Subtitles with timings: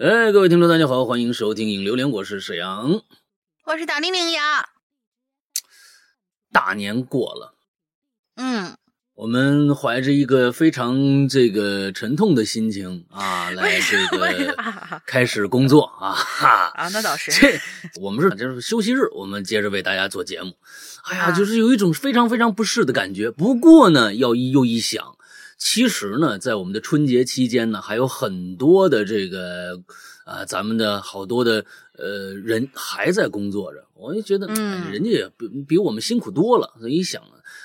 [0.00, 3.02] 哎，各位听众，大家好，欢迎收听《影榴莲》，我是沈阳。
[3.64, 4.68] 我是大玲玲呀。
[6.52, 7.54] 大年过了，
[8.36, 8.76] 嗯，
[9.16, 14.54] 我们怀着一个非常这个沉痛的心情啊， 来这个
[15.04, 17.32] 开始工作啊哈啊，那倒是。
[17.32, 17.60] 这
[18.00, 20.54] 我们是就是休息日，我们接着为大家做节目。
[21.10, 23.32] 哎呀，就是有一种非常非常不适的感觉。
[23.32, 25.16] 不过呢，要一又一想，
[25.58, 29.82] 其实呢，在我们的春节期间呢，还有很多的这个
[30.24, 31.64] 啊，咱们的好多的
[31.98, 33.84] 呃人还在工作着。
[33.94, 37.20] 我就觉得，嗯，人家也比比我们辛苦多了，所以一想，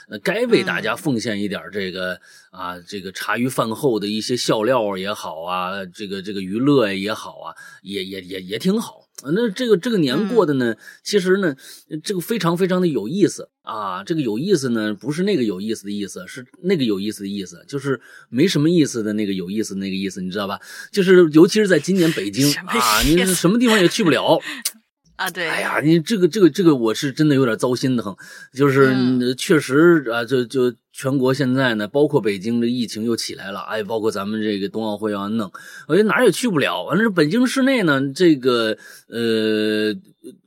[0.09, 2.19] 那该为大家奉献一点这个
[2.49, 9.02] 啊，这个茶余饭后的一些笑料也好啊，这个这个娱乐也好啊，也也也也挺好。
[9.26, 11.55] 那这个这个年过的呢，其实呢，
[12.03, 14.03] 这个非常非常的有意思啊。
[14.03, 20.59] 这个有意思呢，不是那个有意思的意思，是那个有意思的意思，就是没什么意思的那个有意思那个意思，你知道吧？
[20.91, 24.39] 就是尤其是在今年北京啊，你什么地方也去不了。
[25.16, 28.16] 啊，对，哎呀，你这个这个这个，我是真的有点糟心的很，
[28.53, 35.52] 就是确实啊，就就全国现在呢，包括北京的疫情又起来了，哎，包括咱们这个冬奥会要弄，
[35.88, 36.83] 我觉得哪儿也去不了。
[36.83, 38.75] 完了，北京市内呢，这个
[39.08, 39.94] 呃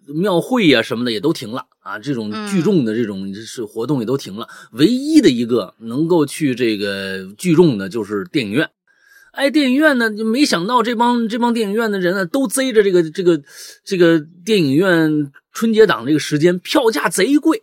[0.09, 4.49] 庙会呀什么的也都停了啊，这种聚众的这种是活动也都停了。
[4.73, 8.69] 唯一的一个能够去这个聚众的，就是电影院。
[9.37, 13.43] 哎，电影院呢，就没想到这帮这帮电影院的人呢，都贼着这个这个
[13.85, 17.63] 这个电影院春节档这个时间，票价贼贵，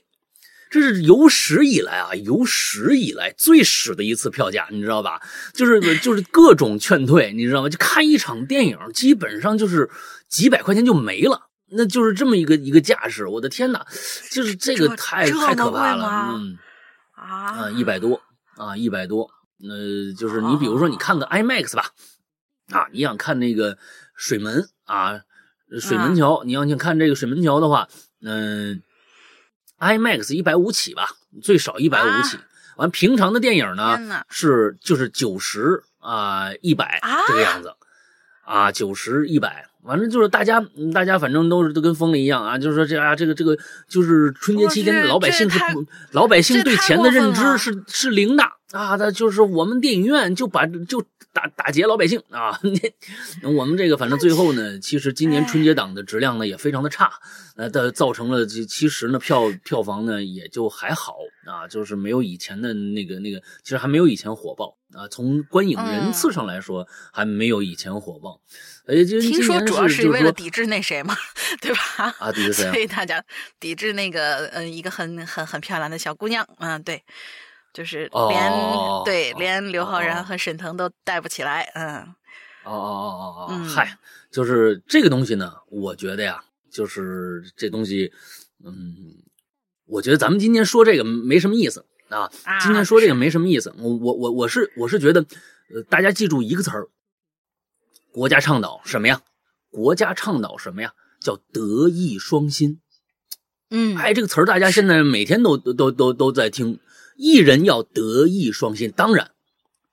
[0.69, 5.19] 这是有史以来啊，有史以来最史的一次票价，你知道吧？
[5.53, 7.69] 就是就是各种劝退，你知道吗？
[7.69, 9.89] 就看一场电影，基本上就是
[10.29, 13.25] 几百块钱就没了，那就是这么一个一个架势。
[13.25, 13.83] 我的天哪，
[14.31, 16.55] 就是这个太太可怕了，嗯
[17.15, 18.21] 啊，一百多
[18.57, 19.27] 啊，一百多。
[19.69, 21.91] 呃，就是你比如说，你看个 IMAX 吧，
[22.71, 23.77] 啊，你想看那个
[24.13, 25.21] 水门啊，
[25.79, 27.87] 水门桥，你要想看这个水门桥的话，
[28.21, 28.81] 嗯
[29.79, 31.07] ，IMAX 一百五起吧，
[31.41, 32.37] 最少一百五起。
[32.75, 37.73] 完，平常的电影呢是就是九十啊一百这个样子，
[38.43, 40.59] 啊九十一百，反正就是大家
[40.93, 43.57] 大家反正都是都跟疯了一样啊，就是说这啊这个这个
[43.87, 45.59] 就是春节期间老百姓是
[46.11, 48.43] 老百姓对钱的认知是是零的。
[48.73, 50.99] 啊，那就是我们电影院就把就
[51.31, 52.59] 打打劫老百姓啊！
[53.43, 57.11] 那我们这个反正最后呢，其实今年春节档的质量呢也非常的差，
[57.55, 65.07] 呃，的造成了这其实呢票票房呢也就还好啊，就是没有以前的那个那个，其实还没有以前火爆啊。
[65.07, 68.41] 从观影人次上来说，还没有以前火爆。
[68.87, 71.15] 哎，就听说主要是为了抵制那谁嘛，
[71.61, 72.15] 对吧？
[72.17, 72.71] 啊，抵制谁？
[72.71, 73.23] 所以大家
[73.59, 77.03] 抵制那个嗯，一个很很很漂亮的小姑娘，嗯，对。
[77.73, 78.51] 就是连
[79.03, 82.01] 对连刘昊然和沈腾都带不起来，嗯，
[82.63, 83.97] 哦哦哦哦哦，嗨，
[84.31, 88.11] 就是这个东西呢，我觉得呀，就是这东西，
[88.63, 89.15] 嗯，
[89.87, 92.31] 我觉得咱们今天说这个没什么意思啊，
[92.61, 95.25] 今天说这个没什么意思，我我我我是我是觉得，
[95.73, 96.89] 呃，大家记住一个词儿，
[98.11, 99.21] 国家倡导什么呀？
[99.71, 100.93] 国家倡导什么呀？
[101.19, 102.79] 叫德艺双馨，
[103.71, 106.79] 嗯，哎，这个词儿大家现在每天都都都都在听。
[107.15, 109.31] 艺人要德艺双馨，当然，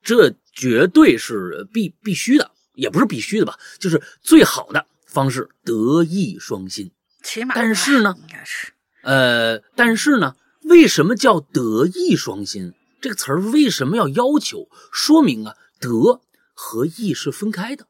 [0.01, 6.91] 这绝对是必必须的，也不是必须的吧，就是最好的方式，德艺双馨。
[7.23, 8.73] 起码，但是呢，应该是，
[9.03, 12.73] 呃，但是呢，为什么叫德艺双馨？
[12.99, 14.67] 这个词儿为什么要要求？
[14.91, 16.21] 说明啊，德
[16.53, 17.87] 和艺是分开的。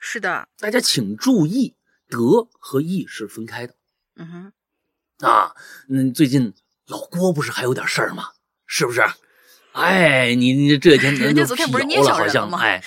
[0.00, 1.74] 是的，大家请注意，
[2.08, 3.74] 德和艺是分开的。
[4.16, 4.52] 嗯
[5.20, 5.54] 哼，啊，
[5.88, 6.52] 嗯，最近
[6.86, 8.28] 老郭不是还有点事儿吗？
[8.66, 9.02] 是不是？
[9.72, 12.60] 哎，你你这天人家 昨天不是捏小人 吗？
[12.60, 12.80] 哎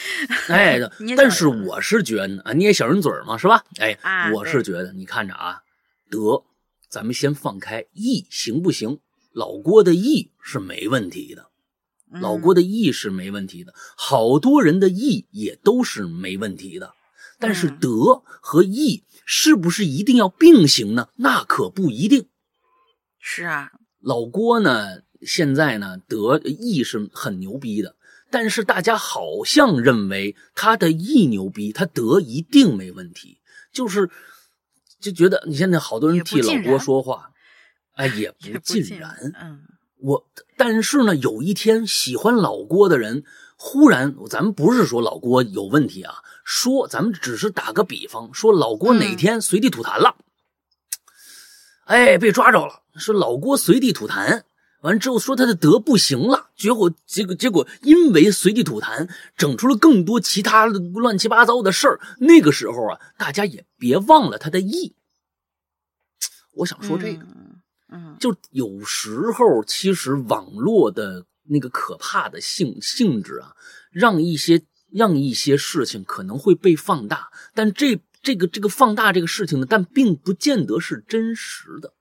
[0.47, 0.79] 哎，
[1.17, 3.61] 但是我是觉得啊，捏小人嘴嘛，是吧？
[3.79, 5.61] 哎，我是觉得，你看着啊，
[6.09, 6.43] 德，
[6.89, 8.99] 咱们先放开义，行不行？
[9.33, 11.49] 老郭的义是没问题的，
[12.21, 16.93] 老郭的义是没问题的，好多人的义也都是没问题的。
[17.37, 21.09] 但是德和义是不是一定要并行呢？
[21.17, 22.29] 那可不一定。
[23.19, 23.71] 是啊。
[23.99, 27.95] 老郭呢，现在呢，德艺是很牛逼的，
[28.29, 33.39] 但是大家好像认为他的艺牛逼，他德一定没问题，
[33.71, 34.09] 就是
[34.99, 37.31] 就觉得你现在好多人替老郭说话，
[37.95, 39.15] 哎，也不尽然。
[39.41, 39.61] 嗯，
[39.99, 43.23] 我但是呢，有一天喜欢老郭的人，
[43.57, 50.15] 忽然，咱们不是说老郭有问题啊，说咱们只是打个比方，说老郭哪天随地吐痰了。
[51.85, 52.81] 哎，被抓着了！
[52.97, 54.41] 说老郭随地吐痰，
[54.81, 61.99] 完之后说他的德不行了，结果结果结果因为随地吐痰，整出了更多其他的乱七八糟的事儿。
[62.19, 64.95] 那个时候啊，大家也别忘了他的义。
[66.53, 67.25] 我想说这个，
[67.89, 73.55] 嗯，就有时候其实网络的那个可怕的性性质啊，
[73.91, 81.93] 让一些让一些事情可能会被放大，但这这个这个放大这个事情呢，但并不见得是真实的，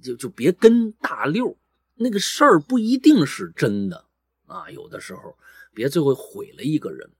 [0.00, 1.56] 就就别跟大溜。
[2.02, 4.04] 那个事儿不一定是真的
[4.46, 5.36] 啊，有的时候
[5.72, 7.10] 别最后毁了一个人。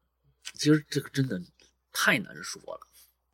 [0.54, 1.40] 其实这个真的
[1.92, 2.80] 太难说了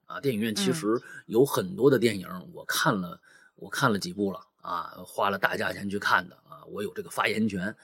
[0.07, 0.21] 啊！
[0.21, 3.21] 电影院其实有很多的电影，我看了，
[3.57, 7.75] 我看了几部了啊，花了大价钱去看的啊，我有这个发言权。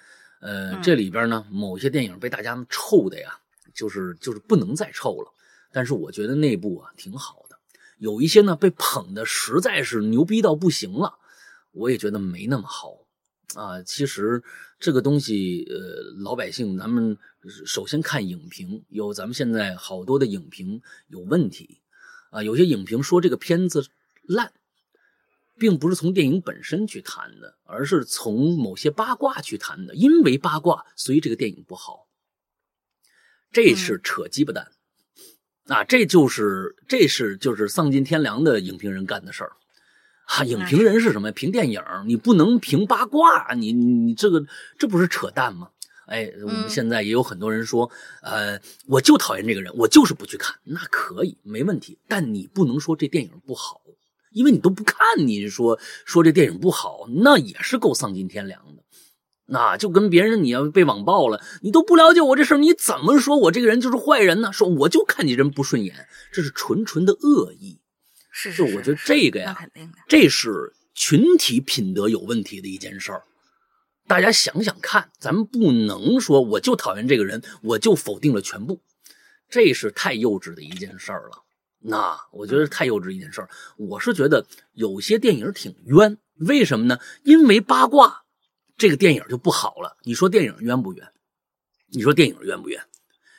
[0.40, 3.38] 呃，这里边呢，某些电影被大家臭的呀，
[3.74, 5.32] 就是就是不能再臭了。
[5.72, 7.58] 但是我觉得那部啊挺好的，
[7.98, 11.18] 有一些呢被捧的实在是牛逼到不行了，
[11.72, 13.03] 我也觉得没那么好。
[13.54, 14.42] 啊，其实
[14.78, 17.16] 这个东西，呃，老百姓咱们
[17.64, 21.80] 首先看影评，有咱们现在好多的影评有问题，
[22.30, 23.86] 啊，有些影评说这个片子
[24.22, 24.52] 烂，
[25.56, 32.08] 并不是从电影本身去谈的，而是从某些八卦去谈的，因为八卦，所以这个电影不好，
[33.52, 34.72] 这是扯鸡巴蛋，
[35.66, 39.52] 啊，这就是这是就是丧尽天良的影评人干的事儿。
[40.26, 41.32] 啊，影评人是什么呀？
[41.32, 44.44] 评电影，你不能评八卦，你你这个
[44.78, 45.68] 这不是扯淡吗？
[46.06, 47.90] 哎，我们现在也有很多人说，
[48.22, 53.80] 呃，我就讨厌这个人，我就是不去看，那可以没问题，但你不能说这电影不好，
[54.32, 58.82] 因为你都不看，你说说这电影不好，那也是够丧尽天良的。
[59.46, 64.52] 那就跟别人你要被网暴了，你都不了解我这事你怎么说我这个人就是坏人呢？
[64.52, 67.78] 说我就看你人不顺眼，这是纯纯的恶意。
[68.36, 69.56] 是是，我觉得这个呀，
[70.08, 73.22] 这是群体品德有问题的一件事儿。
[74.08, 78.82] 大家想想看，咱们不能说我就讨厌这个人，我就否定了全部，
[79.48, 81.44] 这是太幼稚的一件事儿了。
[81.78, 83.48] 那我觉得太幼稚一件事儿。
[83.78, 86.98] 我是觉得有些电影挺冤，为什么呢？
[87.22, 88.24] 因为八卦，
[88.76, 89.96] 这个电影就不好了。
[90.02, 91.06] 你说电影冤不冤？
[91.92, 92.82] 你说电影冤不冤？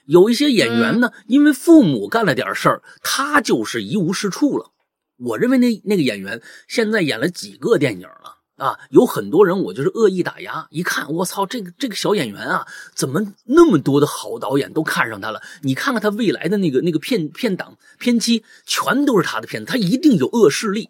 [0.06, 4.72] 有一些演员呢，因为父母干了点事儿，他就是一无是处了。
[5.18, 8.80] 我认为那那个演员现在演了几个电影了啊？
[8.90, 15.42] 有很多人我就是恶意打压，一看我操，这个这个小演员啊，怎么那么多的好导演都看上他了？
[15.62, 20.90] 你看看他未来的那个那个片片档片期，全都是他的片子，他一定有恶势力，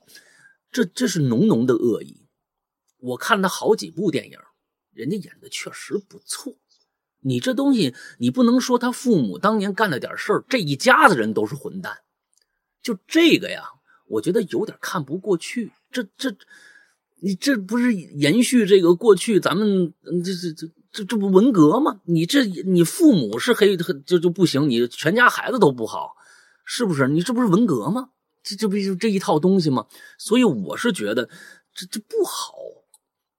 [0.71, 2.27] 这这是浓浓的恶意。
[2.99, 4.37] 我看了他好几部电影，
[4.91, 6.53] 人家演的确实不错。
[7.21, 11.99] 你这东西，你不能说他父母当年干了点事儿，这一家子人都是混蛋，
[12.81, 13.69] 就这个呀。
[14.07, 16.35] 我觉得有点看不过去，这这，
[17.21, 19.39] 你这不是延续这个过去？
[19.39, 19.93] 咱们
[20.23, 22.01] 这这这这这不文革吗？
[22.05, 23.75] 你这你父母是黑
[24.05, 26.15] 就就不行，你全家孩子都不好，
[26.63, 27.07] 是不是？
[27.07, 28.09] 你这不是文革吗？
[28.43, 29.87] 这这不就这一套东西吗？
[30.19, 31.27] 所以我是觉得
[31.73, 32.53] 这这不好，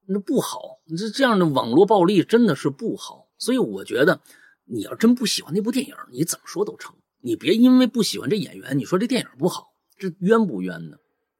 [0.06, 3.28] 那不好，这这样的网络暴力真的是不好。
[3.38, 4.20] 所以我觉得
[4.64, 6.96] 你要真不喜欢那部电影，你怎么说都成。
[7.20, 9.75] 你别因为不喜欢这演员，你说这电影不好。
[9.96, 10.96] 这冤不冤呢？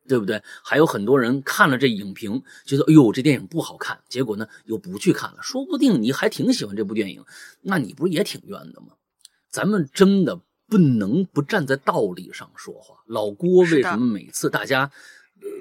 [0.08, 0.40] 对不对？
[0.62, 5.38] 还有很多人看了这影评，觉得哎呦这电影不好看，结果呢又不去看了。
[5.42, 7.24] 说不定你还挺喜欢这部电影，
[7.62, 8.92] 那你不是也挺冤的吗？
[9.50, 12.98] 咱们真的不能不站在道理上说话。
[13.06, 14.92] 老郭为什么每次大家，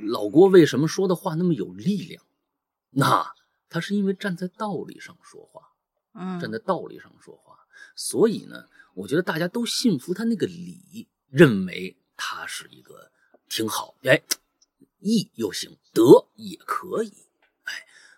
[0.04, 2.24] 老郭为什么说的话那么有力量？
[2.92, 3.26] 那
[3.68, 5.62] 他是因为站在道理上说话，
[6.14, 7.56] 嗯，站在道理上说话。
[7.96, 11.98] 所以呢，我觉得大家都信服他那个理，认为。
[12.18, 13.12] 他是一个
[13.50, 14.22] 挺好，哎，
[15.00, 17.14] 义又行，德也可以，
[17.64, 17.74] 哎，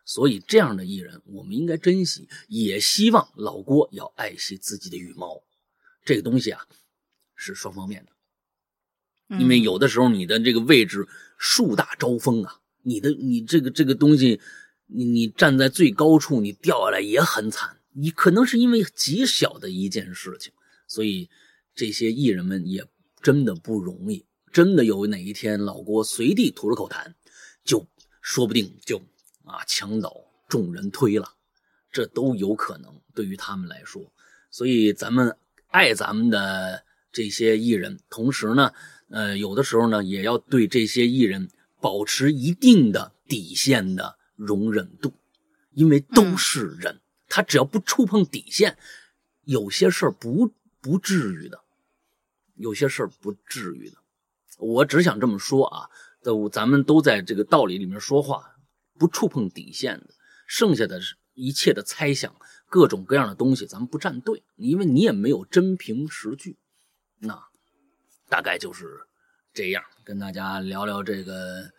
[0.06, 5.44] 所以这样的艺人我们应该珍惜，也希望老郭要爱惜自己的羽毛。
[6.06, 6.66] 这个东西啊
[7.36, 14.39] 是双方面的，因为有的时候你的这个位置树大招风啊，你的你这个这个东西，
[14.86, 17.77] 你你站在最高处，你掉下来也很惨。
[17.92, 20.54] 你可能是因为极小的一件事情，
[20.88, 21.30] 所以
[21.75, 22.88] 这些艺人们也。
[23.21, 27.13] 真的不容易，真的有哪一天老郭随地吐了口痰，
[27.63, 27.86] 就
[28.21, 28.97] 说不定就
[29.43, 30.15] 啊墙倒
[30.47, 31.33] 众人推了，
[31.91, 34.01] 这都有可能对于他们来说。
[34.50, 35.36] 所以咱们
[35.67, 38.71] 爱咱们的这些艺人，同时呢，
[39.09, 41.50] 呃，有的时候呢也要对这些艺人
[41.81, 45.12] 保持一定的底线的容忍度，
[45.74, 48.77] 因为都是人，他只要不触碰底线，
[49.43, 51.62] 有些事儿不不至于的。
[52.58, 53.98] 有些事儿不至于的，
[54.58, 55.90] 我只想这么说啊。
[56.24, 58.56] 都咱们都在这个道理里面说话，
[59.00, 60.08] 不触碰底线的，
[60.46, 61.00] 剩下的
[61.36, 62.36] 一切的猜想，
[62.68, 66.58] 各种各样的东西，咱们不站队，因为你也没有真凭实据。
[67.20, 67.42] 那
[68.28, 69.08] 大概就是
[69.54, 71.72] 这样，跟大家聊聊这个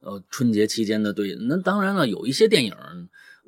[0.00, 1.34] 呃春节期间的对。
[1.34, 2.76] 那当然了，有一些电影，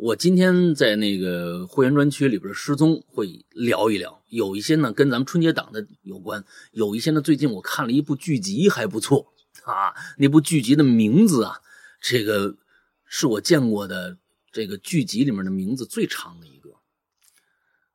[0.02, 4.22] 我今天在那个会员专区里边失踪会聊一聊。
[4.28, 6.42] 有一些呢跟咱们春节档的有关，
[6.72, 9.30] 有一些呢最近我看了一部剧集还不错
[9.64, 11.60] 啊，那部剧集的名字啊，
[12.00, 12.56] 这个
[13.04, 14.16] 是我见过的。
[14.52, 16.70] 这个剧集里面的名字最长的一个，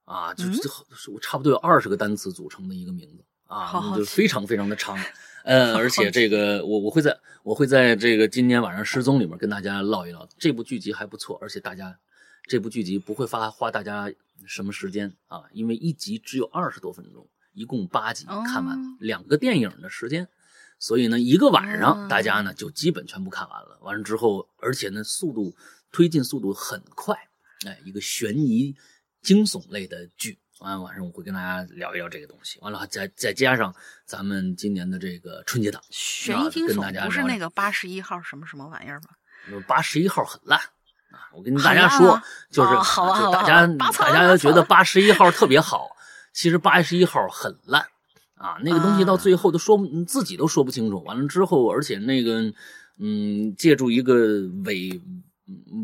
[0.05, 4.97] 啊，就是我差不多有二十个单词组成的一个名字啊，就非常非常的长，
[5.45, 11.97] 呃，而且这个我我会在我会在这个今天晚上失踪里面跟大家唠一唠这部剧集还不错，而且大家
[12.47, 14.11] 这部剧集不会花花大家
[14.45, 20.27] 什么时间啊，因为一集只有二十多分钟，一共八集看完两个电影的时间，
[20.79, 25.55] 所以呢一个晚上大家呢就基本全部看完了，完了之后而且呢速度。
[25.91, 27.15] 推进速度很快，
[27.65, 28.75] 哎，一个悬疑
[29.21, 30.37] 惊悚类的剧。
[30.59, 32.59] 完了晚上我会跟大家聊一聊这个东西。
[32.61, 39.63] 完了再再加上咱们今年的这个春节档，悬疑惊悚不是那个八十一号什么什么玩意儿吗？
[39.67, 40.59] 八十一号很烂
[41.11, 41.29] 啊！
[41.33, 42.73] 我跟大家说，就是
[43.31, 45.89] 大家大家觉得八十一号特别好，
[46.33, 47.85] 其实八十一号很烂
[48.35, 48.57] 啊！
[48.63, 51.03] 那个东西到最后都说自己都说不清楚。
[51.03, 52.53] 完了之后，而且那个
[52.97, 55.01] 嗯，借助一个伪。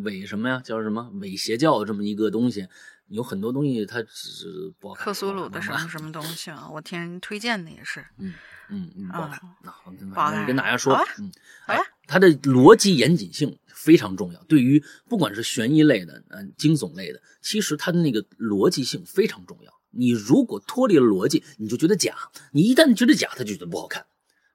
[0.04, 0.60] 伪什么呀？
[0.64, 2.68] 叫什么伪邪教这么一个东西，
[3.12, 5.06] 有很多东西它是不好看。
[5.06, 6.68] 克苏鲁的什么什么 东西啊？
[6.70, 8.06] 我听人推荐的也是。
[8.18, 8.34] 嗯
[8.70, 9.42] 嗯嗯，不好看。
[9.62, 11.32] 那我跟大家说，嗯，
[11.68, 11.78] 哎，
[12.08, 14.42] 它的逻辑严谨性非常重要。
[14.46, 19.74] 对于不管是悬疑类的、嗯惊悚类的，其实它的那个逻辑性非常重要。
[19.92, 22.14] 你如果脱离了逻辑，你就觉得假；
[22.54, 24.06] 你一旦觉得假，他就觉得不好看。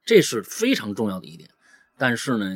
[0.05, 1.51] 这是非常重要的一点。
[1.99, 2.47] 但是呢，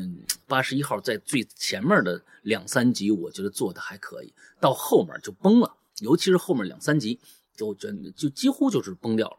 [0.47, 7.21] 八十一号在最前面的两三集，我觉得做的还可以，到后面就崩了，尤其是后面两三集，
[7.57, 9.37] 就真就几乎就是崩掉了。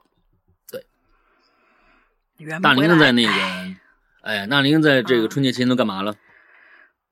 [0.72, 0.86] 对，
[2.60, 3.32] 大玲在那个，
[4.22, 6.16] 哎，大玲在这个春节期间都干嘛了？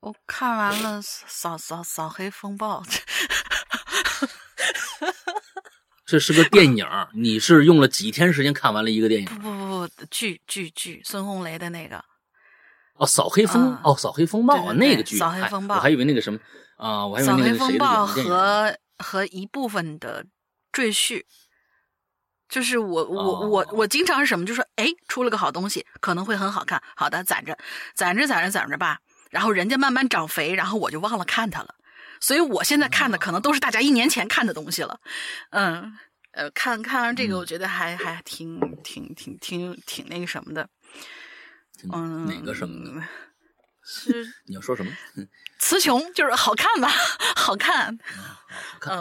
[0.00, 2.82] 我看完了《扫扫扫黑风暴》，
[6.06, 9.26] 这是个电影，你是用了几天时间看完了一个电影？
[9.26, 12.02] 不不不不，剧剧剧，孙红雷的那个。
[12.94, 16.38] 哦，扫黑风哦，扫黑风暴那个剧，扫黑风暴，我还以为那个什么
[16.76, 20.26] 啊，我还以为那个谁扫黑风暴和和一部分的
[20.70, 21.24] 赘婿，
[22.48, 27.58] 就是我我我我经常是什么，就说哎，出了个好东西，可能会很好看，好的攒着
[27.94, 31.74] 攒着攒着攒着吧，然后人家慢慢长肥，然后我就忘了看它了，
[32.20, 35.00] 所以我现在看的可能都是大家一年前看的东西了，
[35.50, 35.96] 嗯
[36.32, 40.68] 呃，看看完这个，我觉得还还挺挺挺挺挺那个什么的。
[41.92, 43.02] 嗯，哪个什么？
[43.90, 44.92] 是 你要说什么？
[45.58, 46.88] 词穷就是好看吧，
[47.36, 47.98] 好看。
[48.48, 48.96] 好看，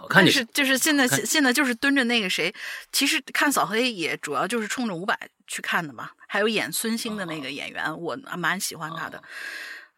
[0.00, 0.24] 好看。
[0.24, 2.52] 就是就是现在现在就是蹲着那个谁，
[2.90, 6.10] 其实看扫黑也主要就是冲着伍佰去看的嘛。
[6.26, 9.22] 还有演孙兴的那个演员，我蛮喜欢他的。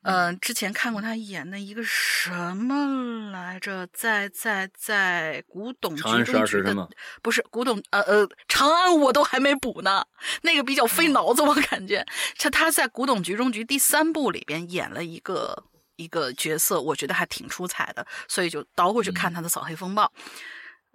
[0.04, 3.86] 嗯，之前看过他演的一个什么来着？
[3.92, 6.88] 在在在古董局中局的，
[7.22, 10.04] 不是古董，呃呃，长安我都还没补呢。
[10.42, 12.04] 那个比较费脑子，我感觉。
[12.38, 15.64] 他他在古董局中局第三部里边演了一个
[15.96, 20.04] 一个角色，我觉得还挺出彩的，所以就倒过去看他的《扫黑风暴》。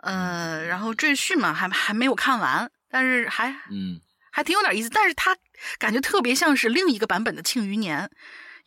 [0.03, 3.99] 嗯，然后赘婿嘛，还还没有看完，但是还嗯
[4.31, 5.35] 还挺有点意思，但是他
[5.79, 8.03] 感觉特别像是另一个版本的《庆余年》。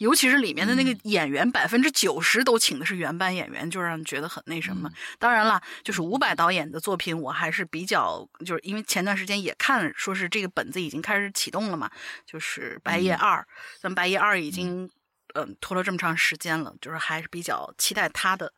[0.03, 4.91] 尤其是里面的那个演员，百分之九十都请的是原班演员，就让人觉得很那什么。
[5.21, 11.89] 当然了，就是伍佰导演的作品，我还是比较，就是因为前段时间也看，说是这个本子已经开始启动了嘛，
[12.27, 13.39] 就是《白夜二》，
[13.81, 14.91] 咱们《白夜二》已经
[15.35, 18.49] 嗯拖了这么长时间了，就是还是比较期待他的《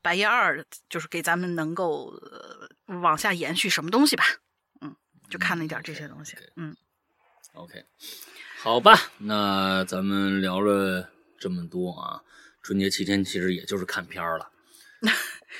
[0.00, 2.06] 白夜二》，就是给咱们能够
[2.86, 4.24] 呃往下延续什么东西吧。
[4.80, 4.96] 嗯，
[5.28, 6.34] 就看了一点这些东西。
[6.56, 6.74] 嗯
[7.52, 7.84] ，OK。
[8.60, 12.22] 好吧，那咱们聊了这么多啊，
[12.60, 14.50] 春节期间其实也就是看片儿了。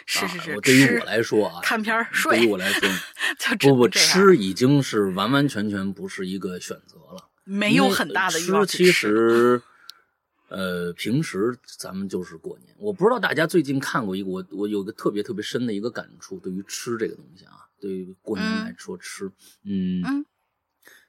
[0.05, 2.39] 是 是是，对于我来说啊，看片儿睡。
[2.39, 2.89] 对于我来说，
[3.61, 7.29] 不不吃已经是完完全全不是一个选择了。
[7.45, 9.63] 没有很大的欲望其实，
[10.49, 12.75] 呃，平时咱们就是过年。
[12.79, 19.31] 我不知道大家最近看过一个，我我有个特别特别深的一个感触，对于吃这个东西啊，对于过年来说吃，
[19.65, 20.25] 嗯。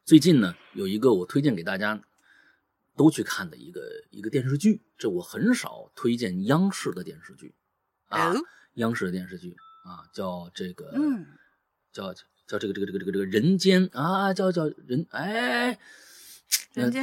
[0.09, 2.01] 最近呢，有一个我推荐给大家
[2.97, 7.53] 都去看的一个一个电视剧，这我很少推荐央视的电视剧
[8.07, 8.33] 啊，
[8.73, 11.27] 央视的电视剧啊，叫这个，嗯，
[11.93, 12.11] 叫
[12.47, 15.77] 叫这个这个这个这个这个人间啊，叫叫人哎，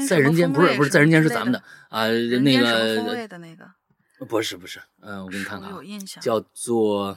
[0.08, 3.70] 在人间不是不是在人间是咱们的啊，那个的那个
[4.28, 6.20] 不是不是，嗯、我给你看看有，印象。
[6.20, 7.16] 叫做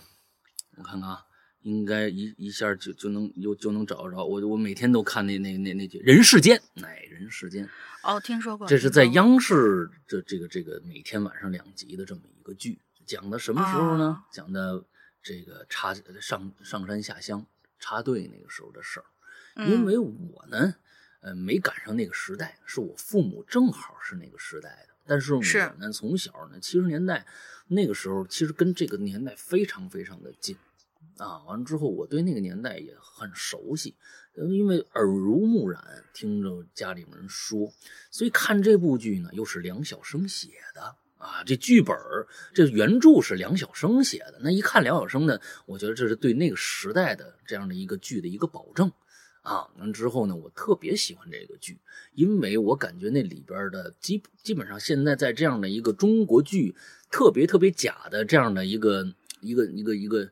[0.77, 1.25] 我看看啊，
[1.62, 4.24] 应该一一下就就能有就能找着。
[4.24, 7.66] 我我每天都看那那那那句《人世间》，哎，《人世间》，
[8.04, 8.68] 哦，听说过。
[8.68, 14.06] 这是在央视这这个这个每天晚上两集的这么一个剧，讲的什么时候呢？
[14.06, 14.86] 啊讲的
[15.22, 17.46] 这个插上上山下乡
[17.78, 19.06] 插队那个时候的事儿。
[19.66, 20.75] 因嗯为我呢，
[21.22, 24.96] 呃，没赶上那个时代，是我父母正好是那个时代的。
[25.06, 27.25] 但是我是呢，从小呢，七十年代
[27.68, 30.56] 那个时候，其实跟这个年代非常非常的近
[31.20, 31.44] 啊。
[31.46, 33.96] 完了之后，我对那个年代也很熟悉，
[34.36, 35.84] 因为耳濡目染，
[36.14, 37.72] 听着家里人说，
[38.10, 40.96] 所以看这部剧呢，又是梁晓声写的。
[41.20, 41.94] 啊，这剧本
[42.54, 44.40] 这原著是梁晓声写的。
[44.42, 48.90] 那一看梁晓声呢，我觉得这是对那个时代的这样的一个剧的一个保证。
[49.42, 51.78] 啊，完之后呢，我特别喜欢这个剧，
[52.14, 56.74] 因为我感觉那里边的基基本上现在在这样的一个中国剧
[57.12, 59.06] 特别特别假的这样的一个
[59.42, 60.30] 一个一个一个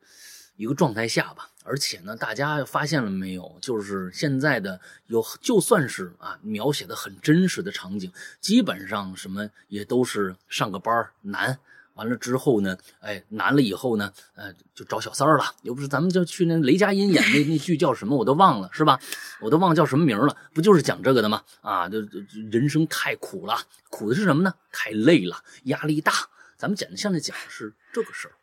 [0.58, 8.12] 一个状态下吧，而且呢，大家发现了没有，就是现在的有就算是啊描写的很真实的场景，
[8.42, 11.58] 基本上什么也都是上个班难。
[11.94, 15.46] 完了之后呢，哎，难了以后呢，呃，就找小三儿了。
[15.64, 19.00] 又不是咱们就去那雷佳音演那那剧叫什么，我都忘了，是吧？
[19.42, 20.38] 我都忘叫什么名了。
[20.54, 21.42] 不就是讲这个的吗？
[21.62, 22.20] 啊，就就
[22.52, 23.58] 人生太苦了，
[23.90, 24.54] 苦的是什么呢？
[24.72, 26.14] 太累了，压力大。
[26.56, 28.37] 咱们简单现在讲的是这个事儿。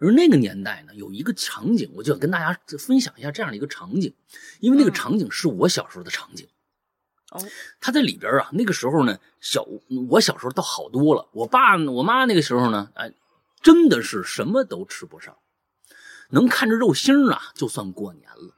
[0.00, 4.14] 而那个年代呢，有一个场景，我就想跟大家分享一下这样的一个场景，
[4.58, 6.48] 因为那个嗯场景是我小时候的场景。
[7.32, 7.46] 哦，
[7.80, 9.64] 他在里边啊，那个时候呢，小
[10.08, 11.28] 我小时候倒好多了。
[11.32, 13.12] 我爸我妈那个时候呢，哎，
[13.62, 15.36] 真的是什么都吃不上，
[16.30, 18.56] 能看着肉星儿啊，就算过年了。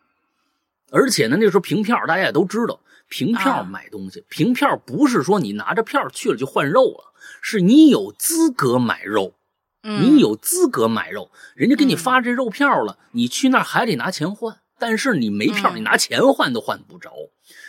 [0.90, 9.34] 而且呢，那时候凭票，大家也都知道，凭票啊买东西，凭票不是说你拿着票去了就换肉了，是你有资格买肉，
[9.82, 17.12] 嗯，你有资格买肉，人家给你发这肉票了，你去那儿还得拿钱换，但是你没票，嗯你拿钱换都换不着。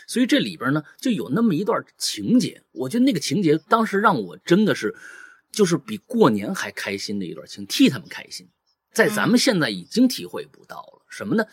[0.05, 4.95] 所以这里边呢，就有那么一段情节，我觉得那个情节当时让我真的是，
[5.51, 8.47] 就是比过年还开心的一段情，替他们开心，
[8.91, 11.05] 在咱们现在已经体会不到了。
[11.09, 11.43] 什么呢？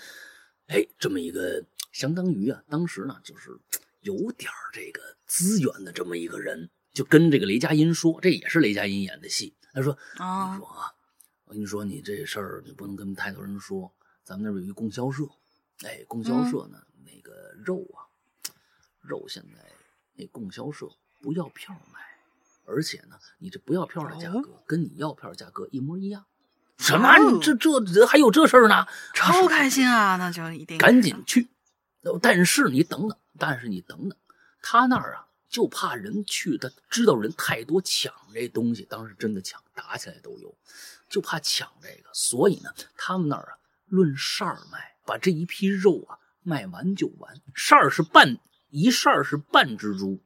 [0.67, 3.51] 哎，这么一个相当于啊，当时呢就是
[4.03, 9.55] 有点这个资源的这么一个人，就跟这个雷佳音说，这也是雷佳音演的戏。
[9.73, 10.93] 他说：“你啊说啊，
[11.45, 13.93] 我跟你说，你这事儿你不能跟太多人说。
[14.23, 15.25] 咱们那边有一供销社，
[15.85, 18.07] 哎，供销社呢，那个肉啊，
[19.01, 19.73] 肉现在
[20.15, 20.89] 那供销社
[21.21, 22.01] 不要票卖，
[22.65, 26.27] 而且呢，你这不要票的价格跟你要票的价格一模一样。
[26.79, 27.19] 什么？
[27.19, 28.87] 你这这这还有这事儿呢？
[29.15, 30.17] 超开心啊！
[30.17, 31.49] 那就一定赶紧去。
[32.23, 34.17] 但是你等等，但是你等等，
[34.63, 40.55] 他那儿啊，就怕人去，他知道人太多抢这东西，当时真的抢，打起来都有，
[41.09, 43.53] 就怕抢这个，所以呢，他们那儿啊，
[43.89, 48.39] 论扇儿卖，把这一批肉啊卖完就完，扇儿是半
[48.71, 50.21] 一扇儿是半只猪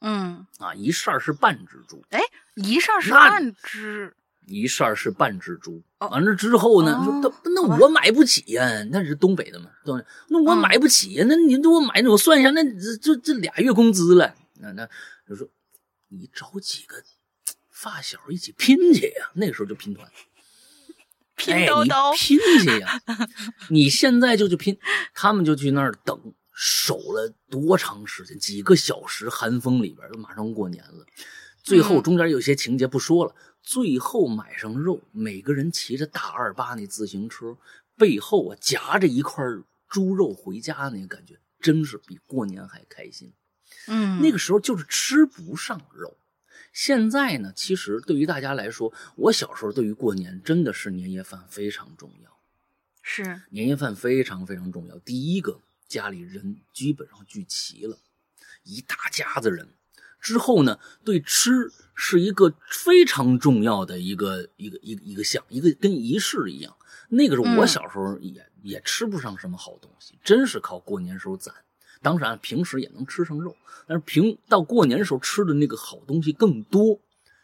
[0.00, 2.20] 嗯，啊，一扇儿是半只猪，哎，
[2.54, 5.82] 一上是半只，一扇儿是半只猪。
[5.98, 6.08] 哦。
[6.08, 10.06] 完了之后呢，那那我买不起呀、那是东北的嘛，对吧？
[10.28, 14.88] 那我嗯买不起呀、那你给我买，我算一下，那这这这俩月工资了，那那
[15.28, 15.48] 就说
[16.08, 17.02] 你找几个
[17.70, 20.10] 发小一起拼去呀、那个时候就拼团，
[21.36, 23.00] 拼哎叨叨你拼去呀！
[23.70, 24.78] 你现在就去拼，
[25.14, 28.38] 他们就去那儿等，守了多长时间？
[28.38, 31.06] 几个小时，寒风里边，都马上过年了。
[31.62, 37.56] 最后嗯中间有些情节不说了，最后买上肉，每个人骑着大二八那自行车，
[37.96, 39.44] 背后啊夹着一块
[39.88, 43.32] 猪肉回家，那个感觉真是比过年还开心。
[43.90, 46.16] 嗯，那个时候就是吃不上肉。
[46.72, 52.30] 现在呢，其实对于大家来说，我小时候对于过年真的是年夜饭非常重要。
[53.02, 54.96] 是年夜饭非常非常重要。
[55.00, 57.98] 第一个，家里人基本上聚齐了，
[58.62, 59.68] 一大家子人。
[60.20, 66.76] 之后呢，对吃是一个非常重要的一个一个一个一个项，一个跟仪式一样。
[67.08, 71.52] 那个时候我嗯小时候也、也吃不上什么好东西，真是靠过年时候攒。
[72.02, 77.00] 当然，平时也能吃上肉，但是平到过年时候吃的那个好东西更多。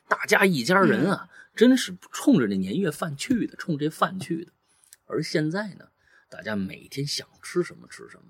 [0.08, 4.52] 大家一家人啊，真是冲着这年夜饭去的，冲这饭去的。
[5.06, 5.88] 而现在呢，
[6.30, 8.24] 大家每天想吃什么吃什么，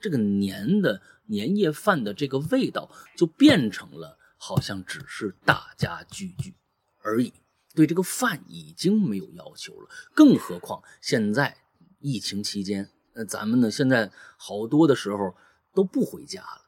[0.00, 6.54] 这个年的年夜饭的这个味道就变成了好像只是大家聚聚
[7.02, 7.32] 而已，
[7.74, 9.88] 对这个饭已经没有要求了。
[10.14, 11.56] 更何况现在
[12.00, 15.36] 疫情期间，呃，咱们呢现在好多的时候
[15.74, 16.62] 都不回家了，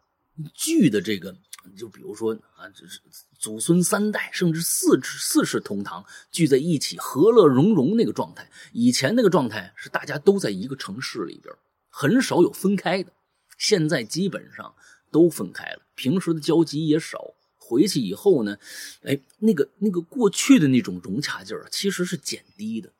[0.55, 1.37] 聚的这个
[1.77, 3.01] 就比如说啊，就是
[3.39, 8.51] 祖孙三代，甚至四四世同堂聚在一起，和乐融融那个状态。
[8.73, 11.55] 以前那个状态是大家都在一个城市里边，
[11.89, 13.13] 很少有分开的。
[13.57, 14.75] 现在基本上
[15.11, 17.35] 都分开了，平时的交集也少。
[17.57, 18.59] 回去以后呢，
[19.05, 22.93] 哎，那个那个过去的那种融洽劲儿，其实是减低的，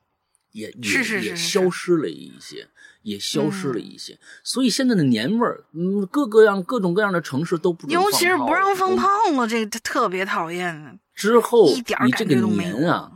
[0.55, 2.65] 也也也消失了一些，
[3.01, 4.17] 也消失了一些。
[4.41, 10.97] 所以现在的年味儿，嗯，各个样各种各样的城市都不尤其是不让放炮了，这个特别讨厌。
[11.13, 13.11] 之后你这个年啊，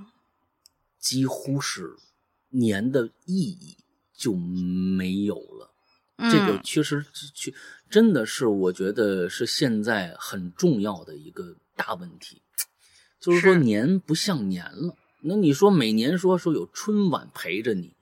[1.00, 1.96] 几乎是
[2.50, 3.78] 年的意义
[4.14, 5.72] 就没有了。
[6.30, 7.54] 这个确实确。
[7.90, 12.42] 真的是，我觉得是现在很重要的一个大问题，
[13.20, 14.96] 就是说年不像年了。
[15.22, 17.94] 那你说每年说说有春晚陪着你，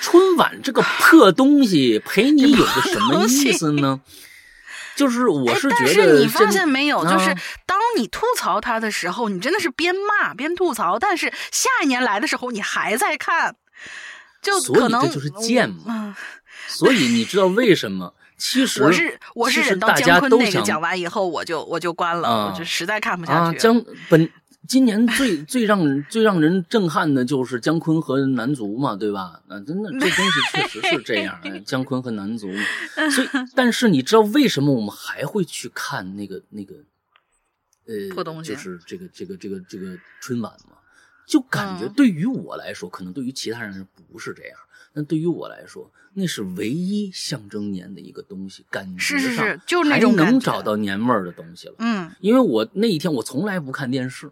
[0.00, 4.00] 春晚这个破东西陪你有个什么意思呢？
[4.96, 13.56] 就是我是觉得，但是你发现没有，就是当你吐槽他的时候，你真的是边骂边吐槽，但是下一年来的时候，你还在看，
[14.42, 16.14] 就可能这就是贱嘛。
[16.66, 18.12] 所以你知道为什么？
[18.36, 23.58] 其实我是我是忍到姜昆那个讲完以后，我就我就关了，我就实在看不下去。
[23.58, 24.30] 姜本
[24.68, 29.42] 今年最 最让人最让人震撼的就是姜昆和男足嘛，对吧？
[29.48, 32.48] 啊，真的这东西确实是这样， 姜昆和男足。
[33.10, 36.74] 所以，但是你知道为什么我们还会去看那个那个
[37.86, 40.76] 呃，就是这个这个这个这个春晚嘛？
[41.26, 44.58] 就感觉对于我来说，可能对于其他人不是这样。
[44.92, 51.74] 但对于我来说，那是唯一象征年的一个东西，感觉上还能找到年味儿的东西了。
[51.78, 54.28] 嗯，因为我那一天我从来不看电视，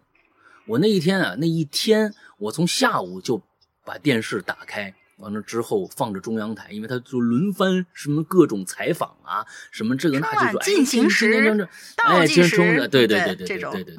[0.69, 3.41] 我那一天啊，那一天我从下午就
[3.83, 13.97] 把电视打开，完了之后放着中央台，因为他就轮番什么各种采访啊，什么这个那就是进行时，哎，进行时，对对对对对对对对，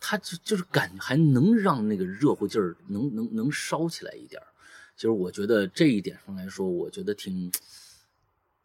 [0.00, 4.40] 他就就是感还能让那个热乎劲儿能能能烧起来一点
[4.96, 7.52] 其实我觉得这一点上来说，我觉得挺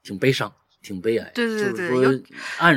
[0.04, 1.30] 挺悲伤，挺悲哀。
[1.36, 2.14] 对对对，尤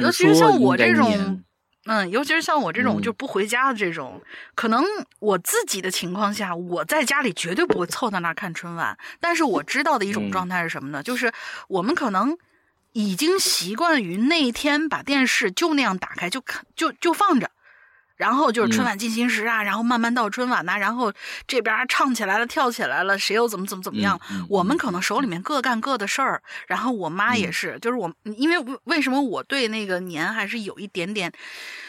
[0.01, 1.45] 尤其是像我这种，
[1.91, 4.21] 嗯，尤其是像我这种就不回家的这种，
[4.55, 4.85] 可能
[5.21, 8.97] 我自己的情况下，我在家里绝对不会凑在那儿看春晚。
[9.21, 11.03] 但是我知道的一种状态是什么呢？
[11.03, 11.33] 就是
[11.69, 12.37] 我们可能
[12.93, 17.51] 已经习惯于那一天把电视就那样打开，就看就就放着。
[18.19, 21.11] 然后就是春晚进行时啊，然后慢慢到春晚呐，然后
[21.47, 24.21] 这边唱起来了，跳起来了，谁又怎么怎么怎么样？
[24.51, 26.43] 我们可能手里面各干各的事儿。
[26.67, 31.33] 然后我妈也是，就是我，因为为什么我对那个年还是有一点点。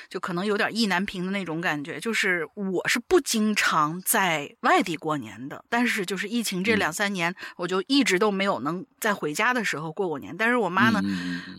[0.10, 10.36] 就可能有点意难平的那种感觉，就是我是不经常在外地过年的，但是就是疫情这两三年，我就一直都没有能在回家的时候过过年。
[10.36, 11.02] 但是我妈呢，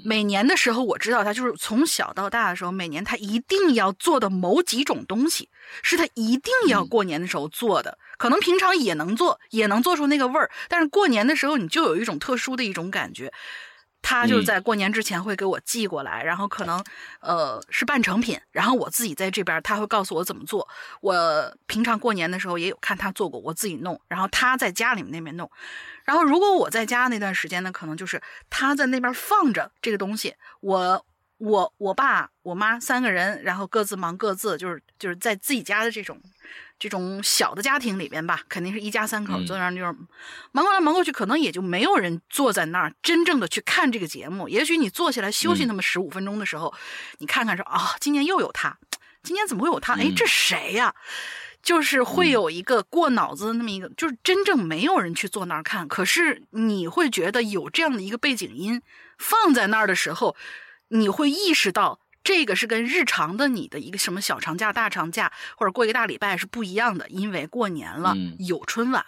[0.05, 5.49] 每年的时候我知道她就是从小到大的时候，每年她一定要做的某几种东西，
[5.83, 7.97] 是她一定要过年的时候做的。
[8.19, 13.33] 可能平常也能做，也能做出那个味儿，但是过年的时候你就有一种特殊的一种感觉。
[14.03, 16.83] 他就在过年之前会给我寄过来，然后可能
[17.21, 20.67] 呃是半成品，然后我自己在这边他会告诉我怎么做。
[21.01, 25.51] 我平常过年的时候也有看他做过，我自己弄，然后他在家里面那边弄。
[26.05, 31.07] 然后如果我在家那段时间呢，可能就是他在那边放着这个东西，我
[31.39, 36.21] 我我爸我妈三个人，然后各自忙各自，就是就是在自己家的这种。
[36.81, 39.95] 这种小的家庭里边吧，肯定是一家三口坐那儿就是
[40.51, 44.49] 忙过来忙过去，可能也就没有人坐在那儿真正的去看这个节目。
[44.49, 46.75] 也许你坐下来休息那么十五分钟的时候，
[47.19, 48.79] 你看看说啊，今年又有他，
[49.23, 49.93] 今年怎么会有他？
[49.95, 50.95] 哎，这谁呀？
[51.63, 55.87] 就是会有一个过脑子的那么一个，就是真正没有人去坐那儿看。
[55.87, 58.81] 可是你会觉得有这样的一个背景音
[59.19, 60.35] 放在那儿的时候，
[60.89, 62.01] 你会意识到。
[62.31, 69.05] 这个是跟日常的你的一个什么小长假、大长假或者过一个大礼拜是不一样的，因为过年了有春晚，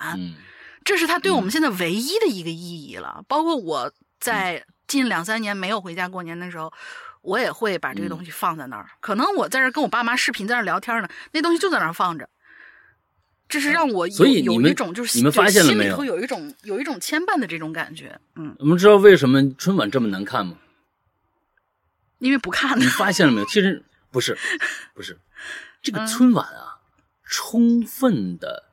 [0.85, 3.25] 这是它对我们现在唯一的一个意义了。
[3.29, 6.73] 包括我在近两三年没有回家过年的时候，
[7.21, 8.91] 我也会把这个东西放在那儿。
[8.99, 12.29] 可能我在这跟我爸妈视频，在那聊天呢，那东西就在那儿放着。
[13.49, 16.05] 这是让我有有一种就是你们发现了没有？
[16.05, 18.19] 有一种有一种牵绊的这种感觉。
[18.35, 20.57] 嗯，我们知道为什么春晚这么难看吗？
[22.23, 23.47] 因为不看，你发现了没有？
[23.49, 24.39] 其实不是，
[24.95, 25.19] 不是，
[25.83, 26.79] 这个春晚啊，
[27.25, 28.71] 充分的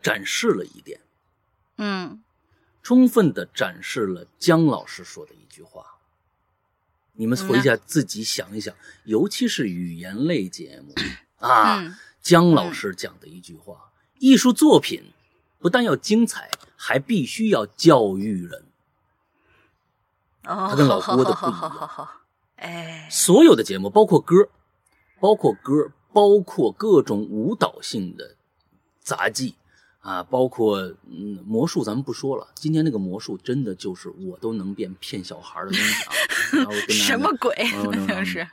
[0.00, 1.00] 展示了一点，
[1.78, 2.22] 嗯，
[2.80, 5.84] 充分的展示了姜老师说的一句话。
[7.14, 10.94] 你们回家自己想一想，尤其是语言类节目
[11.44, 13.90] 啊，姜老师讲的一句话：
[14.20, 15.02] 艺术作品
[15.58, 18.65] 不但要精彩，还必须要教育人。
[20.46, 22.08] 他跟老郭的不一样，
[22.56, 24.48] 哎，所有的节目，包括歌，
[25.20, 28.36] 包括歌，包括各种舞蹈性的
[29.00, 29.56] 杂技
[30.00, 30.80] 啊，包括
[31.10, 32.48] 嗯魔术，咱们不说了。
[32.54, 36.70] 今天那个魔术真的就是我都能变骗小孩的东西啊！
[36.88, 37.54] 什么鬼？
[38.06, 38.46] 那 是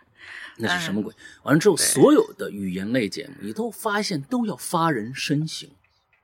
[0.58, 1.14] 那是什么鬼？
[1.44, 5.70] 完了之后，所有的语言类节目，你都发现都要发人深省，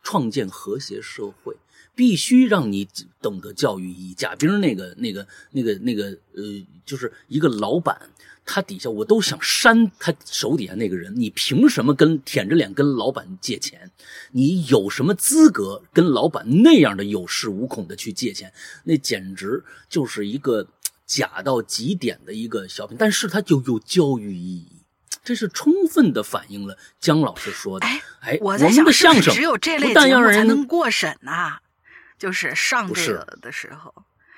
[0.03, 1.55] 创建和谐社会，
[1.99, 2.87] 必须让你
[3.21, 4.13] 懂得教育意义。
[4.13, 8.09] 贾冰那个、那个、那个、那个，呃，就是一个老板，
[8.45, 11.13] 他底下我都想扇他手底下那个人。
[11.13, 13.91] 你凭什么跟舔着脸跟老板借钱？
[14.31, 18.53] 你有什么资格跟老板那样的有恃无恐的去借钱？
[18.85, 20.65] 那简直就是一个
[21.05, 24.71] 假到极点的一个小品，但是它就有教育意义。
[25.21, 27.85] 这是充分的反映了姜老师说的。
[27.85, 31.59] 哎哎，我在想，们的相声只有这类节目才能过审呐、
[32.19, 33.91] 就是上这个的时候，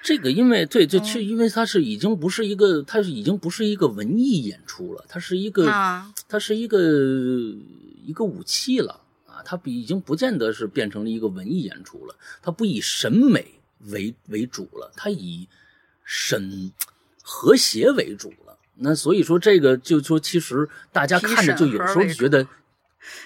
[0.03, 1.03] 这个，因为对，这嗯。
[1.05, 6.13] 是因为它是已经不是一个，它是已经不是一个文艺演出了，它是一个，啊。
[6.29, 6.79] 它是一个
[8.05, 13.45] 一个武器了啊，它比已经不见得是变成了一个文艺演出了，它不以审美
[13.87, 15.47] 为为主了，它以
[16.03, 16.71] 审
[17.21, 18.57] 和谐为主了。
[18.83, 22.47] 那所以说，这个就说，其实大家看着就有时候就觉得，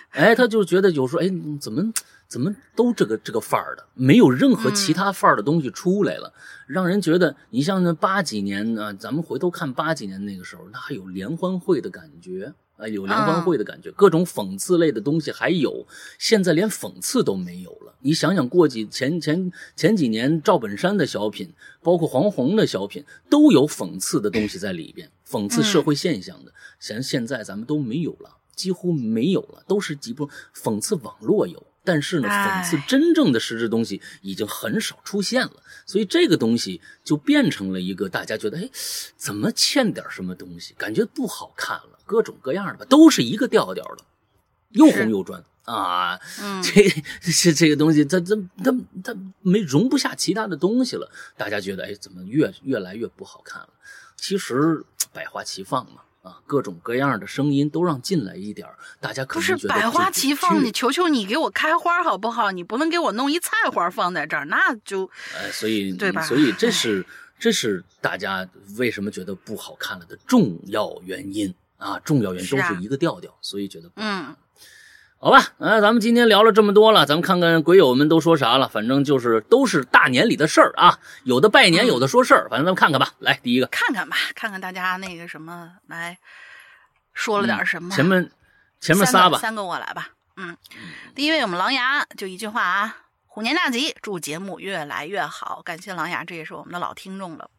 [0.09, 1.93] 哎，他就觉得有时候，哎，怎么
[2.27, 6.33] 怎么都这个这个范儿的，没有任何其他范儿的东西出来了，
[6.67, 12.53] 让人觉得，你像那八几年呢、咱们回头看八几年那个时候，那还有联欢会的感觉。
[12.77, 15.87] 啊，有联欢会的感觉，各种讽刺类的东西还有，
[16.19, 17.95] 现在连讽刺都没有了。
[18.01, 26.51] 你想想，过几前前前几年赵本山的小品，包括黄宏的小品，都有讽刺的东西在里边，讽刺社会现象的。
[26.77, 35.63] 现现在咱们都没有了，几乎没有了，都是几部讽刺网络有，但是呢，哎讽刺真正的实质东西已经很少出现了。
[35.85, 38.67] 所以这个东西就变成了一个大家觉得，哎，
[39.15, 44.03] 怎么欠点什么东西，感觉不好看了，各种各样的吧，都是一个调调的，
[44.71, 46.19] 又红又专啊。
[46.41, 46.89] 嗯，这
[47.21, 53.69] 这这个东西，它它它它没容不下其他的东西了，大家觉得，哎，怎么越越来越不好看了？
[54.17, 62.51] 其实百花齐放嘛，啊，各种各样的声音都让进来一点儿大家可不是百花齐放，你求求你给我开花好不好？
[62.51, 66.71] 你不能给我弄一菜花放在这儿，那就哎，所以对吧所以这？
[66.71, 67.05] 是
[67.37, 74.33] 这是大家为什么觉得不好看了的重要原因啊，重要原因都是一个调调，所以觉得嗯，
[75.17, 78.67] 好吧，啊，咱们今天聊了这么多了，咱们看看鬼友们都说啥了。
[78.67, 83.13] 反正就是都是大年里的事儿啊，有的拜年，嗯有的说事儿，反正咱们看看吧。
[83.19, 86.17] 来，第一个，看看吧，看看大家那个什么来
[87.13, 87.89] 说了点什么。
[87.89, 88.31] 嗯前面
[88.79, 90.09] 前面仨吧，个三个我来吧。
[90.37, 90.55] 嗯，
[91.15, 97.49] 第一位我们狼牙就一句话啊，虎年大吉，祝节目越来越好，感谢狼牙，这也是我们的老听众了。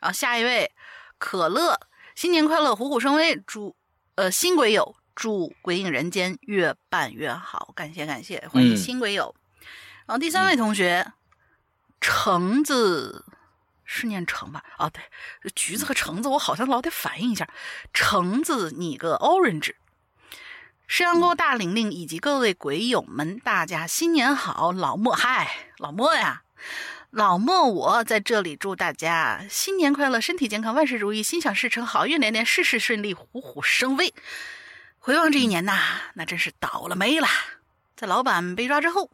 [0.00, 0.70] 然后下一位
[1.18, 1.78] 可乐，
[2.14, 3.76] 新年快乐，虎虎生威，祝
[4.14, 9.34] 呃新鬼友祝鬼影人间越办越好，感谢感谢，欢迎嗯新鬼友。
[10.06, 11.12] 然后第三位同学，
[12.00, 13.24] 橙子。
[13.84, 14.64] 是念橙吧？
[14.78, 15.02] 哦，对，
[15.54, 17.46] 橘子和橙子，我好像老得反应一下。
[17.92, 19.74] 橙子，你个 orange，
[20.86, 24.72] 石阳沟大玲玲以及各位鬼友们，大家新年好！
[24.72, 26.42] 老莫，嗨，老莫呀，
[27.10, 34.14] 老莫，我在这里祝大家新年快乐，身体健康，万事如意，心想事成，好运连连，事事顺利，虎虎生威。
[35.04, 35.76] 回望这一年呐，
[36.14, 37.26] 那真是倒了霉了。
[37.96, 39.10] 在老板被抓之后，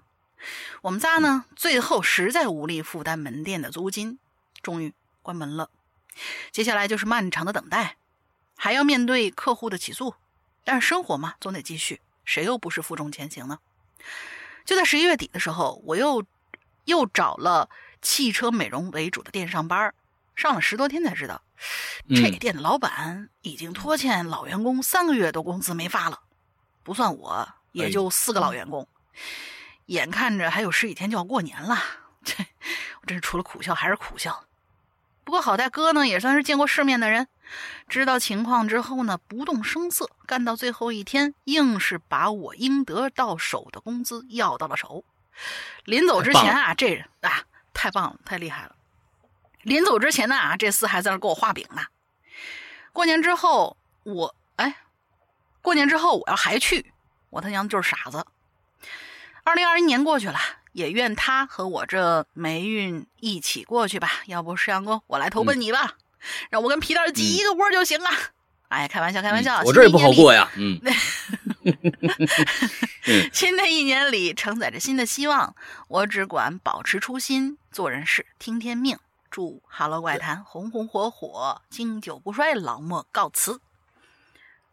[0.82, 4.18] 我们仨呢，最后实在无力负担门店的租金，
[4.60, 5.70] 终于关门了。
[6.52, 7.96] 接下来就是漫长的等待，
[8.54, 10.14] 还要面对客户的起诉。
[10.62, 13.58] 但是生活嘛，总得继续，谁又不是负重前行呢？
[14.66, 16.22] 就在十一月底的时候，我又
[16.84, 17.70] 又找了
[18.02, 19.94] 汽车美容为主的店上班儿，
[20.38, 21.42] 上了十多天才知道，
[22.08, 26.20] 这嗯店的老板已经拖欠老员工三个月的工资没发了，
[26.84, 28.86] 不算我，也就四个老员工。
[29.86, 31.76] 眼看着还有十几天就要过年了，
[32.22, 32.34] 这
[33.00, 34.44] 我真是除了苦笑还是苦笑。
[35.24, 37.26] 不过好在哥呢也算是见过世面的人，
[37.88, 45.04] 知道情况之后呢，不动声色，干到最后一天，硬是把我应得到手的工资要到了手。
[45.84, 47.42] 临走之前啊，这人啊
[47.74, 48.76] 太棒了，太厉害了。
[49.68, 51.82] 临走之前呢啊，这厮还在那给我画饼呢。
[52.92, 54.76] 过年之后，我哎，
[55.62, 56.92] 过年之后我要还去，
[57.30, 58.24] 我他娘就是傻子。
[59.44, 60.38] 二零二一年过去了，
[60.72, 64.22] 也愿他和我这霉运一起过去吧。
[64.26, 65.94] 要不石阳哥，我来投奔你吧，
[66.50, 68.10] 让我跟皮蛋挤一个窝就行了。
[68.68, 70.34] 哎，开玩笑，开玩笑，嗯我这儿也不好过。
[70.34, 70.80] 呀， 嗯，
[73.32, 75.54] 新的一年里承载着新的希望，
[75.88, 78.98] 我只管保持初心，做人事，听天命。
[79.30, 82.54] 祝祝《哈喽怪谈》红红火火，经久不衰。
[82.54, 83.60] 老莫告辞，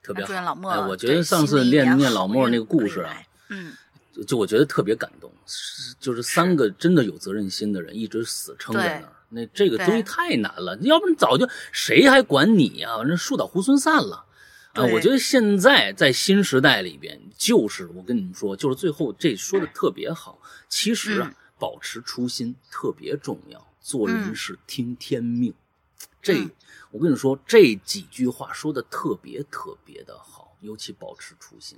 [0.02, 0.28] 特别好。
[0.28, 3.16] 祝愿老莫哎，我觉得上次念念老莫那个故事啊，
[3.50, 3.74] 嗯，
[4.14, 14.26] 就就我觉得特别感动，是就是三个真的有责任心的人一直死撑在那儿，那这个东西太难了，要不然早就谁还管你呀、反正树倒猢狲散了。
[14.74, 20.40] 啊，我觉得现在在新时代里边，就是我跟你们说，就是最后这说的特别好。
[20.68, 25.54] 其实啊，嗯保持初心特别重要，做人嗯是听天命。
[26.20, 26.50] 这嗯
[26.90, 31.78] 我跟你说，这几句话说的特别特别的好，尤其保持初心。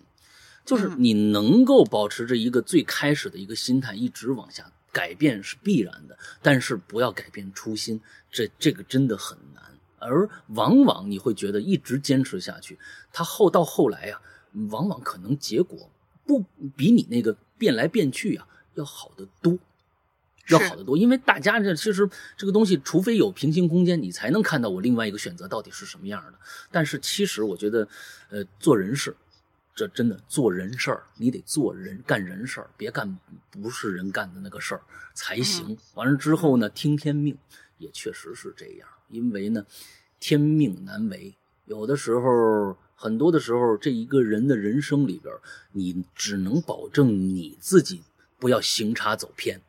[0.64, 8.00] 就是嗯你能够保持着一个最开始的一个心态，一直往下改变是必然的，但是不要改变初心，
[8.32, 9.64] 这这个真的很难。
[10.00, 12.80] 而往往你会觉得一直坚持下去，
[13.12, 14.22] 他后到后来呀、
[14.70, 15.90] 往往可能结果
[16.26, 16.42] 不
[16.78, 19.58] 比你那个变来变去啊、要好得多。
[20.50, 25.86] 要好得多，因为大家这其实这个东西，除非有平行空间，你才能看到我另外一个选择到底是。
[25.86, 26.40] 什么样的。
[26.72, 26.98] 但是。
[27.00, 27.88] 其实我觉得，
[28.30, 29.16] 呃，做人事，
[29.74, 33.18] 这真的做人事儿，你得做人干人事儿，别干
[33.50, 33.92] 不是。
[33.92, 34.82] 人干的那个事儿
[35.14, 35.78] 才行。
[35.96, 37.38] 完了之后呢，听天命，
[37.78, 38.54] 也确实是。
[38.56, 39.66] 这样，因为呢，
[40.20, 42.78] 天命难违，有的时候。
[43.00, 45.32] 很多的时候，这一个人的人生里边，
[45.72, 48.02] 你只能保证你自己
[48.40, 49.62] 不要行差走偏，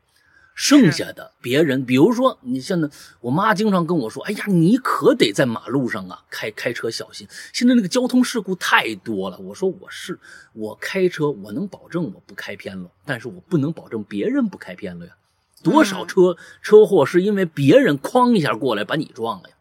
[0.59, 2.91] 剩下的别人，比如说你现在，
[3.21, 10.19] 我妈经常跟我说：“哎呀，你可得在马路上啊开开车小心，现在那个交通事故太多了。”我说：“我是
[10.55, 15.17] 我开车，我能保证我不开偏了，但是我不能保证别人不开偏了呀。
[15.63, 19.55] 多少车、车祸是因为别人哐一下过来把你撞了呀？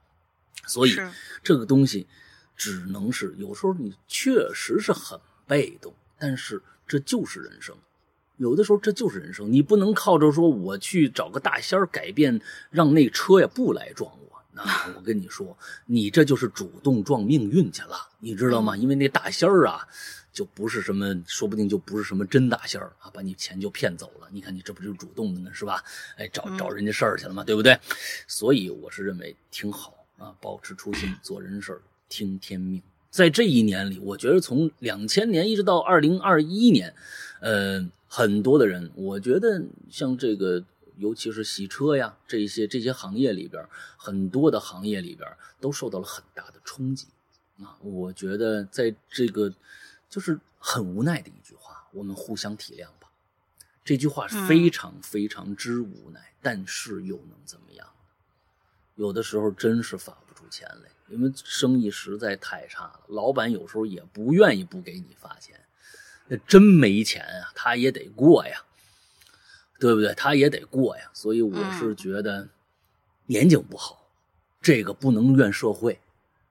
[0.66, 0.96] 所以
[1.44, 2.08] 这个东西
[2.56, 7.78] 只能是有时候你确实是很被动，但是这就是人生。
[8.38, 14.44] 有的时候这就是人生，你不能靠着说我去找个大仙儿改变，让那车呀不来撞我。
[14.54, 14.64] 那
[14.98, 18.76] 我跟你说，你这就是主动撞命运去了，你知道吗？
[18.76, 19.88] 因为那大仙儿啊，
[20.34, 24.28] 就不是什么，说不定就不是什么真大仙儿啊，把你钱就骗走了。
[24.32, 25.84] 你看你这不就主动的呢，是吧？
[26.18, 27.78] 哎，找找人家事儿去了嘛，对不对？
[28.28, 32.82] 所以我是认为挺好啊，保持初心，做人事儿，听天命。
[33.10, 36.94] 在这一年里，我觉得从两千年一直到二零二一年，
[37.40, 40.64] 呃，很多的人，我觉得像这个，
[40.98, 43.64] 尤其是洗车呀这些这些行业里边，
[43.96, 47.08] 很多的行业里边都受到了很大的冲击
[47.60, 47.78] 啊。
[47.82, 49.54] 我觉得在这个
[50.10, 53.10] 就是很无奈的一句话，我们互相体谅吧。
[53.86, 57.88] 这句话是非常非常之无奈，但是又能怎么样？
[58.96, 65.60] 有的时候真是发不出钱来，因为生意实在太差了，老板有时候也不愿意不给你发钱。
[66.28, 68.62] 那真没钱啊，他也得过呀，
[69.80, 70.14] 对不对？
[70.14, 71.10] 他也得过呀。
[71.14, 72.50] 所以我是觉得
[73.28, 74.10] 年景不好，
[74.62, 76.00] 这个不能怨社会，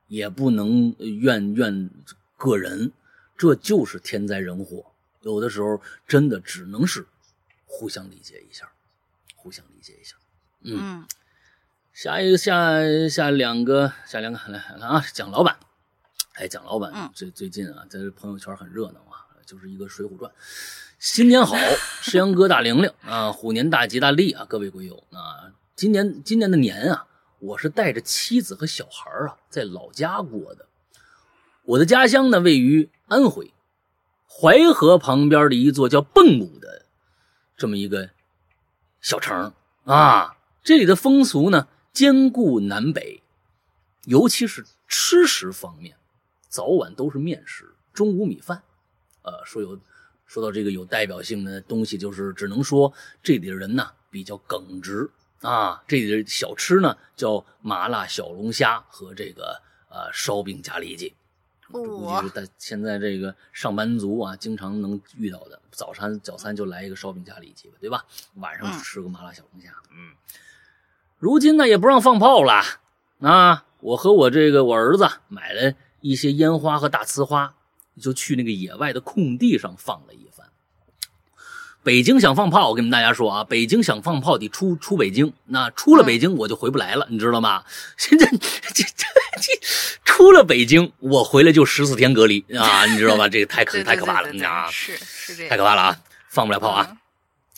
[0.09, 1.91] 也不能怨怨
[2.37, 2.93] 个人，
[3.37, 4.93] 这就是天灾人祸。
[5.21, 7.07] 有的时候真的只能是
[7.65, 8.71] 互相理解一下，
[9.35, 10.17] 互相理解一下。
[10.63, 11.07] 嗯，嗯
[11.93, 15.59] 下一个下下两个下两个来来啊，蒋老板，
[16.35, 20.31] 哎，蒋老板嗯最最近啊，在朋友圈很热闹啊，就是一个《水浒传》。
[20.99, 21.55] 新年好，
[22.01, 27.07] 石阳哥大玲玲啊，虎年大吉大利啊，各位鬼友啊，今年今年的年啊，
[27.39, 30.67] 我是带着妻子和小孩啊，在老家过的。
[31.65, 33.53] 我的家乡呢，位于安徽
[34.27, 36.87] 淮河旁边的一座叫蚌埠的
[37.57, 38.11] 这么一个
[39.01, 39.53] 小城
[39.85, 40.37] 啊。
[40.63, 43.23] 这里的风俗呢，兼顾南北，
[44.05, 45.97] 尤其是吃食方面，
[46.49, 48.63] 早晚都是面食，中午米饭。
[49.27, 49.77] 呃，说有
[50.25, 55.11] 说到这个有代表性的东西，就是只能说这里的人呢比较耿直
[55.41, 55.83] 啊。
[55.87, 59.61] 这里的小吃呢叫麻辣小龙虾和这个
[59.91, 61.13] 呃烧饼夹里脊。
[61.61, 65.61] 这估计是在现在这个上班族啊，经常能遇到的。
[65.73, 68.05] 早餐早餐就来一个烧饼夹里脊吧，对吧？
[68.37, 69.71] 晚上吃个麻辣小龙虾。
[69.91, 70.15] 嗯，
[71.19, 72.63] 如今呢也不让放炮了
[73.21, 73.65] 啊！
[73.81, 77.55] 我和我这个我儿子买了一些烟花和大呲花，
[78.01, 80.47] 就去那个野外的空地上放了一番。
[81.83, 87.63] 北京想放炮，我跟你们大家说啊，北京想放炮得出出北京，那出了北京我就回不来了，你知道吗？
[87.97, 88.29] 现在
[88.75, 89.05] 这这
[89.41, 89.53] 这
[90.05, 93.29] 出了北京，我回来就十四天隔离啊，你知道吧？
[93.29, 94.69] 这个太可太可怕了对对对啊！
[94.71, 96.01] 是是这样，太可怕了啊！
[96.29, 96.87] 放不了炮啊！
[96.91, 96.97] 嗯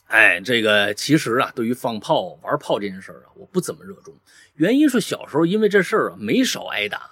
[0.09, 4.15] 哎，这个其实啊，对于放炮、玩炮这件事儿啊，我不怎么热衷。
[4.55, 7.11] 原因是小时候因为这事儿啊没少挨打，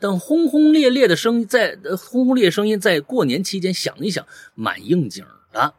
[0.00, 5.74] 但轰轰烈烈的声音在呃轰轰烈烈声音在过年期间响一响，蛮应景的。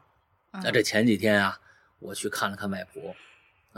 [0.51, 1.61] 嗯那这前几天啊，
[1.99, 3.15] 我去看了看外婆，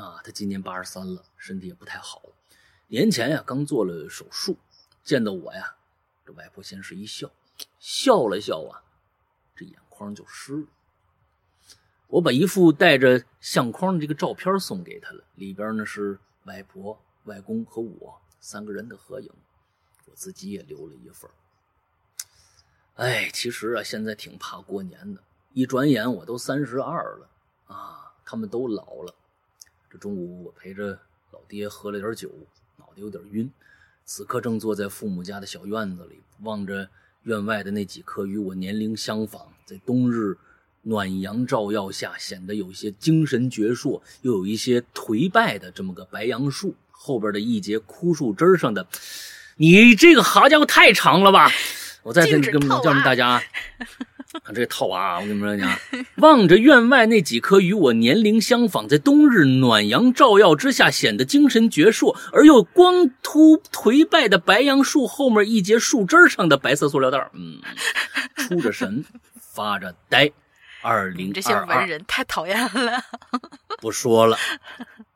[0.02, 2.22] 啊，她今年八十三了，身体也不太好。
[2.88, 4.58] 年前呀，刚做了手术，
[5.04, 5.76] 见到我呀，
[6.26, 7.30] 这外婆先是一笑，
[7.78, 8.82] 笑了笑啊，
[9.54, 10.68] 这眼眶就湿了。
[12.08, 19.30] 我把一副带着相框的这个照片送给她了，里边呢是外婆、外公和我三个人的合影，
[20.12, 21.32] 我自己也留了一份。
[22.95, 27.30] 哎，其实啊，现在挺怕过年的，一转眼我都三十二了
[27.68, 29.16] 啊，他们都老了。
[29.89, 30.99] 这中午我陪着
[31.32, 32.30] 老爹喝了点酒，
[32.78, 33.49] 脑袋有点晕，
[34.03, 36.89] 此刻正坐在父母家的小院子里，望着
[37.24, 40.38] 院外的那几棵与我年龄相仿，在冬日。
[40.84, 48.88] 暖阳照耀下，显得有些精神矍铄，又有一些颓败的这么个白杨树后边的一节枯树枝上的，
[49.58, 51.52] 你这个好家伙太长了吧！
[52.04, 53.39] 我再跟跟叫大家，
[54.43, 55.78] 看 这套娃，我跟你们讲，
[56.18, 67.62] 望着院外那几棵与我年龄相仿，在冬日暖阳照耀之下显得精神矍铄而又光秃颓败的白杨树后面一截树枝上的白色塑料袋，嗯，
[68.36, 69.06] 出着神，
[69.39, 70.32] 发着呆。
[70.84, 73.04] 二零这些文人太讨厌了，
[73.78, 74.36] 不说了，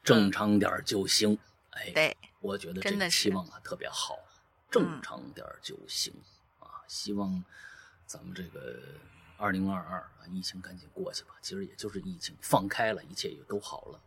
[0.03, 1.35] 正常点就行。
[1.71, 4.15] 哎，对，我觉得这个期望啊特别好，
[4.69, 6.13] 正常点就行
[6.59, 6.81] 啊。
[6.87, 7.43] 希望
[8.05, 8.77] 咱们这个
[9.37, 11.29] 二零二二啊，疫情赶紧过去吧。
[11.41, 13.99] 其实也就是疫情放开了，一切也都好了。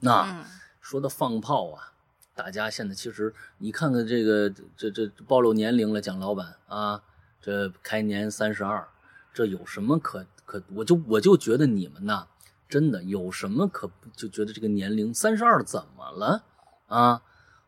[0.00, 0.44] 那
[0.80, 1.92] 说到放炮啊，
[2.34, 7.02] 大家现在其实你看看这个，这这暴露年龄了，蒋老板啊，
[7.40, 8.88] 这开年三十二，
[9.32, 10.26] 这有什么可？
[10.44, 12.26] 可我就我就觉得你们呐，
[12.68, 16.44] 真的有什么可就觉得这个年龄三十二怎么了
[16.86, 17.22] 啊？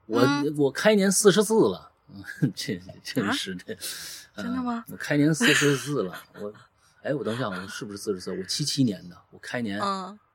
[0.05, 0.23] 我
[0.59, 1.91] 我开年四十四了，
[2.55, 3.77] 这这是的，
[4.37, 4.85] 真的吗？
[4.91, 6.53] 我开年四十四了，我
[7.03, 8.31] 哎，我等一下，我是不是四十四？
[8.33, 9.81] 我七七年的，我开年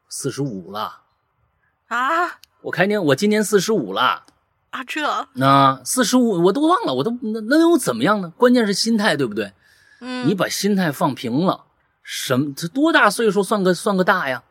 [0.09, 1.01] 四十五了
[1.87, 2.39] 啊！
[2.61, 4.25] 我开年我今年四十五了
[4.69, 4.83] 啊！
[4.85, 8.29] 这那四十五我都忘了，我都那那又怎么样呢？
[8.37, 9.53] 关键是心态对不对？
[9.99, 11.65] 嗯，你把心态放平了。
[12.03, 12.53] 什么？
[12.53, 14.43] 这多大岁数算个算个大呀？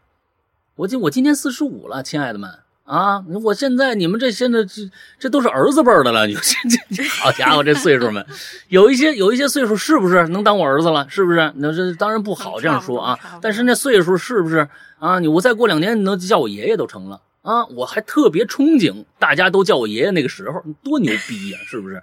[0.77, 3.25] 我今我今年四十五了，亲爱的们啊！
[3.45, 8.27] 我现在你们这现在这这都是儿子辈的了，你这这好家伙，这岁数们，
[8.69, 11.09] 有一些有一些岁数是不是能当我儿子了？
[11.09, 11.53] 是不是？
[11.57, 13.19] 那这当然不好这样说啊。
[13.41, 14.69] 但是那岁数是不是
[14.99, 15.21] 啊？
[15.21, 17.65] 你我再过两年你能叫我爷爷都成了啊！
[17.67, 21.59] 我还特别憧憬大家都叫我爷爷那个时候，多牛逼呀！
[21.67, 22.03] 是不是？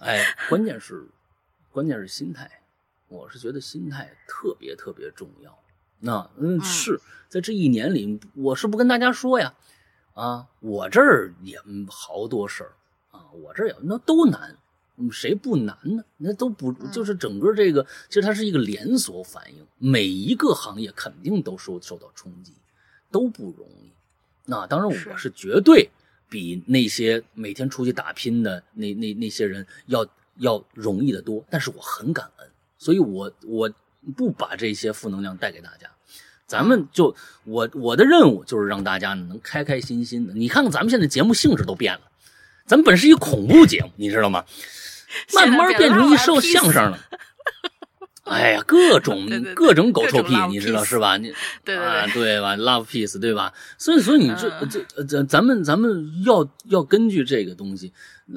[0.00, 1.02] 哎，关键是
[1.70, 2.50] 关键是心态。
[3.08, 5.58] 我是觉得心态特别特别重要。
[5.98, 9.54] 那嗯，是在这一年里，我是不跟大家说呀。
[10.14, 11.58] 啊，我这儿也
[11.88, 12.72] 好多事儿
[13.10, 14.56] 啊，我这儿也那都难，
[15.10, 16.04] 谁不难呢？
[16.18, 22.52] 那都不就是整个这个，其实它是一个连锁反应，每一个行业肯定都受受到冲击，
[23.10, 23.90] 都不容易。
[24.44, 25.90] 那当然，我是绝对
[26.28, 30.06] 比那些每天出去打拼的那那那些人要
[30.36, 32.50] 要容易的多，但是我很感恩。
[32.76, 33.70] 所以，我我
[34.16, 35.90] 不把这些负能量带给大家，
[36.50, 40.34] 咱们就我我的任务就是让大家能开开心心的。
[40.34, 42.00] 你看看咱们现在节目性质都变了，
[42.66, 44.44] 咱们本是一恐怖节目，你知道吗？
[45.32, 46.98] 慢慢变成一说相声了。
[48.24, 51.16] 哎呀，各种 各种狗臭屁，你知道是吧？
[51.16, 51.30] 你
[51.74, 53.52] 啊，对吧？Love peace，对吧？
[53.78, 57.92] 所以，所以你这这这，咱们咱们要要根据这个东西。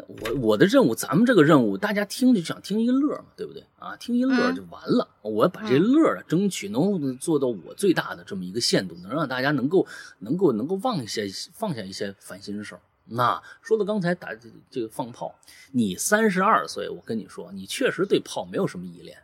[0.08, 3.96] 我我的任务，咱们这个任务，大家听就想听一乐嘛，对不对啊？
[3.98, 5.08] 听一乐就完了。
[5.22, 9.86] 我把这乐啊，争取能做到我最大的这么一个限度，能让大家能够
[10.20, 11.22] 能够能够放下
[11.54, 12.82] 放下一些烦心事儿。
[13.06, 14.30] 那说到刚才打
[14.72, 15.36] 这个放炮，
[15.74, 19.16] 你三十二岁，我跟你说，你确实对炮没有什么依恋。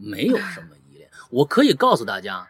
[0.00, 2.48] 没有什么依恋，我可以告诉大家，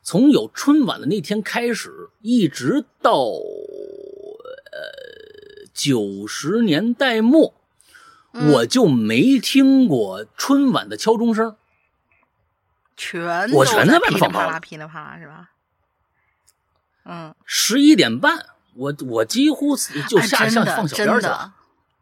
[0.00, 3.42] 从有春晚的那天开始，一直到呃
[5.74, 7.52] 九十年代末，
[8.32, 11.56] 我就没听过春晚的敲钟声，
[12.96, 15.50] 全我全在外面放炮，噼里啪啦，噼里啪啦，是吧？
[17.06, 19.76] 嗯，十一点半，我我几乎
[20.08, 21.54] 就下下放小鞭去了。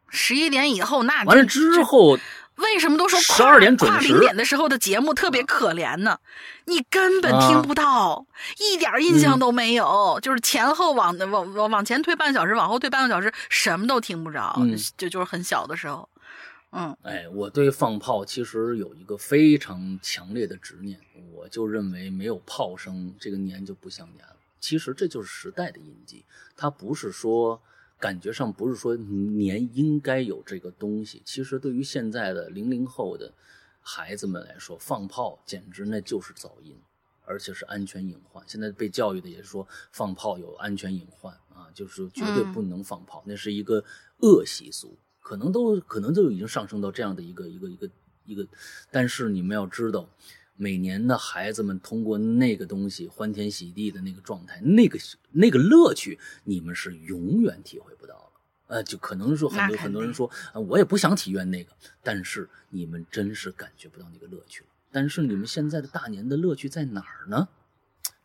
[0.09, 2.19] 十一点以后，那完了之后。
[2.57, 4.07] 为什么都说十二点准时？
[4.07, 6.19] 零点的时候的节目特别可怜呢？
[6.65, 8.25] 你根本听不到，
[8.59, 10.19] 一点印象都没有。
[10.21, 14.55] 就是前后往往往往前推半小时，往后推半个小时，什么都听不着。
[14.95, 16.07] 就就是很小的时候，
[16.71, 20.99] 嗯，哎，我对放炮其实有一个非常强烈的执念，
[21.33, 24.35] 我就认为没有炮声，这个年就不像年了。
[24.59, 26.23] 其实这就是时代的印记，
[26.55, 27.59] 它不是说。
[28.03, 33.33] 感觉上不是说年应该有这个东西，其实对于现在的零零后的
[33.79, 36.75] 孩子们来说，放炮简直那就是噪音
[37.23, 38.43] 而且是安全隐患。
[38.45, 43.81] 现在被教育的也是说放炮有安全隐患啊，就是绝对不能放炮，那是一个
[44.17, 47.89] 恶习俗，可能都可能就已经上升到这样的一个一个一个
[48.25, 48.45] 一个。
[48.91, 50.09] 但是你们要知道，
[50.55, 54.99] 每年的孩子们通过那个东西欢天喜地的那个状态，那个
[55.31, 58.29] 那个乐趣，你们是永远体会不到了。
[58.67, 64.69] 呃，就可能说很多很多人说，呃，我也不想体验那个，但是你们真是感觉不到那个乐趣了。
[64.91, 67.47] 但是你们现在的大年的乐趣在哪儿呢？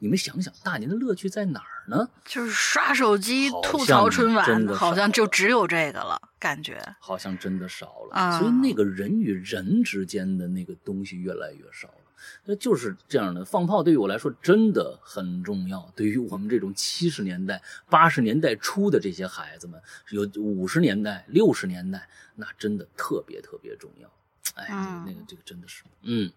[0.00, 2.08] 你们想想，大年的乐趣在哪儿呢？
[2.24, 8.38] 就是刷手机、吐槽春晚，好像就只有这个了，感觉好像真的少了。
[8.38, 11.94] 所以那个人与人之间的那个东西越来越少了。
[12.44, 15.92] 那就是这样的，放炮对于我来说真的很重要。
[15.94, 24.10] 对于我们这种七十年代、八十年代初的这些孩子们，有五十年代、六十年代，那真的特别特别重要。
[24.54, 24.66] 哎，
[25.06, 26.32] 那个这个真的是，嗯。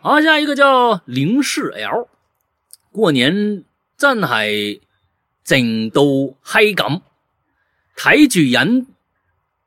[0.00, 2.08] 好，下一个叫零式 L。
[2.92, 3.64] 过年
[3.96, 4.80] 真係
[5.42, 6.02] 整到
[6.42, 7.00] 嗨咁，
[7.96, 8.86] 睇住人，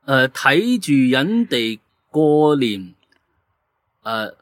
[0.05, 1.79] 呃睇住人哋
[2.11, 2.93] 过年，誒、
[4.03, 4.37] 呃、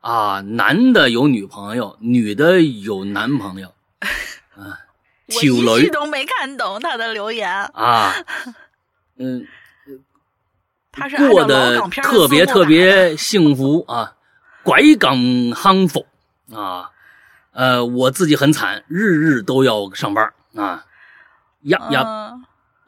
[0.00, 3.74] 啊，男的有女朋友，女的有男朋友，
[4.56, 4.80] 啊，
[5.26, 7.50] 條女我一句都没看懂他的留言。
[7.50, 8.14] 啊，
[9.18, 9.46] 嗯，
[10.92, 14.14] 他是过得特别特别幸福啊，
[14.62, 16.06] 鬼咁幸福
[16.54, 16.90] 啊。
[17.52, 20.32] 呃，我自己很惨，日日都要上班。
[20.54, 20.84] 啊，
[21.60, 21.96] 日日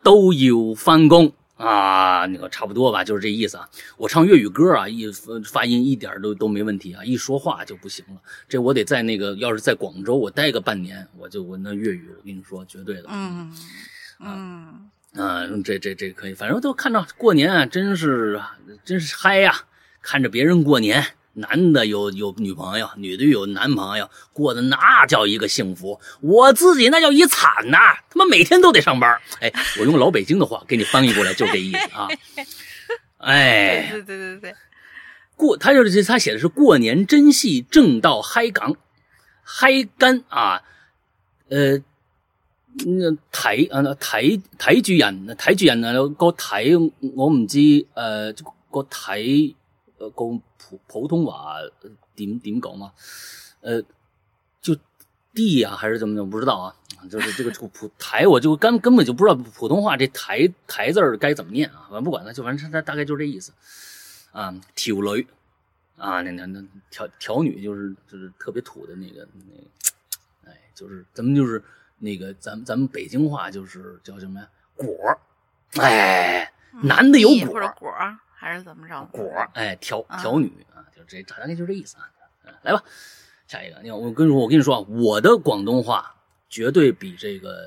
[0.02, 3.68] 都有翻工啊，那个差不多吧，就是这意思啊。
[3.98, 5.06] 我唱粤语歌啊，一
[5.44, 8.20] 发音一点都都没问题啊，一说话就不行了。
[8.48, 13.04] 这我得在那个，要是在广州，我待个半年，我就我那粤语，我跟你说，绝对的。
[13.08, 13.52] 嗯
[14.20, 18.40] 嗯啊，这这这可以，反正都看着过年啊，真是
[18.84, 19.54] 真是嗨呀，
[20.00, 21.04] 看着别人过年。
[21.34, 26.00] 男的有有女朋友，女的有男朋友，过得那叫一个幸福。
[26.20, 27.78] 我自己那叫一惨呐，
[28.10, 29.16] 他妈每天都得上班。
[29.40, 32.08] 哎，我用老北京的话给你翻译过来，就这意思啊。
[33.18, 34.54] 哎，对对对对，
[35.36, 38.74] 过他就是他写的是过年真戏正到嗨港，
[39.44, 40.62] 嗨干啊，
[41.48, 41.78] 呃，
[42.86, 47.86] 那睇啊睇睇住人睇住人啊個睇我唔知誒
[48.70, 49.54] 個睇
[49.98, 50.42] 誒個。
[50.70, 51.56] 普普通話
[52.14, 52.92] 點點講嘛？
[53.60, 53.82] 呃，
[54.62, 54.76] 就
[55.34, 56.22] 地啊，还是怎麼的？
[56.22, 56.76] 我不知道啊。
[57.08, 61.86] 就是這個普 台，我就根根本就不知道普通话这台台字兒該怎么念啊。
[61.88, 63.52] 反正不管它，就反正它大概就这意思
[64.32, 64.54] 啊。
[64.74, 65.26] 條女
[65.96, 69.54] 啊，那那那條條女就是就是特别土的那个那
[70.44, 71.62] 個，哎，就是咱们就是
[71.98, 74.48] 那个咱们咱们北京话就是叫什么呀？
[74.76, 74.86] 果
[75.72, 76.52] 兒，哎，
[76.82, 77.58] 男的有果
[78.41, 78.43] 兒。
[78.43, 78.51] 果兒。
[78.51, 79.09] 還是怎么着？
[79.12, 82.09] 果哎，调调女啊，就这大概就这意思啊。
[82.62, 82.82] 来吧，
[83.47, 86.14] 下一个，你我跟你说，我跟你说啊，我的广东话
[86.49, 87.64] 绝对比这个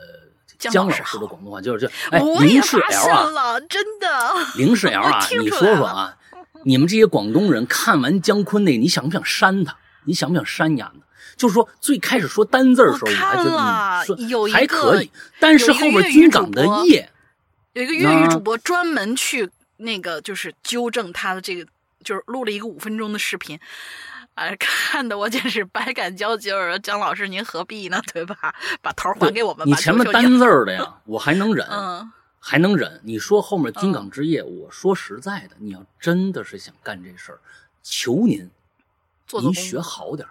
[0.58, 4.08] 姜老师的广东话就是就哎，零是 L 啊，真的
[4.56, 6.18] 零式 L 啊， 你说说啊，
[6.64, 9.78] 你们这些广东人看完姜昆那，你想不想扇他？
[10.06, 10.92] 你想不想刪呀？
[11.36, 13.50] 就是说最开始说单字的时候，我还觉得
[14.06, 17.10] 說還可以，但是后边军港的夜，
[17.74, 19.50] 有一个粤语主播专门去。
[19.78, 21.66] 那个就是纠正他的这个，
[22.04, 23.60] 就是录了一个五分钟的视频，
[24.36, 26.52] 哎，看的我简直百感交集。
[26.52, 28.02] 我说姜老师您何必呢？
[28.14, 28.56] 对吧？
[28.82, 29.68] 把头还给我们。
[29.68, 33.00] 你前面单字儿的呀，我还能忍，嗯，还能忍。
[33.04, 37.40] 你说后面金港之夜，嗯，我说实在的，你要真的是想干这事儿，
[37.82, 38.50] 求您，
[39.28, 40.28] 做您学好點。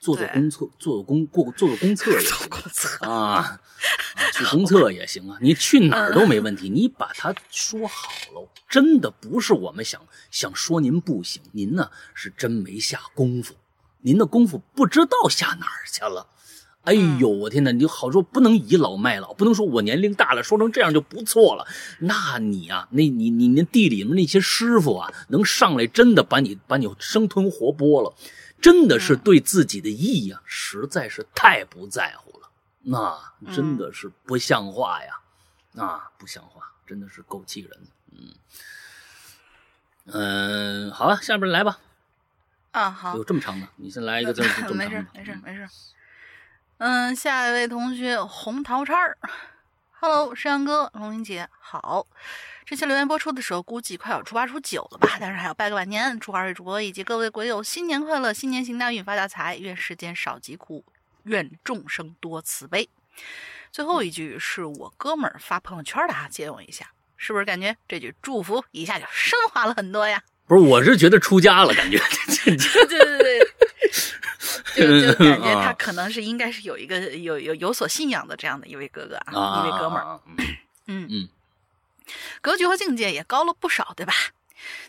[0.00, 2.48] 做做公厕，做做公过做做公厕也行
[3.00, 3.60] 啊，啊，
[4.32, 5.38] 去公厕也行啊。
[5.40, 8.48] 你去哪儿都没问题，你把它说好了。
[8.68, 13.54] 真的不是我们想想说您不行，您呢是真没下功夫，
[14.00, 16.26] 您的功夫不知道下哪儿去了。
[16.84, 17.72] 哎呦，我天哪！
[17.72, 21.66] 你就好说不能倚老卖老，不能说我年龄大了说成这样就不错了。
[21.98, 28.14] 那你啊，那你你那地里面那些师傅啊，能上来真的把你把你生吞活剥了。
[28.60, 32.50] 真的是对自己的意义啊，实在是太不在乎了，
[32.82, 35.20] 那真的是不像话呀，
[35.82, 37.80] 啊，不像话，真的是够气人。
[38.12, 38.34] 嗯，
[40.06, 41.78] 嗯，好了，下边来吧。
[42.72, 44.76] 啊，好，有这么长的，你先来一个字，這麼長。
[44.76, 45.68] 沒事，没事，没事。
[46.78, 49.18] 嗯，下一位同学红桃叉儿
[49.98, 52.06] ，Hello，山羊哥，龙玲姐，好。
[52.70, 55.16] 這期留言播出的时候，估计快要初八、初九了吧？
[55.18, 60.84] 但是还要拜个晚年，祝二位主播以及各位鬼友新年快乐，新年行大运，发大财，愿世间少疾苦，
[61.24, 62.88] 愿众生多慈悲。
[63.72, 70.22] 最后一句是我哥们儿发朋友圈的啊，借用一下，是不是感觉这句祝福一下就升华了很多呀？
[70.46, 71.98] 不是，我是觉得出家了，感觉。
[72.46, 72.56] 对
[72.86, 73.50] 对对对。
[74.76, 80.04] 就就感觉他啊可能是应该是有一个有有有所信仰的这样的一位哥哥啊，啊，一位哥们儿。
[80.04, 80.20] 儿，
[80.86, 81.28] 嗯嗯
[82.40, 84.12] 格局和境界也高了不少，对吧？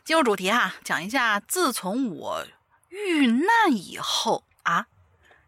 [0.03, 2.45] 进入主题啊、讲一下自从我
[2.89, 4.88] 遇难以后啊，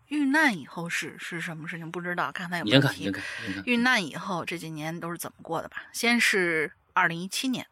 [0.08, 1.92] 遇难以后是是什么事情？
[1.92, 5.84] 不知道，看他有你没有提先看，你先看，你先看，遇难以后这几年都是怎么过的吧？
[5.92, 7.68] 先是二零一七年，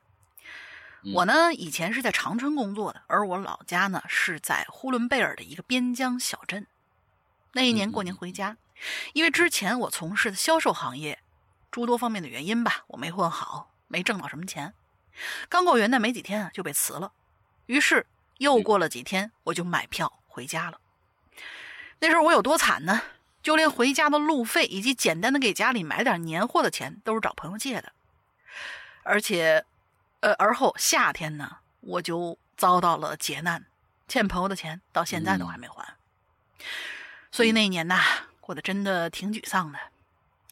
[1.03, 6.67] 嗯我呢以前是在长春工作的，而我老家呢是在呼伦贝尔的一个边疆小镇。
[7.53, 8.57] 那一年过年回家，
[9.13, 11.19] 因为之前我从事的销售行业，
[11.71, 14.73] 诸多方面的原因吧，我没混好，没挣到什么钱。
[15.49, 17.11] 刚过元旦没几天啊，就被辞了。
[17.65, 20.79] 于是又过了几天，我就买票回家了。
[21.99, 23.01] 那时候我有多惨呢？
[23.43, 27.91] 就连回家的路费以及简单的给家里买点年货的钱，都是找朋友借的。
[29.03, 29.65] 而且，
[30.19, 33.65] 呃，而后夏天呢，我就遭到了劫难，
[34.07, 35.97] 欠朋友的钱到现在都还没还。
[37.31, 37.99] 所以那一年呐，
[38.39, 39.79] 过得真的挺沮丧的。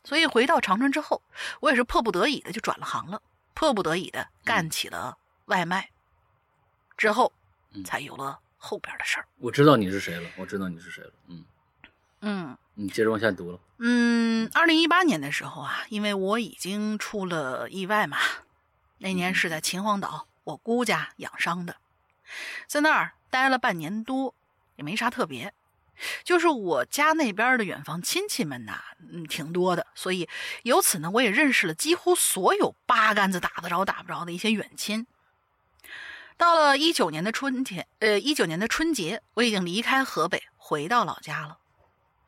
[0.04, 1.22] 所以回到长春之后，
[1.60, 3.22] 我也是迫不得已的就转了行了，
[3.60, 5.89] 迫不得已的干起了外卖。
[6.95, 7.34] 之后
[7.74, 9.28] 嗯才有了后边的事儿。
[9.38, 11.43] 我知道你是谁了，我知道你是谁了，嗯，
[12.22, 18.18] 嗯你接着往下读了，嗯，二零一八年的时候啊，因为我已经出了意外嘛，
[18.99, 21.76] 那年是在秦皇岛我姑家养伤的，
[22.66, 24.34] 在那儿待了半年多，
[24.78, 25.53] 也没啥特别。
[26.24, 28.82] 就是我家那边的远房亲戚们呐，
[29.12, 30.28] 嗯，挺多的，所以
[30.64, 35.08] 由此呢，我也认识了几乎所有八竿子打得着打不着的一些远亲。
[36.38, 41.58] 到了一九年的春天，呃，一九年的春节，我已经离开河北，回到老家了。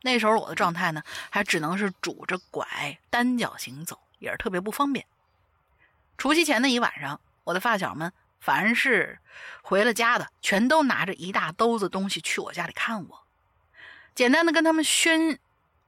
[0.02, 5.06] 那时候我的状态呢，还只能是拄着拐单脚行走，也是特别不方便。
[6.18, 9.18] 除夕前的一晚上，我的发小们凡是
[9.62, 13.21] 回了家的，全都拿着一大兜子东西去我家里看我。
[14.14, 15.38] 简单的跟他们宣，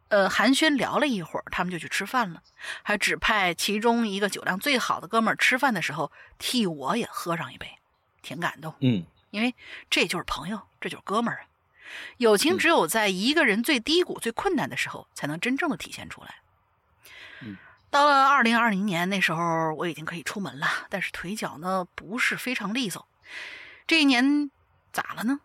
[0.08, 2.42] 呃，寒暄聊了一会儿，他们就去吃饭了，
[2.82, 7.78] 还指派其中一个酒量最好的哥们儿吃饭的时候替我也喝上一杯，
[8.22, 8.74] 挺感动。
[8.80, 9.52] 嗯因为
[9.90, 11.46] 这就是朋友，这就是哥们儿啊。
[12.18, 16.36] 友情只有在一个人最低谷、最困难的时候，才能真正的体现出来。
[17.40, 17.56] 嗯，
[17.90, 23.08] 到了二零二零年那时候，我已经可以出门了，但是腿脚呢不是非常利索。
[23.88, 24.52] 这一年
[24.92, 25.40] 咋了呢？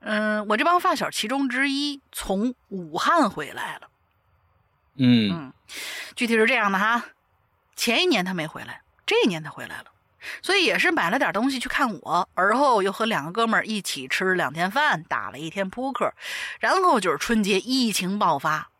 [0.00, 3.88] 嗯，我这帮发小其中之一从武汉回来了。
[4.96, 5.52] 嗯嗯，
[6.16, 7.04] 具体是这样的哈，
[7.76, 9.86] 前一年他没回来，这一年他回来了，
[10.42, 16.12] 所以也是买了点东西去看我，而后又和两个哥们儿一起吃两天饭，打了一天扑克，
[16.58, 18.70] 然后就是春节疫情爆发。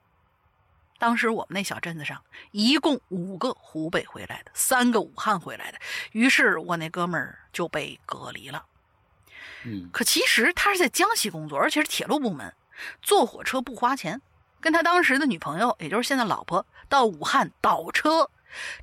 [0.99, 5.79] 当时我们那小镇子上一共五个湖北回来的，三个武汉回来的，
[6.13, 8.65] 于是我那哥们儿就被隔离了。
[9.65, 12.55] 嗯可其实他是在江西工作，而且是铁路部门，
[13.03, 14.21] 坐火车不花钱。
[14.63, 18.31] 跟他当时的女朋友，也就是现在老婆，到武汉倒车，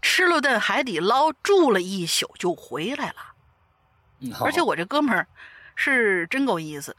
[0.02, 3.16] 吃了顿海底捞，住了一宿就回来了。
[4.22, 5.28] 嗯，而且我这哥们儿
[5.76, 6.98] 是真够意思，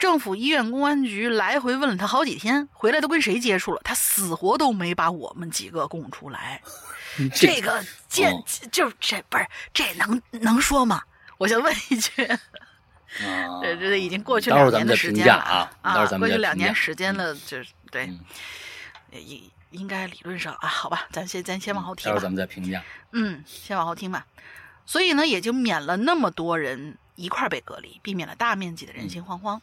[0.00, 6.60] 政府、医院、公安局来回问了他好几天，回来都跟谁接触了，他死活都没把我们几个供出来。
[7.34, 11.02] 这个见哦就这不是这能能说吗？
[11.36, 12.10] 我想问一句。
[13.24, 18.20] 啊，这这已经过去两年的时间了价啊，啊过去两年时间了，就是对嗯，
[19.10, 22.82] 应应该理论上啊，好吧，咱先咱先往后听吧待会儿咱，们再评价，
[23.12, 24.26] 嗯，先往后听吧。
[24.84, 29.60] 所以呢，也就免了那么多人一块儿被隔离，避免了大面积的人心惶惶。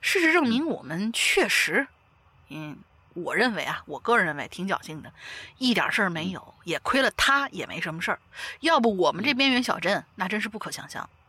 [0.00, 1.86] 事实证明，我们确实，
[2.48, 2.76] 嗯，
[3.14, 5.12] 我认为啊，我个人认为挺侥幸的，
[5.58, 8.18] 一点事儿没有，也亏了他也没什么事儿。
[8.60, 11.08] 要不我们这边缘小镇那真是不可想象。
[11.12, 11.19] 嗯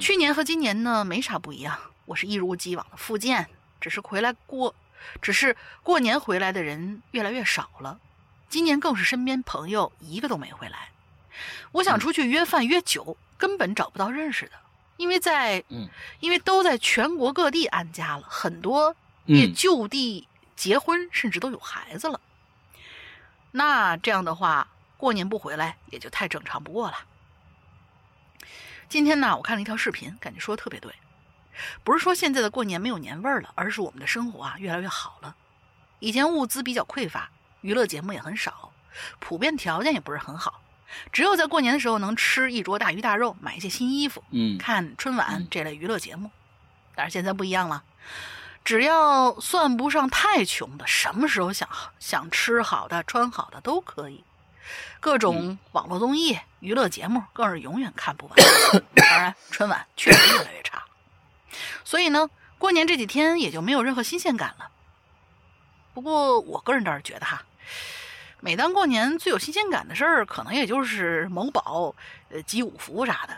[0.00, 3.48] 去年和今年呢没啥不一样，我是一如既往的复健，
[3.80, 4.74] 只是回来过，
[5.22, 7.98] 只是过年回来的人越来越少了。
[8.48, 10.90] 今年更是身边朋友一个都没回来。
[11.72, 14.52] 我想出去约饭约酒，根本找不到认识的，
[14.96, 15.88] 因为在嗯
[16.20, 22.20] 因为都在全国各地安家了，很多也嗯就地结婚，甚至都有孩子了。
[23.52, 26.98] 那这样的话，过年不回来也就太正常不过了。
[28.88, 30.90] 今天呢，我看了一条视频，感觉说的特别对。
[31.84, 35.36] 不是说现在的过年没有年味儿了，而是我们的生活啊越来越好了。
[35.98, 37.30] 以前物资比较匮乏，
[37.60, 38.72] 娱乐节目也很少，
[39.18, 40.62] 普遍条件也不是很好，
[41.12, 46.30] 只有在过年的时候能吃一桌大鱼大肉，买一些新衣服，嗯看春晚嗯这类娱乐节目。
[46.94, 47.84] 但是现在不一样了，
[48.64, 51.68] 只要算不上太穷的，什么时候想
[51.98, 54.24] 想吃好的、穿好的都可以。
[55.00, 58.36] 各种网络综艺、娱乐节目更是永远看不完。
[58.94, 60.82] 当然，春晚确实越来越差。
[61.84, 64.70] 所以呢，过年这几天也就没有任何新鲜感了。
[65.94, 67.42] 不过我个人倒是觉得哈，
[68.40, 71.94] 每当过年最有新鲜感的事儿，可能也就是某宝
[72.30, 73.36] 呃集五福啥的。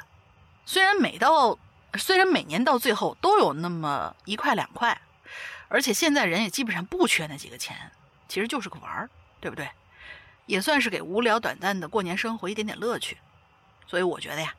[0.66, 1.59] 虽然每到
[1.95, 5.01] 虽然每年到最后都有那么一块两块，
[5.68, 7.91] 而且现在人也基本上不缺那几个钱，
[8.28, 9.11] 其实就是个玩儿，
[9.41, 9.68] 对不对？
[10.51, 13.16] 也算是给无聊短暂的过年生活一点点乐趣。
[13.86, 14.55] 所以我觉得呀，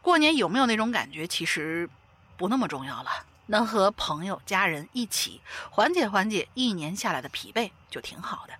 [0.00, 1.90] 过年有没有那种感觉，其实
[2.36, 3.10] 不那么重要了。
[3.46, 8.54] 能和朋友、家人一起缓解缓解一年下来的疲惫，就挺好的。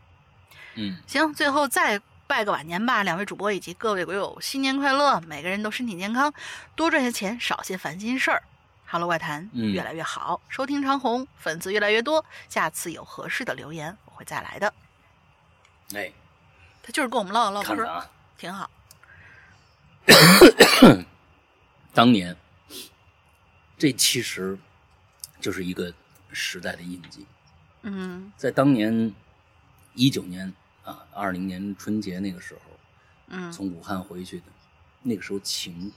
[0.75, 5.21] 嗯，行，最后再拜个晚年吧，两位主播以及各位鬼友，新年快乐！
[5.21, 6.35] 每个人都身体健康，
[6.75, 8.43] 多赚些钱，少些烦心事儿。
[8.87, 12.25] Hello 外谈嗯越来越好，收听长虹，粉丝越来越多。
[12.49, 14.75] 下次有合适的留言，我会再来的。
[15.95, 16.13] 哎，
[16.87, 18.71] 他就是跟我们唠唠嗑，啊，挺好。
[21.95, 22.37] 当年
[23.79, 24.59] 这其实
[25.41, 25.95] 就是一个
[26.31, 27.25] 时代的印记。
[27.87, 29.15] 嗯在当年
[29.95, 30.53] 一九年
[30.85, 32.61] 啊，二零年春节那个时候，
[33.29, 34.45] 嗯从武汉回去的，
[35.03, 35.91] 那个时候情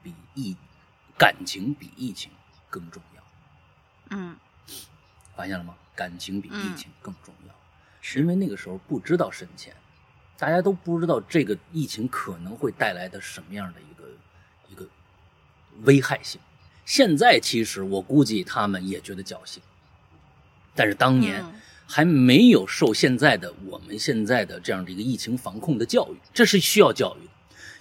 [0.00, 0.56] 比疫
[1.18, 2.30] 感情比疫情
[2.70, 3.22] 更重要，
[4.10, 4.36] 嗯
[5.34, 5.74] 发现了吗？
[5.96, 7.54] 感情比疫嗯情更重要，
[8.00, 9.74] 是因为那个时候不知道深浅，
[10.38, 14.08] 大家都不知道这个疫情可能会带来的什么样的一个
[14.68, 14.86] 一个
[15.84, 16.40] 危害性。
[16.84, 19.62] 现在其实我估计他们也觉得侥幸，
[20.74, 21.42] 但是当年。
[21.42, 21.52] 嗯
[21.86, 27.30] 还没有受现在的我们现在的这样的一个疫情防控的教育，这是需要教育的。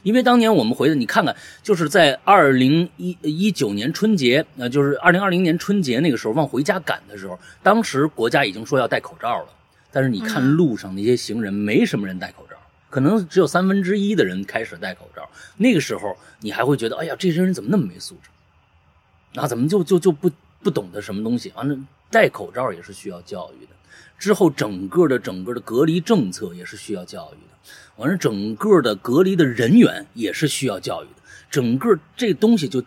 [0.04, 1.34] 因为当年我们回的，你看看，
[1.64, 9.48] 就是在二零一一九年春节，呃，就是二零二零年春节那个时候往回家赶的时候，当时国家已经说要戴口罩了，
[9.94, 12.58] 但是你看嗯路上那些行人，没什么人戴口罩，
[12.90, 15.30] 可能只有三分之一的人开始戴口罩。
[15.58, 19.40] 那个时候你还会觉得，哎呀，这些人怎么那么没素质？
[19.40, 20.32] 啊，怎么就就就不
[20.64, 21.54] 不懂得什么东西？
[21.56, 21.78] 完了，
[22.10, 23.72] 戴口罩也是需要教育的。
[24.18, 27.72] 之后，整个的整个的隔离政策也是需要教育的。
[27.98, 31.22] 完了，整个的隔离的人员也是需要教育的。
[31.52, 32.84] 整个这东西就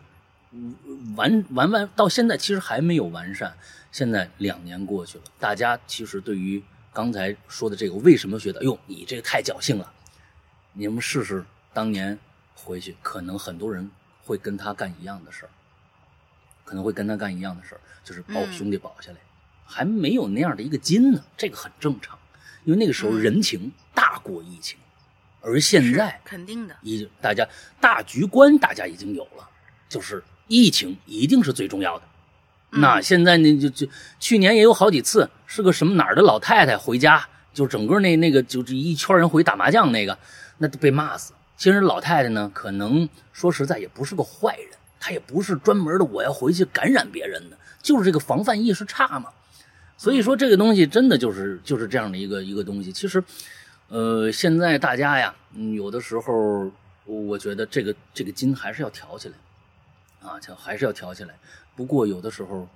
[0.51, 0.75] 嗯
[1.15, 3.55] 完完完到现在其实还没有完善。
[3.93, 6.63] 现在两年过去了，大家其实对于
[6.97, 9.93] 刚才说的这个为什么觉得，哎呦，你这个太侥幸了？
[10.73, 11.45] 你们试试
[11.75, 12.19] 当年
[12.55, 13.91] 回去，可能很多人
[14.25, 15.51] 会跟他干一样的事儿，
[16.65, 19.19] 可能会跟他干一样的事儿，就是把我嗯兄弟保下来。
[19.67, 22.19] 还没有那样的一个筋呢，这个很正常，
[22.65, 24.79] 因为那个时候嗯人情大过疫情，
[25.43, 27.47] 而现在肯定的，已大家
[27.79, 29.47] 大局观大家已经有了，
[29.87, 32.09] 就是疫情一定是最重要的。
[32.71, 33.87] 那现在呢，就就
[34.19, 40.19] 去年也有好几次，是个什么哪儿的老太太回家，就整个那那个就这一圈人回打麻将那个，
[40.59, 41.33] 那都被骂死。
[41.57, 44.69] 其实老太太呢，可能说实在也不是个坏人，
[45.01, 49.31] 她也不是专门的我要回去感染别人的，就是这个防范意识差嘛。
[49.97, 52.93] 所以说这个东西真的就是就是这样的一个一个东西。
[52.93, 53.23] 其实，
[53.89, 55.35] 呃，现在大家呀，
[55.75, 56.71] 有的时候
[57.07, 61.35] 我觉得这个这个筋还是要调起来，啊，就还是要调起来。
[61.77, 62.69] 不过有的时候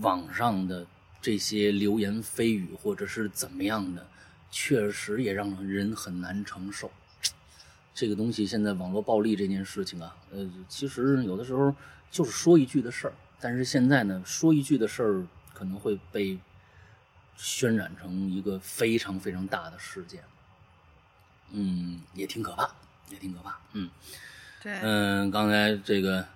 [0.00, 0.86] 网上的
[1.20, 4.06] 这些流言蜚语或者是怎么样的，
[4.50, 6.90] 确实也让人很难承受。
[7.94, 11.74] 这个东西现在网络暴力这件事情啊，呃，其实有的时候
[12.10, 16.38] 就是说一句的事儿，但是现在呢，说一句的事儿可能会被
[17.38, 20.22] 渲染成一个非常非常大的事件，
[21.52, 22.70] 嗯，也挺可怕，
[23.10, 23.90] 也挺可怕，嗯。
[24.62, 26.26] 对，嗯，刚才这个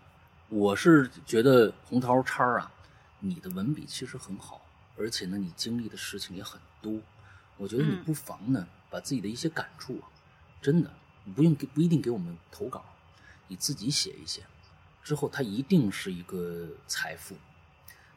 [0.50, 2.72] 我是觉得红桃叉啊，
[3.20, 4.60] 你的文笔其实很好，
[4.98, 7.00] 而且呢，你经历的事情也很多，
[7.56, 10.10] 我觉得你嗯不妨呢，把自己的一些感触啊，
[10.60, 10.92] 真的，
[11.22, 12.84] 你不用给不一定给我们投稿，
[13.46, 14.42] 你自己写一写，
[15.04, 17.36] 之后它一定是一个财富。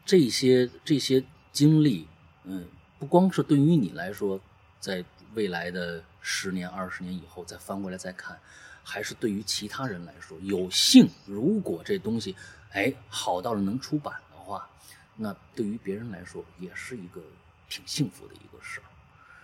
[0.04, 2.08] 这些这些经历，
[2.46, 2.68] 嗯，
[2.98, 4.42] 不光是对于你来说，
[4.80, 5.06] 在
[5.36, 8.40] 未来的十年、二十年以后再翻过来再看，
[8.84, 12.36] 还是对于其他人来说，有幸如果这东西，
[12.72, 14.70] 哎，好到了能出版的话，
[15.16, 17.22] 那对于别人来说也是一个
[17.70, 18.84] 挺幸福的一个事儿。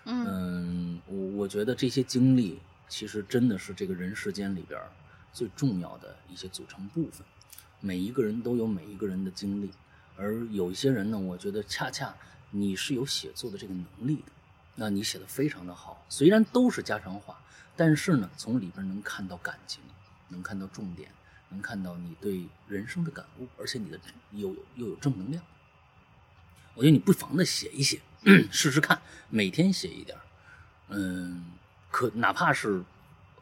[0.06, 4.90] 嗯嗯，我我觉得这些经历其实真的是这个人世间里边儿
[5.32, 7.26] 最重要的一些组成部分。
[7.80, 9.72] 每一个人都有每一个人的经历，
[10.18, 12.14] 而有一些人呢，我觉得恰恰
[12.52, 14.32] 你是有写作的这个能力的，
[14.76, 16.04] 那你写的非常的好。
[16.10, 17.40] 虽然都是家常话，
[17.80, 19.82] 但是呢，从里边能看到感情，
[20.28, 21.10] 能看到重点，
[21.48, 23.98] 能看到你对人生的感悟，而且你的
[24.34, 25.42] 又有又有正能量。
[26.76, 28.02] 我觉得你不妨的写一写，
[28.52, 30.18] 试试看，每天写一点，
[30.90, 31.46] 嗯，
[31.90, 32.84] 可哪怕是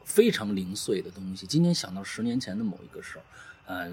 [0.04, 1.44] 非常零碎的东西。
[1.44, 3.24] 今天想到十年前的某一个事儿，
[3.66, 3.88] 呃，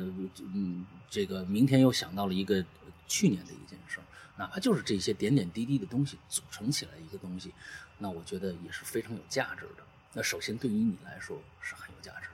[0.53, 2.63] 嗯，这个明天又想到了一个
[3.07, 3.99] 去年的一件事，
[4.37, 7.51] 哪怕就是这些点点滴滴的东西组成起来一个东西，
[7.97, 9.83] 那我觉得也是非常有价值的。
[10.17, 12.29] 那首先对于你来说是很有价值，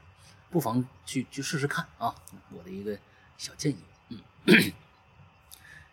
[0.52, 2.14] 不妨去去试试看啊！
[2.52, 2.96] 我的一个
[3.40, 3.72] 小建
[4.10, 4.72] 议，嗯。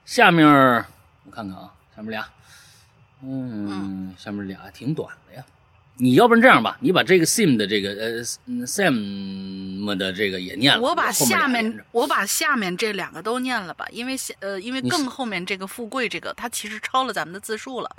[0.04, 2.28] 下面我看看啊，下面俩，
[3.22, 5.42] 嗯，下面俩挺短的呀。
[5.96, 8.22] 你要不然这样吧，你把这个 Sim 的这个呃
[8.66, 10.80] Sam 的这个也念了。
[10.82, 17.96] 我把下面面我把下面这两个都念了吧，因为下呃因为更后面这个富贵这个，它其实超了咱们的字数了。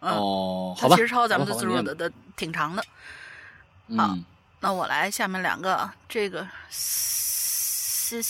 [0.00, 0.96] 哦，好吧。
[0.96, 2.84] 其实超咱们的字数的的挺长的。
[3.96, 4.16] 好，
[4.60, 6.46] 那我来下面两个，这个
[8.12, 8.20] Sim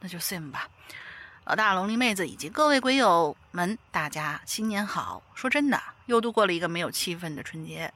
[0.00, 0.68] 那就 Sim 吧。
[1.44, 5.22] 老大龙鳞妹子以及各位鬼友们，大家新年好！
[5.34, 7.94] 说真的，又度过了一个没有气氛的春节，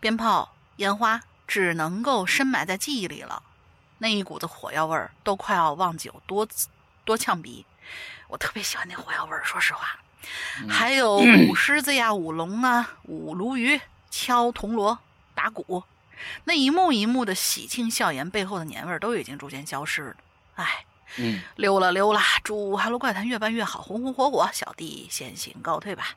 [0.00, 3.42] 鞭炮、烟花只能够深埋在记忆里了。
[3.98, 6.48] 那一股子火药味儿，都快要忘记有多
[7.04, 7.66] 多呛鼻。
[8.28, 9.98] 我特别喜欢那火药味儿，说实话。
[10.68, 11.16] 还有
[11.48, 14.98] 舞狮子呀，舞龙啊，舞鲈鱼，敲铜锣，
[15.34, 15.84] 打鼓，
[16.44, 20.16] 那一幕一幕的喜庆笑颜背后的年味儿，都已经逐渐消失了。
[20.56, 20.84] 唉。
[21.16, 24.50] 嗯，溜了溜了，祝《哈喽怪谈》越办越好，红红火火。
[24.52, 26.10] 小弟先行告退吧。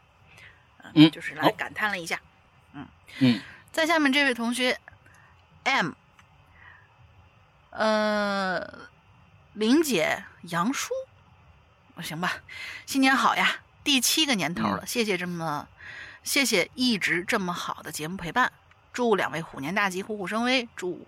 [0.93, 2.19] 嗯，就是来感叹了一下。
[2.73, 2.85] 嗯
[3.19, 3.41] 嗯，
[3.71, 4.77] 在下面这位同学
[5.63, 5.91] ，M，
[7.69, 8.89] 呃，
[9.53, 10.93] 林姐杨叔，
[12.03, 12.41] 行吧，
[12.85, 15.67] 新年好呀，第七个年头了，谢谢这么，
[16.23, 18.51] 谢谢一直这么好的节目陪伴，
[18.93, 21.07] 祝两位虎年大吉，虎虎生威，祝。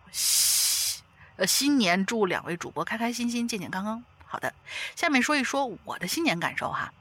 [1.35, 4.03] 呃，新年祝两位主播开开心心、健健康康。
[4.25, 4.53] 好的，
[4.95, 6.93] 下面说一说我的新年感受哈。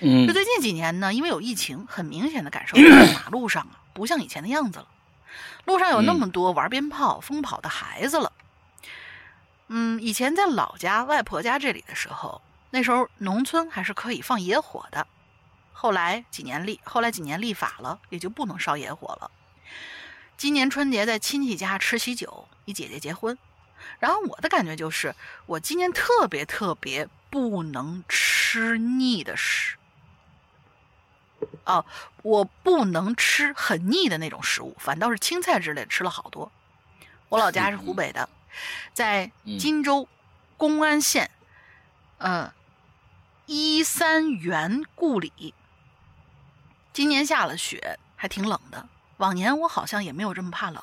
[0.00, 2.82] 嗯，就最近几年呢，因为有疫情，很明显的感受在
[3.14, 4.88] 马路上啊，不像以前的样子了。
[5.64, 8.32] 路上有那么多玩鞭炮、疯跑的孩子了。
[9.68, 12.42] 嗯，以前在老家、外婆家这里的时候，
[12.72, 15.06] 那时候农村还是可以放野火的。
[15.72, 19.30] 后来几年立，后来几年立法了，也就不能烧野火了。
[20.36, 23.36] 今年春节在亲戚家吃喜酒，你姐姐结婚。
[23.98, 25.14] 然后我的感觉就是，
[25.46, 29.76] 我今年特别特别不能吃腻的食，
[31.64, 31.84] 哦，
[32.22, 36.50] 我不能吃很腻的那种食物，反倒是青菜之类吃了好多。
[37.28, 38.28] 我老家是湖北的，
[38.94, 40.08] 在荆州
[40.56, 41.30] 公安县，
[42.18, 42.52] 呃，
[43.54, 45.52] 一三元故里。
[46.94, 48.88] 今年下了雪，还挺冷的。
[49.18, 50.82] 往年我好像也没有这么怕冷。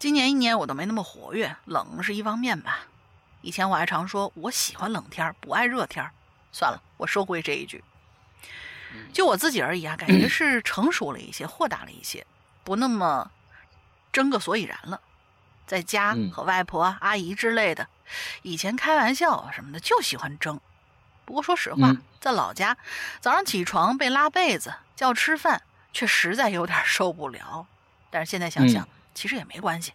[0.00, 2.88] 今年一年我都没那么活跃，冷是一方面吧。
[3.40, 6.04] 以前我还常说我喜欢冷天不爱热天
[6.50, 7.84] 算了，我收回这一句。
[9.12, 12.26] 就我自己而言啊，感觉是成熟了一些，豁达了一些，
[12.64, 13.30] 不那么
[14.12, 15.00] 争个所以然了。
[15.68, 17.86] 在家和外婆、阿姨之类的，
[18.42, 20.60] 以前开玩笑什么的就喜欢争。
[21.24, 22.76] 不过说实话，在老家，
[23.20, 25.62] 早上起床被拉被子叫吃饭，
[25.92, 27.66] 却实在有点受不了。
[28.10, 28.88] 但是现在想想。
[29.16, 29.92] 其实也没关系，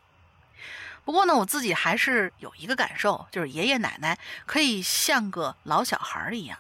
[1.04, 6.58] 不过呢，我自己还是有一个感受，就是爷爷奶奶可以像个老小孩一样，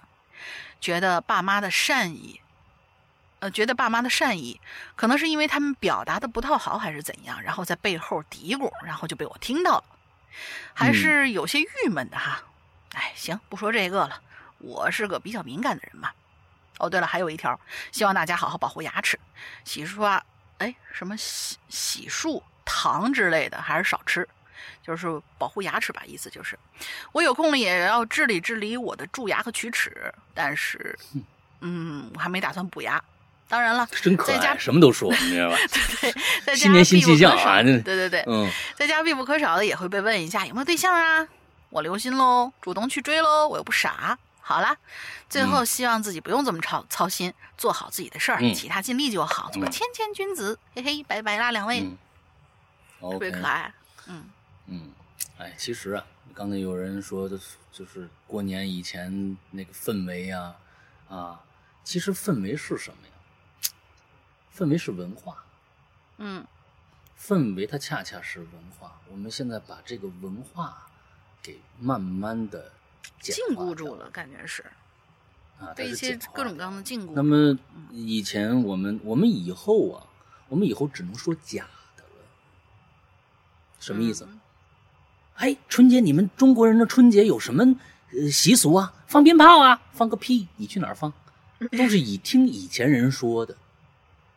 [0.81, 2.41] 觉得爸妈的善意，
[3.39, 4.59] 呃，觉得爸妈的善意，
[4.97, 9.83] 可能是因为他们表达的不太好，还是怎样，然后在背后嘀咕，然后就被我听到了，
[10.73, 12.43] 还是有些郁闷的哈。
[12.91, 14.21] 哎，行，不说这个了，
[14.59, 16.09] 我是个比较敏感的人嘛。
[16.77, 17.59] 哦，对了，还有一条，
[17.91, 19.19] 希望大家好好保护牙齿，
[19.65, 20.23] 洗刷。
[20.59, 24.27] 哎，什么洗洗漱糖之类的，还是少吃，
[24.85, 25.07] 就是
[25.37, 26.03] 保护牙齿吧。
[26.05, 26.59] 意思就是，
[27.11, 30.13] 我有空了也要治理治理我的蛀牙和龋齿。
[30.33, 30.97] 但是，
[31.61, 33.01] 嗯，我还没打算补牙。
[33.47, 35.57] 当然了，真可爱，什么都说，你知道吧？
[36.01, 37.63] 对对，在新年新气象啊！
[37.63, 41.27] 对对对，嗯，在家必不可少的也会被问一下有没有对象啊？
[41.69, 44.17] 我留心喽，主动去追喽，我又不傻。
[44.49, 44.75] 好了，
[45.29, 50.57] 最后希望自己不用这么操操心，做好自己的事儿，其他尽力就好，做个谦谦君子。
[50.73, 51.87] 嘿嘿，拜拜啦，两位，
[52.99, 53.71] 特别可爱。
[54.07, 54.27] 嗯
[54.65, 54.91] 嗯，
[55.37, 57.39] 哎，其实啊，刚才有人说的，
[57.71, 60.55] 就是过年以前那个氛围啊
[61.07, 61.43] 啊，
[61.83, 63.13] 其实氛围是什么呀？
[64.57, 65.43] 氛围是文化。
[66.17, 66.43] 嗯，
[67.21, 68.99] 氛围它恰恰是文化。
[69.11, 70.87] 我们现在把这个文化
[71.39, 72.71] 给慢慢的。
[73.19, 74.63] 禁锢住了，感觉是
[75.59, 77.11] 啊，被一些各种各样的禁锢。
[77.13, 77.57] 那么
[77.91, 80.07] 以前我们，我们以后啊，
[80.47, 82.25] 我们以后只能说假的了。
[83.79, 84.27] 什么意思？
[85.35, 87.63] 哎，春节你们中国人的春节有什么
[88.11, 88.93] 呃习俗啊？
[89.07, 89.81] 放鞭炮啊？
[89.91, 90.47] 放个屁！
[90.57, 91.11] 你去哪儿放？
[91.77, 93.55] 都是以听以前人说的，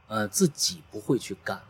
[0.09, 1.61] 呃，自己不会去干。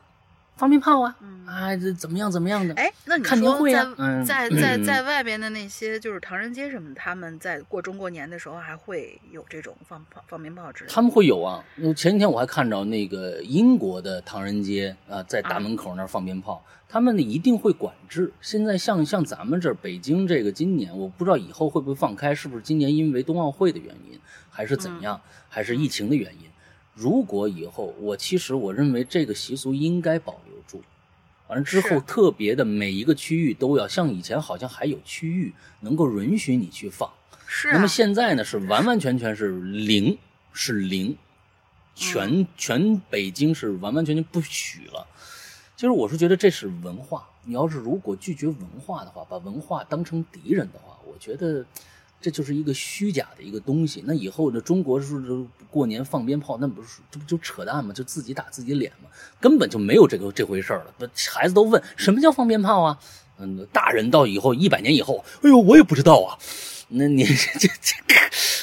[0.62, 2.72] 放鞭炮啊，嗯啊，这怎么样怎么样的？
[2.74, 10.94] 哎，那你看年说会啊嗯在在在在外边的那些就是唐人街什么，他们在过中国年的时候还会有这种放炮放鞭炮之类的。
[10.94, 11.64] 他们会有啊。
[11.78, 18.32] 呃前几天我还看着那个英国的唐人街啊、在大门口那儿放鞭炮，他们一定会管制。
[18.40, 24.16] 现在像像咱们这儿北京这个今年，我不知道以后会不会放开，是不是今年因为冬奥会的原因，
[24.48, 26.51] 还是怎样，还是疫情的原因？
[26.95, 30.82] 如果以后，我其实我认为这个习俗应该保留住。
[31.49, 37.11] 完了之后，特别的每一个区域都要像以前好像还有区域能够允许你去放。
[37.47, 40.16] 是啊，那么现在呢，是完完全全是零，
[40.53, 41.16] 是零，
[41.95, 45.07] 全、全北京是完完全全不许了。
[45.76, 51.64] 其实我是觉得这是文化，你要是如果拒绝文化的话，把文化当成敌人的话，我觉得
[52.22, 54.02] 这就是一个虚假的一个东西。
[54.06, 55.20] 那以后的中国是
[55.68, 57.92] 过年放鞭炮，那不是这不就扯淡吗？
[57.92, 59.10] 就自己打自己脸吗？
[59.40, 61.10] 根本就没有这个这回事儿了。
[61.30, 62.98] 孩子都问什么叫放鞭炮啊？
[63.38, 66.38] 嗯，大人到以后一百年以后，哎呦，我也不知道啊。
[66.94, 67.24] 那你
[67.58, 67.96] 这这这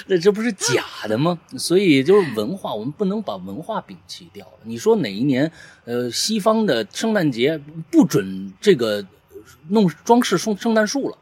[0.06, 1.40] 那这不是假的吗？
[1.58, 4.54] 所以就是文化，我们不能把文化摒弃掉了。
[4.64, 5.52] 你说哪一年，
[5.86, 7.60] 呃，西方的圣诞节
[7.92, 9.06] 不准这个
[9.70, 11.18] 弄装饰圣圣诞树了，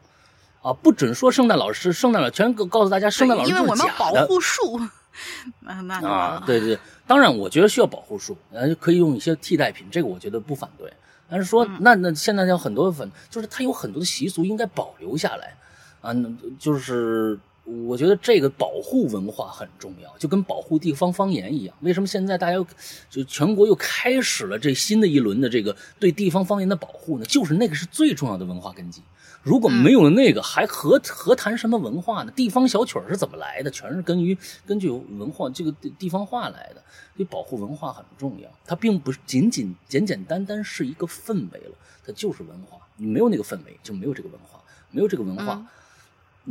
[0.68, 4.78] 啊，不准说圣诞老师、圣诞老全告告诉大家圣诞老师因为我们保护树，
[5.64, 10.92] 啊对对，当然我觉得需要保护树，呃，可以用一些替代品，这个我觉得不反对。
[11.30, 15.56] 但是说，嗯那那现在有很多粉，就是它有很多的习俗应该保留下来
[16.02, 21.74] 啊，那就是我觉得这个保护文化很重要，就跟保护地方方言一样。
[21.80, 22.62] 为什么现在大家
[23.08, 27.24] 就全国又开始了这新的一轮的这个对地方方言的保护呢？
[27.24, 29.02] 就是那个是最重要的文化根基。
[29.48, 32.30] 如果没有了那个，还何何谈什么文化呢？
[32.36, 33.70] 地方小曲儿是怎么来的？
[33.70, 34.36] 全是根于
[34.66, 36.82] 根据文化这个地地方话来的。
[37.16, 41.74] 所以保护文化很重要，它并不是仅仅简简单单是一个氛围了，
[42.06, 42.78] 它就是文化。
[42.96, 45.66] 你没有那个氛围，就没有这个文化，没有这个文化，嗯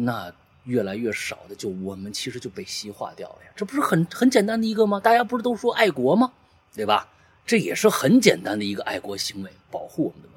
[0.06, 0.34] 那
[0.64, 3.52] 越来越少的就我们其实就被西化掉了呀。
[3.56, 5.00] 这不是很很简单的一个吗？
[5.00, 6.34] 大家不是都说爱国吗？
[6.76, 7.08] 对吧？
[7.46, 10.37] 这也是很简单的一个爱国行为，保护我们的文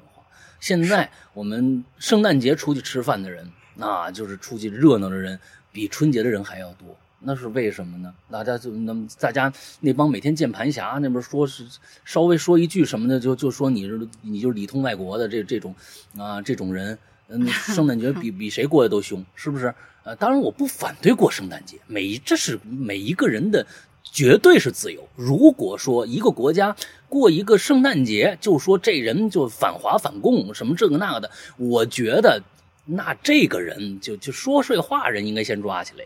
[0.61, 5.37] 现在我们圣诞节出去吃饭的人，那就是出去热闹的人，
[5.73, 6.95] 比春节的人还要多。
[7.23, 8.13] 那是为什么呢？
[8.29, 11.65] 大家就那么大家那帮每天键盘侠那边说是
[12.05, 15.75] 稍微说一句什么的，就就说你是你就是里通外国的这这种
[16.17, 16.97] 啊这种人，
[17.27, 19.73] 嗯，圣诞节比 比谁过得都凶，是不是？
[20.03, 23.65] 呃，当然我不反对过圣诞节，每一这是每一个人的
[24.03, 25.07] 绝对是自由。
[25.15, 26.75] 如果说一个国家
[27.09, 32.41] 过一个圣诞节，就说这人就反华反共什么这个那个的，我觉得
[32.85, 36.05] 那这个人就就说睡话人应该先抓起来。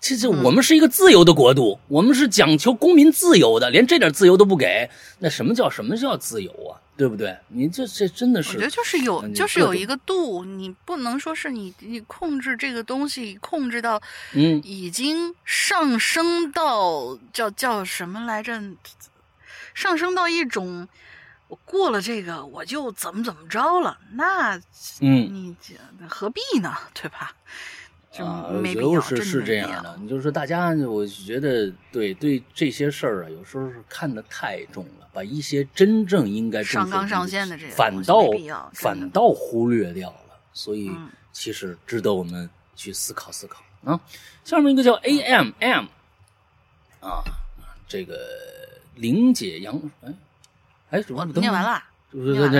[0.00, 6.74] 这这我们是一个自由的国度，我们是讲求公民自由的，连这点自由都不给，那什么叫什么叫自由啊？
[7.02, 7.36] 对不对？
[7.48, 14.00] 你这这真的是，我觉得就是有，就是有一个度，你不能说是你你控制这个东西控制到
[14.34, 18.62] 嗯已经上升到叫叫什么来着？
[19.74, 20.86] 上升到一种
[21.48, 24.56] 我过了这个我就怎么怎么着了，那
[25.00, 25.26] 嗯。
[25.32, 25.56] 你
[26.08, 26.72] 何必呢？
[26.94, 27.34] 对吧？
[28.12, 38.28] 就啊，没必要，就是是这样的，就是大家，我觉得对对这些事儿啊，有时候是看得太重了，把一些真正应该重上纲上线的这些反倒
[38.74, 43.98] 反倒忽略掉了，所以嗯其实值得我们去思考思考啊。
[44.44, 45.86] 下面一个叫 A M M
[47.00, 47.24] 啊，
[47.88, 48.18] 这个
[48.96, 50.12] 玲姐杨哎
[50.90, 51.82] 哎，完了，对念完了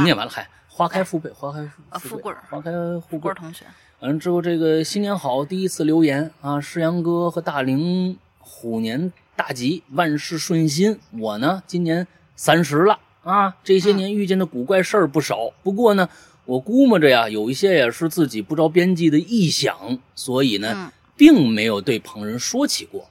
[0.01, 2.71] 念完了，嗨，花开富贵，花开啊富贵花开
[3.11, 3.67] 富贵同学，
[4.03, 10.99] 完了之后，这个新年好，第一次留言啊，世阳哥和大龄虎年大吉，万事顺心。
[11.21, 15.53] 我呢，今年三十了啊，这些年遇见的古怪事儿不少。
[15.63, 16.09] 不过呢，
[16.47, 23.09] 我估摸着呀，有一些也是自己不着边际的臆想，所以呢，并没有对旁人说起过。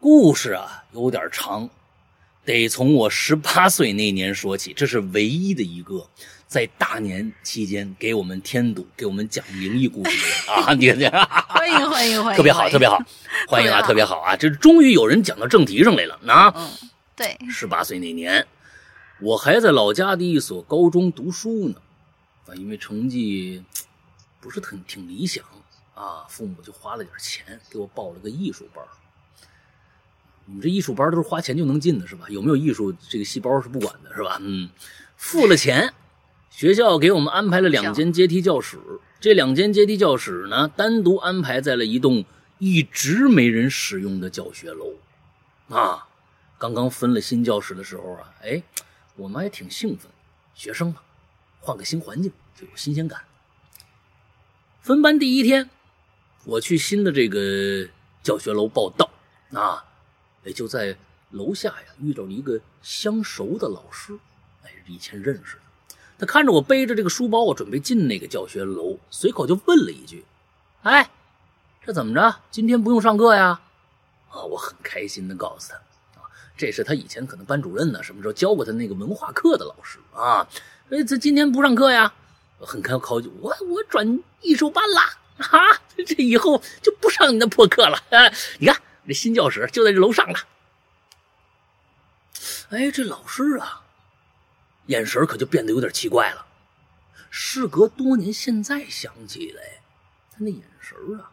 [0.00, 1.68] 故事啊，有点长，
[2.46, 6.06] 得从我十八岁那年说起，这是唯一的一个
[6.48, 10.10] 在大年期间给我们添堵、给我们讲灵异故事
[10.46, 10.72] 的人啊！
[10.80, 11.10] 你看这，
[11.46, 12.98] 欢迎欢迎欢迎，特别好，特别好，
[13.46, 14.34] 欢迎啊，特别好啊！
[14.34, 16.50] 这终于有人讲到正题上来了啊！
[16.56, 16.70] 嗯，
[17.14, 18.46] 对，十八岁那年，
[19.20, 21.74] 我还在老家的一所高中读书呢，
[22.46, 23.62] 啊，因为成绩
[24.40, 25.44] 不是挺挺理想
[25.94, 28.82] 啊，父母就花了点钱给我报了个艺术班。
[30.46, 32.24] 你们这艺术班都是花钱就能进的是吧？
[32.30, 34.38] 有没有艺术这个细胞是不管的是吧？
[34.40, 34.70] 嗯，
[35.18, 35.92] 付了钱，
[36.58, 38.80] 学校给我们安排了两间阶梯教室，
[39.20, 42.24] 这两间阶梯教室呢，单独安排在了一栋
[42.58, 44.96] 一直没人使用的教学楼，
[45.68, 46.08] 啊。
[46.58, 48.60] 刚刚分了新教室的时候啊，哎，
[49.14, 50.10] 我们还挺兴奋，
[50.52, 50.96] 学生嘛，
[51.60, 53.20] 换个新环境就有新鲜感。
[54.80, 55.70] 分班第一天，
[56.44, 57.88] 我去新的这个
[58.20, 59.08] 教学楼报道
[59.52, 59.84] 啊，
[60.42, 60.96] 也就在
[61.30, 64.18] 楼下呀遇到了一个相熟的老师，
[64.64, 65.62] 哎，以前认识的。
[66.18, 70.24] 他看着我背着这个书包，我准备进那个教学楼，随口就问了一句
[70.82, 71.08] ：“哎，
[71.86, 72.40] 这怎么着？
[72.50, 73.60] 今天不用上课呀？”
[74.28, 80.46] 啊，我很开心的告诉他，啊，这是他以前可能班主任呢，什么时候教过他那个文化课的老师啊？
[80.90, 82.12] 哎，这今天不上课呀？
[82.60, 85.16] 很开考我我转艺术班啦！
[85.38, 87.96] 啊，这以后就不上你那破课了！
[88.58, 90.38] 你看这新教室就在这楼上呢。
[92.70, 93.84] 哎，这老师啊。
[94.88, 96.44] 眼神可就变得有点奇怪了。
[97.30, 99.82] 事隔多年，现在想起来，
[100.30, 101.30] 他那眼神啊，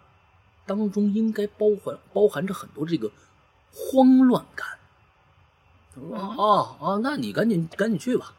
[0.65, 3.11] 当中应该包含包含着很多这个
[3.71, 4.67] 慌乱感。
[5.95, 8.33] 哦哦，那你赶紧赶紧去吧，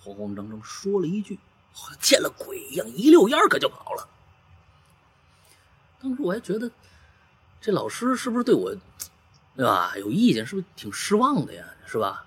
[0.00, 1.38] 慌慌张张说了一句，
[1.72, 4.08] 好像见了鬼一样，一溜烟可就跑了。
[6.02, 6.68] 当时我还觉得，
[7.60, 8.74] 这老师是不是对我，
[9.54, 9.94] 对吧？
[9.96, 11.64] 有意见，是不是挺失望的呀？
[11.86, 12.25] 是吧？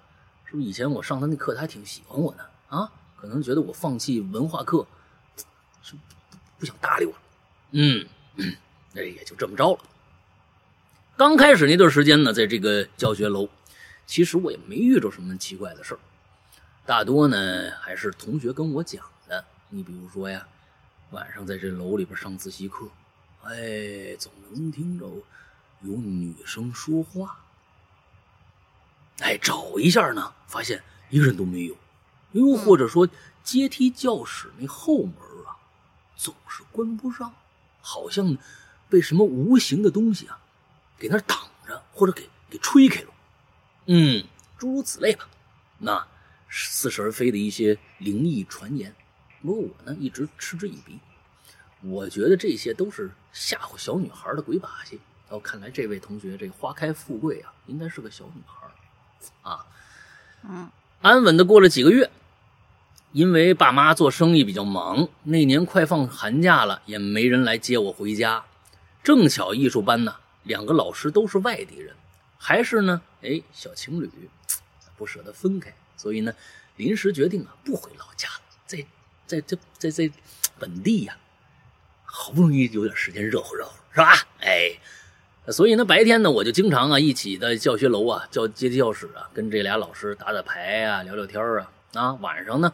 [0.50, 2.92] 是不是以前我上他那课，他还挺喜欢我的啊？
[3.16, 4.88] 可能觉得我放弃文化课，
[5.84, 5.94] 是
[6.58, 7.14] 不想搭理我。
[7.72, 8.04] 嗯，
[8.94, 9.80] 那也就这么着了。
[11.16, 13.48] 刚开始那段时间呢，在这个教学楼，
[14.08, 16.00] 其实我也没遇着什么奇怪的事儿，
[16.84, 19.46] 大多呢还是同学跟我讲的。
[19.70, 20.48] 你比如说呀，
[21.12, 22.88] 晚上在这楼里边上自习课，
[23.44, 25.06] 哎，总能听着
[25.82, 27.38] 有女生说话。
[29.22, 31.76] 哎，找一下呢，发现一个人都没有，
[32.32, 33.08] 又或者说
[33.44, 35.14] 阶梯教室那后门
[35.46, 35.58] 啊，
[36.16, 37.34] 总是关不上，
[37.82, 38.38] 好像
[38.90, 40.40] 被什么无形的东西啊
[40.98, 43.10] 给那挡着，或者给给吹开了，
[43.88, 44.24] 嗯，
[44.58, 45.28] 诸如此类吧。
[45.80, 46.08] 那
[46.50, 48.96] 似是而非的一些灵异传言，
[49.42, 51.00] 不过我呢一直嗤之以鼻，
[51.82, 55.00] 我觉得这些都是吓唬小女孩的鬼把戏。
[55.28, 58.68] 哦，看来这位同学这花开富贵啊，应该是个小女孩。
[59.42, 59.66] 啊，
[60.44, 60.70] 嗯，
[61.02, 62.10] 安稳的过了几个月，
[63.12, 68.44] 因为爸妈做生意比较忙，那年快放寒假了，也没人来接我回家。
[69.04, 71.96] 正巧艺术班呢，两个老师都是外地人，
[72.38, 74.10] 还是呢，哎，小情侣，
[74.98, 76.34] 不舍得分开，所以呢，
[76.76, 78.86] 临时决定啊，不回老家了，在
[79.26, 80.12] 在这在在
[80.58, 81.18] 本地呀，
[82.04, 84.28] 好不容易有点时间热乎热乎，是吧？
[84.42, 84.78] 哎。
[85.52, 91.72] 所以呢，白天呢，我就经常啊一起在教学楼啊、教阶梯教室啊，跟这俩老师打打牌啊、聊聊天啊。
[91.94, 92.72] 啊，晚上呢，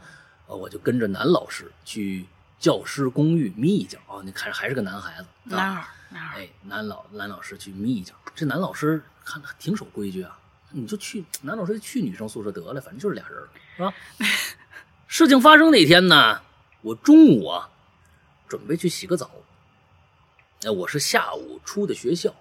[0.47, 2.25] 我就跟着男老师去
[2.59, 4.19] 教师公寓眯一觉啊。
[4.23, 5.25] 你看，还是个男孩子。
[5.43, 6.39] 男孩，男孩。
[6.41, 8.13] 哎，男老男老师去眯一觉。
[8.35, 10.37] 这男老师看着挺守规矩啊，
[10.71, 13.41] 你就去男老师去女生宿舍得了，反正就是俩人，
[13.77, 13.93] 是吧？
[15.07, 16.41] 事情发生那天呢，
[16.81, 17.69] 我中午啊
[18.49, 19.31] 准备去洗个澡。
[20.63, 22.35] 哎，我是下午出的学校。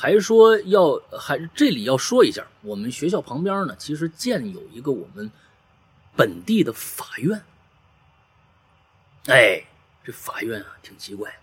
[0.00, 5.30] 还说要还这里要说一下，我们学校旁边呢，其实建有一个我们
[6.16, 7.44] 本地的法院。
[9.26, 9.62] 哎，
[10.02, 11.38] 这法院啊挺奇怪。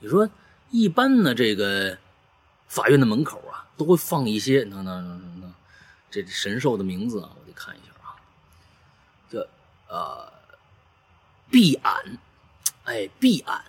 [0.00, 0.28] 你说
[0.72, 1.96] 一般呢，这个
[2.66, 5.52] 法院的门口啊都会放一些那那那那
[6.10, 8.18] 这神兽的名字啊，我得看一下啊，
[9.30, 9.46] 叫
[9.86, 10.32] 呃
[11.48, 12.18] 碧谙，
[12.82, 13.60] 哎碧谙，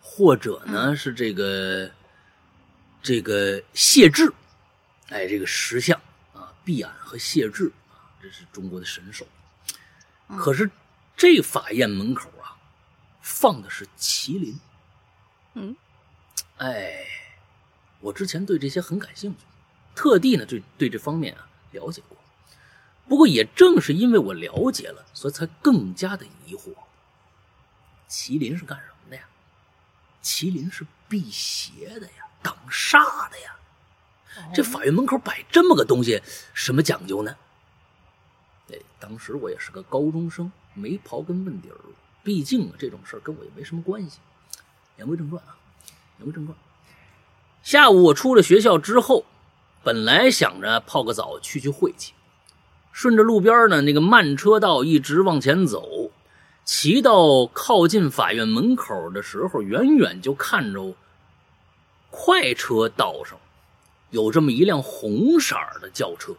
[0.00, 1.90] 或者呢是这个。
[3.08, 4.30] 这个谢志，
[5.08, 5.98] 哎，这个石像
[6.34, 9.26] 啊，碧谙和谢志啊，这是中国的神兽。
[10.36, 10.70] 可是
[11.16, 12.60] 这法院门口啊，
[13.22, 14.60] 放的是麒麟。
[15.54, 15.74] 嗯，
[16.58, 16.98] 哎，
[18.00, 19.38] 我之前对这些很感兴趣，
[19.94, 22.18] 特地呢对对这方面啊了解过。
[23.08, 26.74] 不过也正是因为我了解了，所以才更加的疑惑。
[28.06, 29.22] 麒麟是干什么的呀？
[30.22, 32.27] 麒麟是辟邪的呀。
[32.42, 33.56] 挡煞的呀，
[34.54, 36.22] 这法院门口摆这么个东西，
[36.54, 37.34] 什么讲究呢？
[38.70, 41.76] 哎，当时我也是个高中生，没刨根问底儿，
[42.22, 44.18] 毕竟这种事儿跟我也没什么关系。
[44.96, 45.56] 言归正传啊，
[46.18, 46.56] 言归正传。
[47.62, 49.24] 下午我出了学校之后，
[49.82, 52.12] 本来想着泡个澡去去晦气，
[52.92, 56.10] 顺着路边呢那个慢车道一直往前走，
[56.64, 60.94] 骑到靠近法院门口的时候，远远就看着。
[62.10, 63.38] 快车道上
[64.10, 66.34] 有这么一辆红色的轿车，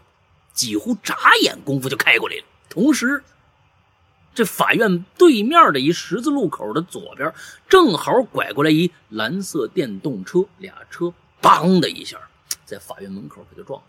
[0.54, 2.44] 几乎眨眼功夫就开过来了。
[2.70, 3.24] 同时，
[4.34, 7.34] 这法院对面的一十字路口的左边，
[7.68, 12.20] 正好拐过来一蓝色电动车，俩车“梆”的一下，
[12.66, 13.88] 在法院门口给他撞了。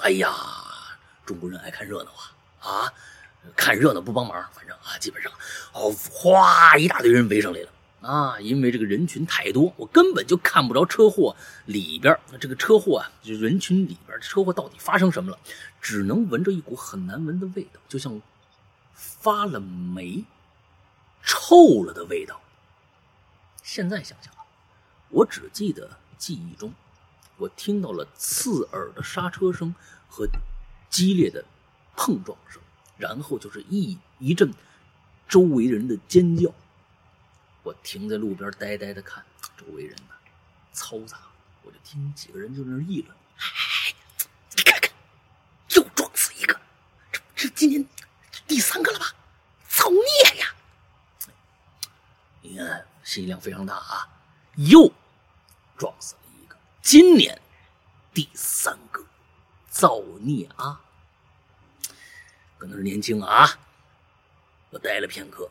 [0.00, 0.32] 哎呀，
[1.26, 2.10] 中国人爱看热闹
[2.60, 2.82] 啊！
[2.82, 2.92] 啊，
[3.56, 5.32] 看热闹不帮忙，反正啊，基本上
[5.72, 7.68] 哦，哗，一大堆人围上来了
[8.00, 8.38] 啊！
[8.40, 11.34] 因为这个人群太多，我根本就看不着车祸
[11.66, 15.38] 里边这个车祸啊，就人群里边车祸到底发生什么了，
[15.80, 18.20] 只能闻着一股很难闻的味道，就像
[18.94, 20.24] 发了霉、
[21.22, 22.40] 臭了的味道。
[23.62, 24.46] 现在想想啊，
[25.10, 26.72] 我只记得记忆中，
[27.36, 29.74] 我听到了刺耳的刹车声
[30.08, 30.26] 和
[30.88, 31.44] 激烈的
[31.96, 32.60] 碰撞声。
[32.96, 34.52] 然后就是一一阵
[35.28, 36.52] 周围人的尖叫，
[37.68, 39.22] 我停在路边呆呆的看，
[39.58, 40.14] 周围人呢
[40.72, 41.18] 嘈杂，
[41.62, 43.94] 我就听几个人就在那议论：“哎，
[44.56, 44.90] 你看看，
[45.76, 46.58] 又撞死一个，
[47.12, 47.86] 这这今年
[48.46, 49.14] 第三个了吧？
[49.68, 50.54] 造孽呀！”
[52.40, 54.08] 你看，信息量非常大啊，
[54.56, 54.90] 又
[55.76, 57.38] 撞死了一个，今年
[58.14, 59.04] 第三个，
[59.68, 60.80] 造孽啊！
[62.56, 63.46] 可能是年轻啊！
[64.70, 65.50] 我呆了片刻，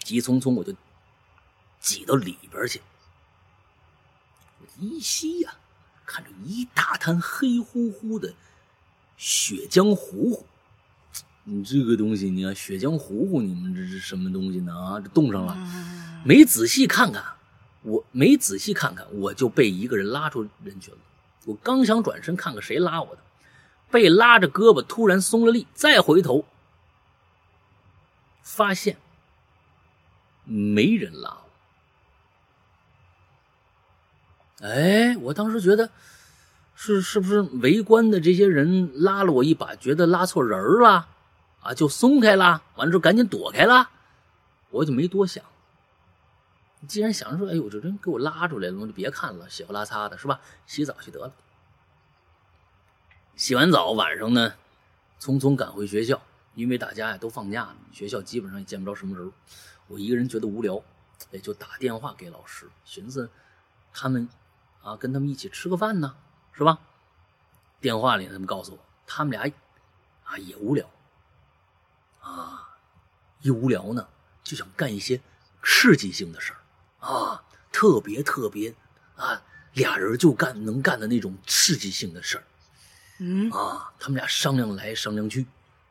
[0.00, 0.74] 急匆匆我就
[1.82, 2.80] 挤到里边去。
[4.60, 5.54] 我依稀呀，
[6.06, 8.32] 看着一大滩黑乎乎的
[9.18, 10.46] 血浆糊糊。
[11.44, 14.72] 你这个东西，你看血浆糊糊，你们这是什么东西呢？
[14.72, 15.54] 啊，这冻上了。
[16.24, 17.22] 没仔细看看，
[17.82, 21.00] 我没仔细看看，我就被一个人拉出人群了。
[21.44, 23.22] 我刚想转身看看谁拉我的。
[23.90, 26.46] 被拉着胳膊，突然松了力，再回头，
[28.42, 28.96] 发现
[30.44, 31.50] 没人拉我。
[34.62, 35.90] 哎，我当时觉得
[36.74, 41.08] 是是不是围观的这些人拉了我一把，觉得拉错人了
[41.60, 43.90] 啊，就松开了，完了之后赶紧躲开了。
[44.70, 45.44] 我就没多想，
[46.86, 50.40] 既然想着说，哎呦，这人给我拉出来了，我就别看了，血不拉擦的，是吧？
[50.66, 51.32] 洗澡去得了。
[53.34, 54.54] 洗完澡，晚上呢，
[55.20, 56.22] 匆匆赶回学校，
[56.54, 59.32] 因为大家呀都放假了，学校基本上也见不着什么人。
[59.88, 60.80] 我一个人觉得无聊，
[61.32, 63.28] 也就打电话给老师，寻思
[63.92, 64.28] 他们
[64.82, 66.14] 啊跟他们一起吃个饭呢，
[66.52, 66.78] 是吧？
[67.80, 69.50] 电话里他们告诉我，他们俩
[70.24, 70.88] 啊也无聊，
[72.20, 72.76] 啊
[73.40, 74.06] 一无聊呢
[74.44, 75.20] 就想干一些
[75.62, 77.42] 刺激性的事儿啊，
[77.72, 78.74] 特别特别
[79.16, 79.42] 啊，
[79.74, 82.44] 俩人就干能干的那种刺激性的事儿。
[83.18, 85.46] 嗯啊，他们俩商量来商量去，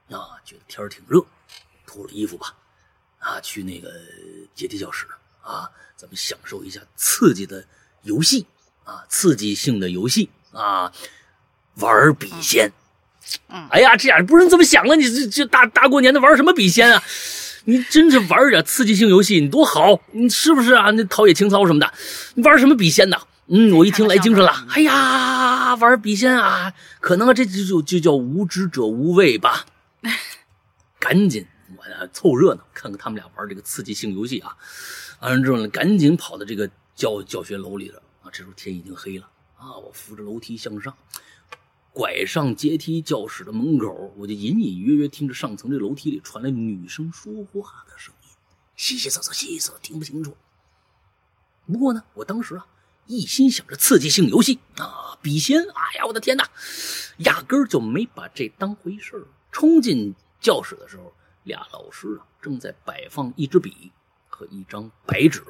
[0.10, 1.24] 啊，觉得天儿挺热，
[1.86, 2.56] 脱了衣服吧，
[3.20, 3.94] 啊，去那个
[4.54, 5.08] 阶梯教室
[5.42, 7.66] 啊，咱们享受一下刺激的
[8.04, 8.46] 游戏
[8.92, 10.92] 啊，刺激性的游戏啊，
[11.76, 12.72] 玩笔仙。
[13.48, 14.96] 嗯，哎呀，这样不是这么想啊？
[14.96, 17.02] 你这这大大过年的玩什么笔仙啊？
[17.66, 20.92] 你真是玩点刺激性游戏，你多好，你是不是啊？
[20.92, 21.94] 那陶冶情操什么的，
[22.34, 23.18] 你玩什么笔仙呢？
[23.48, 24.66] 嗯，我一听来精神了。
[24.70, 29.66] 哎呀，玩笔仙啊，可能这就就就叫无知者无畏吧。
[31.00, 31.46] 赶紧，
[31.78, 34.58] 我呀凑热闹，看看他们俩玩这个刺激性游戏啊。
[35.20, 38.11] 完了之后呢，赶紧跑到这个教教学楼里了啊。
[38.32, 40.96] 这时候天已经黑了啊，我扶着楼梯向上，
[41.92, 48.30] 拐上阶梯教室的门口，我就隐隐约约听着上层这楼梯里传来女生说话的声音，
[48.76, 50.36] 稀稀嗦嗦，稀稀嗦嗦，听不清楚。
[51.68, 52.66] 不过呢，我当时啊。
[53.08, 55.60] 一心想着刺激性游戏啊，笔仙！
[55.60, 56.50] 哎呀，我的天哪，
[57.18, 59.28] 压根儿就没把这当回事儿。
[59.52, 61.12] 冲进教室的时候，
[61.44, 63.92] 俩老师啊正在摆放一支笔
[64.30, 65.44] 和一张白纸，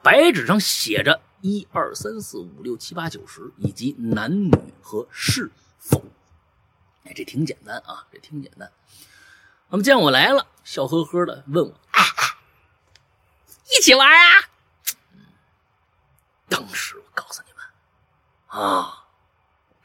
[0.00, 4.52] 白纸上写着一二三四五六七八九十，以及男女
[4.82, 6.02] 和是否。
[7.04, 8.70] 哎，这挺简单啊，这挺简单。
[9.70, 12.02] 那么见我来了，笑呵呵的问我：“啊
[13.76, 14.48] 一起玩啊？”
[16.48, 19.04] 当时我告诉你们，啊，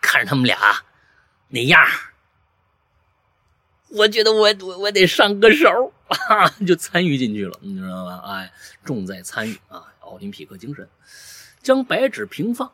[0.01, 0.57] 看着他们俩
[1.49, 1.85] 那样
[3.89, 8.21] 我觉得我我我得上个手啊，就参与进去了，你知道吗？
[8.25, 8.51] 哎，
[8.84, 10.89] 重在参与啊，奥林匹克精神。
[11.64, 12.72] 将白纸平放，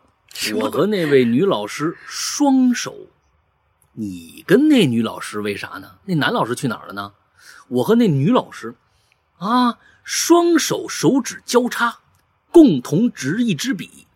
[0.56, 3.08] 我和那位女老师双手。
[3.94, 6.00] 你跟那女老师为啥呢？
[6.06, 7.14] 那男老师去哪儿了呢？
[7.68, 8.76] 我和那女老师
[9.38, 12.00] 啊，双手手指交叉。
[12.52, 14.08] 共同执一支笔，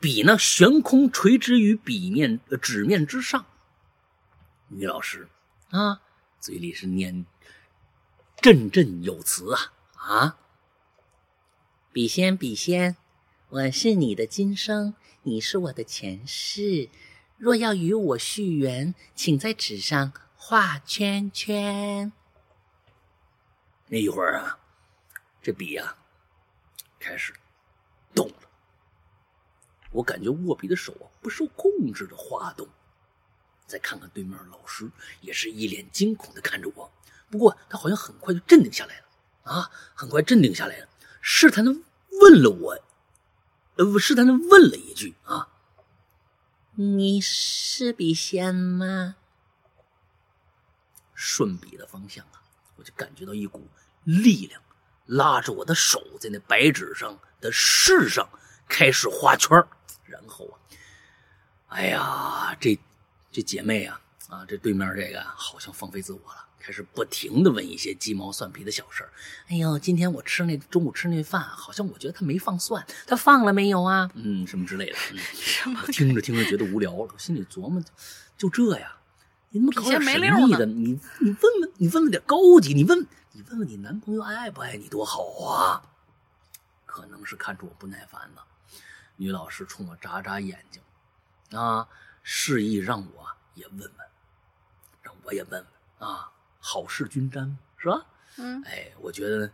[0.00, 3.44] 笔呢悬空垂直于笔面呃纸面之上。
[4.68, 5.28] 女老师
[5.68, 6.00] 啊，
[6.40, 7.26] 嘴里是念
[8.40, 10.36] 振振有词啊啊！
[11.92, 12.96] 笔仙笔仙，
[13.52, 16.88] 我是你的今生，你是我的前世。
[17.36, 22.10] 若要与我续缘，请在纸上画圈圈。
[23.88, 24.58] 那一会儿啊，
[25.42, 25.98] 这笔啊
[26.98, 27.34] 开始。
[28.14, 28.48] 动了，
[29.90, 32.66] 我感觉握笔的手啊不受控制的滑动。
[33.66, 36.90] 再看看对面老师，也是一脸惊恐的看着我，
[37.30, 39.04] 不过他好像很快就镇定下来了
[39.42, 40.88] 啊，很快镇定下来了，
[41.20, 41.70] 试探的
[42.22, 42.82] 问了我，
[43.98, 45.48] 试探的问了一句啊
[46.76, 49.16] ：“你是笔仙吗？”
[51.14, 52.42] 顺笔的方向啊，
[52.76, 53.68] 我就感觉到一股
[54.02, 54.60] 力量
[55.06, 58.28] 拉着我的手在那白纸上的试上
[58.68, 59.50] 开始画圈
[60.04, 60.58] 然后啊，
[61.68, 62.78] 哎呀，这
[63.30, 69.12] 这姐妹啊啊，这对面这个好像放飞自我了，开始不停的问一些鸡毛蒜皮的小事儿
[69.48, 74.08] 哎呦，今天我吃那中午吃那饭，好像我觉得他没放蒜，他放了没有啊？
[74.14, 74.96] 嗯，什么之类的。
[75.34, 75.82] 什么？
[75.88, 77.82] 听着听着觉得无聊了，我心里琢磨，
[78.38, 78.96] 就这呀。
[79.50, 85.82] 你他妈搞点神秘的，你你问问你问问点高级，你问你问问你男朋友爱不爱你多好啊？
[86.86, 88.44] 可能是看出我不耐烦了，
[89.16, 90.82] 女老师冲我眨眨眼睛，
[91.58, 91.88] 啊，
[92.22, 93.90] 示意让我也问问，
[95.02, 95.50] 让我也问
[95.98, 96.30] 问啊，
[96.64, 98.06] 好事均沾是吧？
[98.38, 99.52] 嗯，哎，我觉得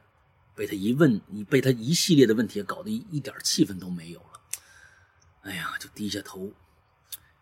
[0.55, 4.41] 被他一问，你被他一系列的问题搞得一一点气氛都没有了，
[5.43, 6.53] 哎呀，就低下头，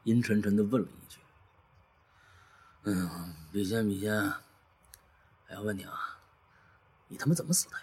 [0.05, 1.18] 阴沉沉的问了一句。
[2.84, 4.14] 嗯，笔仙，笔仙，
[5.48, 6.20] 我要问你啊，
[7.09, 7.82] 你他妈怎么死的呀？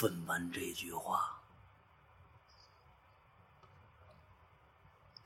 [0.00, 1.37] 问完这句话，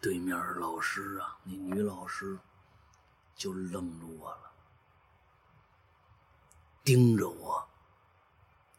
[0.02, 2.36] 对面老师啊，那女老师
[3.36, 4.52] 就愣住我了，
[6.82, 7.68] 盯着我。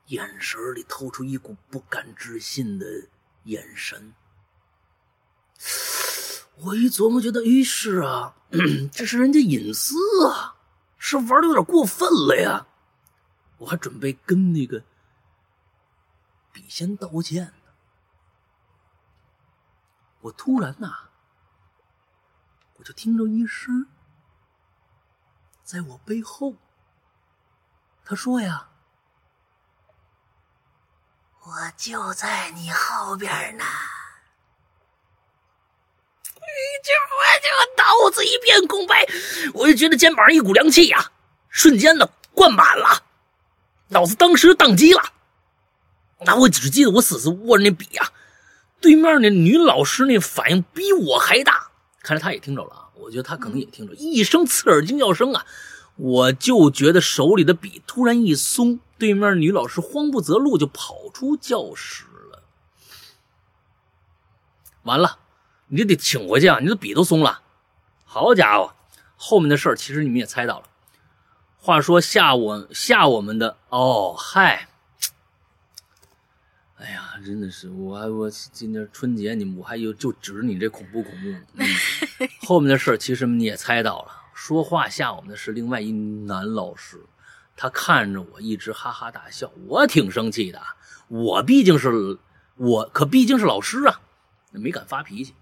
[0.07, 2.85] 眼神里透出一股不敢置信的
[3.45, 4.13] 眼神。
[6.57, 8.35] 我一琢磨，觉得，哎，是啊，
[8.91, 9.95] 这是人家隐私
[10.27, 10.57] 啊，
[10.99, 12.67] 是玩的有点过分了呀。
[13.59, 14.83] 我还准备跟那个
[16.51, 17.53] 笔仙道歉呢。
[20.19, 21.09] 我突然呐，
[22.83, 23.87] 我就听着一声，
[25.63, 26.55] 在我背后，
[28.03, 28.67] 他说呀。
[31.45, 33.63] 我就在你后边呢，
[36.83, 37.47] 这我就
[37.81, 39.05] 脑子一片空白，
[39.53, 41.09] 我就觉得肩膀上一股凉气呀，
[41.47, 43.05] 瞬间呢灌满了，
[43.87, 45.01] 脑子当时宕机了。
[46.25, 48.11] 那我只记得我死死握着那笔啊，
[48.81, 51.62] 对面那女老师那反应比我还大，
[52.03, 55.45] 看来他也听着了啊，我觉得他可能也听着，一声刺耳惊叫声啊，
[55.95, 58.79] 我就觉得手里的笔突然一松。
[58.99, 62.43] 对面女老师慌不择路，就跑出教室了。
[64.83, 65.19] 完了，
[65.67, 66.59] 你就得请回去啊！
[66.61, 67.41] 你的笔都松了。
[68.05, 68.73] 好家伙，
[69.17, 70.65] 后面的事儿其实你们也猜到了。
[71.57, 74.69] 话说吓我吓我们的哦，嗨！
[76.83, 81.27] 哎呀，真的是我还我今年春节你们我还有就指着你这恐怖恐怖。
[81.53, 81.65] 嗯、
[82.45, 86.99] 后面的事儿其实你也猜到了，说话吓我们的是另外一男老师。
[87.55, 90.61] 他看着我一直哈哈大笑，我挺生气的。
[91.07, 92.17] 我毕竟是
[92.57, 94.01] 我，可毕竟是老师啊，
[94.51, 95.33] 没敢发脾气，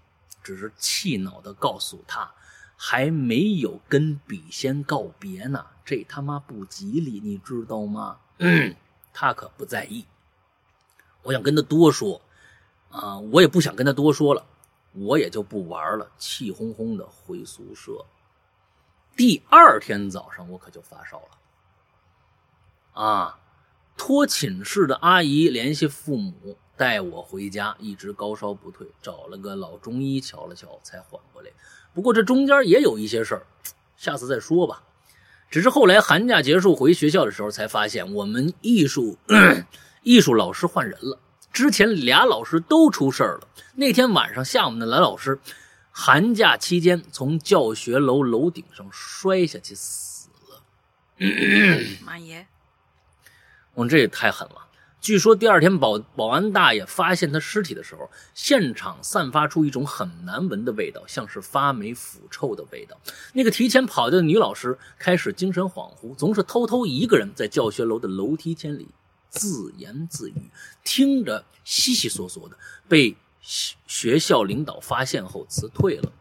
[0.44, 2.30] 只是气恼的告诉他，
[2.76, 8.18] 还没有跟笔仙告别呢，这他妈不吉利，你知道吗？
[8.38, 8.76] 嗯，
[9.12, 10.04] 他可不在意。
[11.22, 12.20] 我想跟他多说，
[12.90, 14.44] 啊，我也不想跟他多说了，
[14.92, 18.04] 我也就不玩了，气哄哄的回宿舍。
[19.16, 23.02] 第二天早上，我可就发烧了。
[23.02, 23.38] 啊！
[23.94, 31.50] 托寝室的阿姨联系父母带我回家，一直高烧不退，找了个老中医瞧了瞧才缓过来。
[31.94, 33.46] 不过这中间也有一些事儿，
[33.96, 34.82] 下次再说吧。
[35.50, 39.18] 只是后来寒假结束回学校的时候，才发现我们艺术
[40.02, 41.18] 艺术老师换人了。
[41.52, 43.48] 之前俩老师都出事儿了。
[43.74, 45.38] 那天晚上下午的男老师，
[45.90, 50.62] 寒假期间从教学楼楼顶上摔下去死了。
[52.04, 52.46] 妈耶！
[53.74, 54.68] 我这也太狠了！
[55.00, 62.96] 据说第二天保保安大爷发现他尸体的时候，现场散发出一种很难闻的味道，像是发霉腐臭的味道。
[63.32, 68.88] 那个提前跑掉的女老师开始精神恍惚，总是偷偷一个人在教学楼的楼梯间里
[69.32, 70.50] 自言自语，
[70.84, 72.56] 听着悉悉索索的。
[72.86, 76.12] 被学校领导发现后辞退了。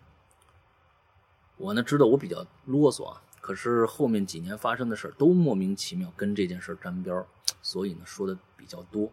[1.57, 3.21] 我呢知道我比较啰嗦啊。
[3.41, 7.25] 可是后面几年发生的事都莫名其妙跟这件事沾边
[7.61, 9.11] 所以呢说的比较多，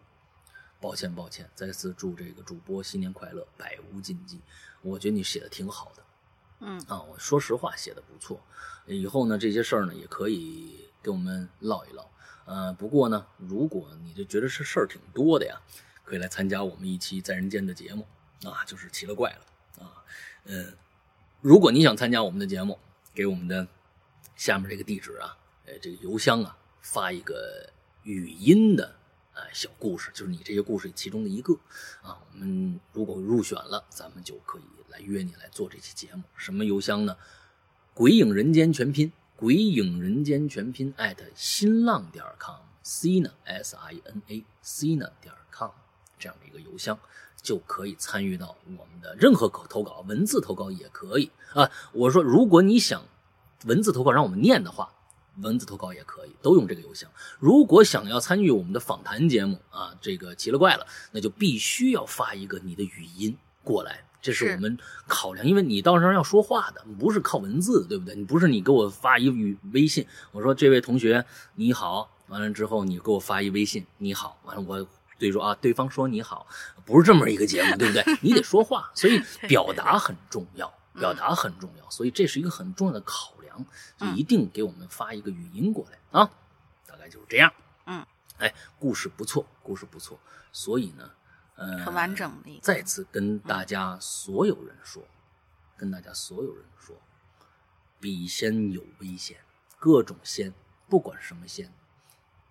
[0.79, 4.39] 抱歉抱歉，再次祝这个主播新年快乐，百无禁忌。
[4.81, 6.03] 我觉得你写的挺好的，
[6.61, 8.39] 嗯啊，我说实话写的不错。
[8.85, 12.09] 以后呢这些事儿呢也可以跟我们唠一唠。
[12.49, 15.61] 呃，不过呢，如果你就觉得是事儿挺多的呀，
[16.03, 18.07] 可以来参加我们一期在人间的节目
[18.43, 20.03] 啊，就是奇了怪了啊。
[20.45, 20.73] 嗯，
[21.41, 22.79] 如果你想参加我们的节目，
[23.13, 23.67] 给我们的
[24.35, 27.71] 下面这个地址啊，呃，这个邮箱啊，发一个
[28.01, 28.95] 语音的
[29.33, 31.53] 啊小故事，就是你这些故事其中的一个
[32.01, 32.17] 啊。
[32.33, 36.23] 我们如果入选了，咱们就可以来约你来做这期节目。
[36.35, 37.15] 什么邮箱呢？
[37.93, 45.71] 鬼影人间全拼，鬼影人间全拼艾特新浪点 com，c 呢 s i n a c 呢点 com
[46.17, 46.99] 这样的一个邮箱，
[47.41, 51.71] 就可以参与到我们的任何投稿，文字投稿也可以啊。
[51.93, 53.01] 我说，如果你想
[53.63, 54.93] 文字投稿让我们念的话，
[55.37, 57.09] 文字投稿也可以，都用这个邮箱。
[57.39, 64.03] 如果想要参与我们的访谈节目啊，这个奇了怪了，那就必须要发一个你的语音过来。
[64.21, 64.77] 这是我们
[65.07, 68.13] 考量，因为你到时候要说话的，不是靠文字，对不对？
[68.15, 71.23] 你不是你给我发一语微信，我说这位同学
[71.55, 74.85] 你好，完了之后你给我发一微信你好，完了我
[75.17, 76.45] 对说啊，对方说你好，
[76.85, 78.03] 不是这么一个节目，对不对？
[78.21, 83.65] 你得说话，所以 表达很重要，表达很重要，所以这是一个很重要的考量，
[83.97, 86.29] 就一定给我们发一个语音过来啊，
[86.85, 87.51] 大概就是这样。
[87.85, 88.05] 嗯，
[88.37, 90.19] 哎，故事不错，故事不错，
[90.51, 91.09] 所以呢。
[91.59, 92.59] 呃，很完整的。
[92.63, 95.03] 再次跟大家所有人说，
[95.75, 96.95] 跟大家所有人说，
[97.99, 99.41] 笔仙有危险，
[99.77, 100.53] 各种仙，
[100.87, 101.73] 不管什么仙，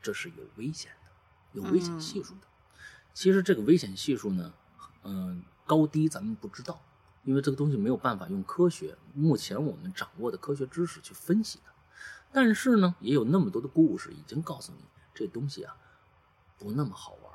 [0.03, 1.11] 这是有危险的，
[1.53, 2.43] 有危险系数的。
[3.15, 4.53] 其实这个危险系数呢，
[5.05, 6.79] 嗯，高低咱们不知道，
[7.25, 11.73] 因为这个东西没有办法用科学目前我们掌握的科学知识去分析它。
[12.31, 15.75] 但是呢，也有那么多的故事已经告诉你，这东西啊，
[16.59, 17.33] 不那么好玩。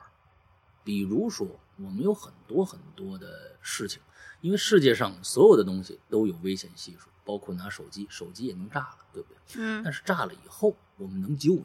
[0.84, 4.02] 比如说，我们有很多很多的事情，
[4.42, 9.38] 因为世界上所有的东西都有危险系数，包括拿手机，手机也能炸了，对不对？
[9.56, 9.82] 嗯。
[9.84, 11.64] 但是炸了以后，我们能救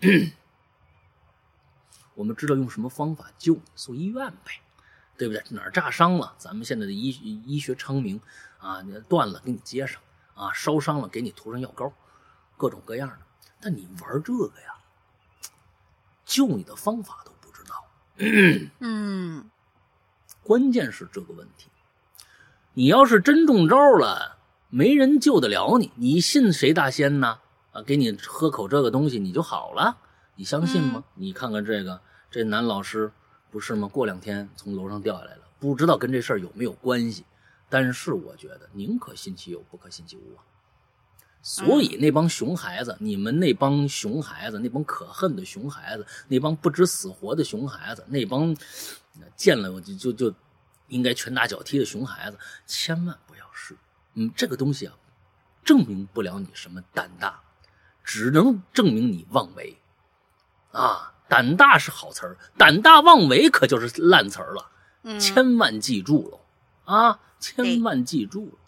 [0.00, 0.32] 你，
[2.14, 4.60] 我们知道用什么方法救你，送医院呗，
[5.16, 5.42] 对不对？
[5.50, 7.08] 哪儿炸伤了，咱们现在的医
[7.46, 8.20] 医学昌明
[8.58, 10.00] 啊，断了给你接上
[10.34, 11.92] 啊，烧伤了给你涂上药膏，
[12.56, 13.18] 各种各样的。
[13.60, 14.74] 但你玩这个呀，
[16.24, 17.33] 救你的方法都。
[18.78, 19.50] 嗯，
[20.42, 21.68] 关键是这个问题，
[22.74, 24.38] 你要是真中招了，
[24.70, 27.38] 没人救得了你，你信谁大仙呢？
[27.72, 29.96] 啊，给你喝口这个东西，你就好了，
[30.36, 31.02] 你相信吗？
[31.14, 32.00] 你看看这个，
[32.30, 33.10] 这男老师
[33.50, 33.88] 不是吗？
[33.88, 37.24] 过两天从楼上掉下来了，不知道跟这事儿有没有关系，
[37.68, 40.44] 但是我觉得宁可信其有，不可信其无啊。
[41.46, 48.56] 所以那帮熊孩子，你们那帮熊孩子，那帮可恨的熊孩子，那帮不知死活的熊孩子，那帮
[49.36, 50.34] 见了我就就就
[50.88, 53.76] 应该拳打脚踢的熊孩子，千万不要试。
[54.14, 54.94] 嗯，这个东西啊，
[55.62, 57.42] 证明不了你什么胆大，
[58.02, 59.76] 只能证明你妄为。
[60.72, 64.70] 啊，胆大是好词儿，胆大妄为可就是烂词儿了。
[65.02, 66.40] 嗯，千万记住了
[66.86, 68.58] 啊，千万记住了。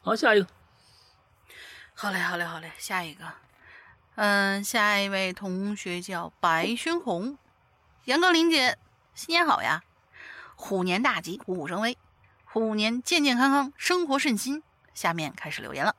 [0.00, 0.48] 好，下一个。
[2.00, 3.24] 好嘞，好嘞，好嘞，下一个，
[4.14, 7.36] 嗯，下一位同学叫白轩红，
[8.04, 8.78] 杨高林姐，
[9.16, 9.82] 新年好呀！
[10.54, 11.98] 虎年大吉，虎虎生威，
[12.44, 14.62] 虎年健健康康，生活顺心。
[14.94, 15.96] 下面开始留言了。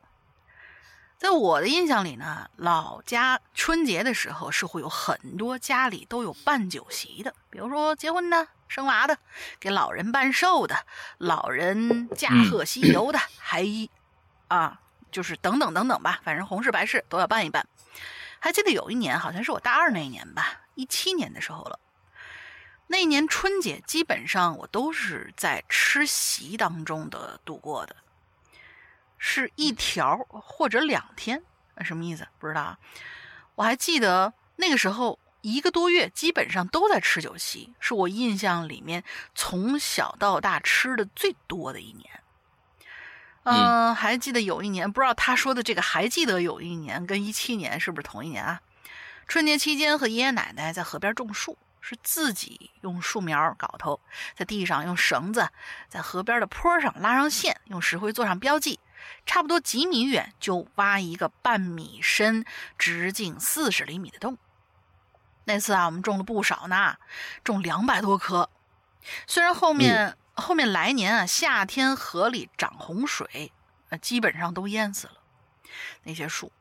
[1.17, 9.17] 在我的印象里呢，老家春节的时候是会有很多家里都有办酒席的，比如说结婚的、生娃的、
[9.59, 10.85] 给老人办寿的、
[11.17, 13.89] 老人驾鹤西游的，还一
[14.47, 14.80] 啊。
[15.11, 17.68] 就是等等等等吧，反正红事白事都要办一办。
[18.40, 21.80] 还记得有一年，好像是我大二那一年吧，一七年的时候了。
[22.88, 27.95] 那一年春节基本上我都是在吃席当中的度过的，
[29.18, 31.44] 是一条或者两天，
[31.84, 32.27] 什么意思？
[32.40, 32.80] 不知道啊。
[33.56, 39.03] 我还记得那个时候一个多月基本上都在吃酒席，是我印象里面
[39.36, 42.10] 从小到大吃的最多的一年。
[43.51, 48.61] 嗯，还记得有一年，不知道他说的这个还记得有一年跟一七年是不是同一年啊？
[49.27, 53.99] 春节期间和爷爷奶奶在河边种树，是自己用树苗镐头
[54.35, 55.47] 在地上用绳子
[55.88, 58.80] 在河边的坡上拉上线，用石灰做上标记，
[59.26, 62.43] 差不多几米远就挖一个半米深、
[62.77, 64.38] 直径四十厘米的洞。
[65.45, 66.95] 那次啊，我们种了不少呢，
[67.43, 68.49] 种两百多棵。
[69.27, 70.15] 虽然后面。
[70.40, 73.52] 后面来年啊，夏天河里涨洪水，
[73.90, 75.14] 啊，基本上都淹死了
[76.03, 76.52] 那些树。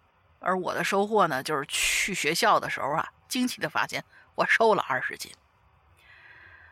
[0.41, 4.05] 而我的收获呢，就是去学校的时候啊，惊奇的发现
[4.37, 5.33] 我瘦了二十斤。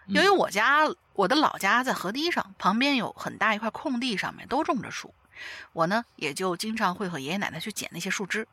[0.07, 5.12] 由于我家我的老家在河堤上，旁边有很大一块空地，上面都种着树，
[5.73, 8.47] 我呢也就经常会和爷爷奶奶去捡那些树枝，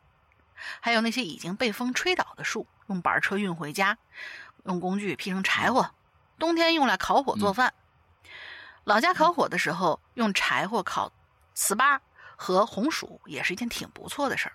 [0.80, 3.96] 还有那些已经被风吹倒的树，用板车运回家，
[4.64, 5.92] 用工具劈成柴火，
[6.40, 7.72] 冬天用来烤火做饭。
[8.84, 11.12] 老家烤火的时候用柴火烤
[11.56, 11.98] 糍粑
[12.36, 14.54] 和红薯，也是一件挺不错的事儿。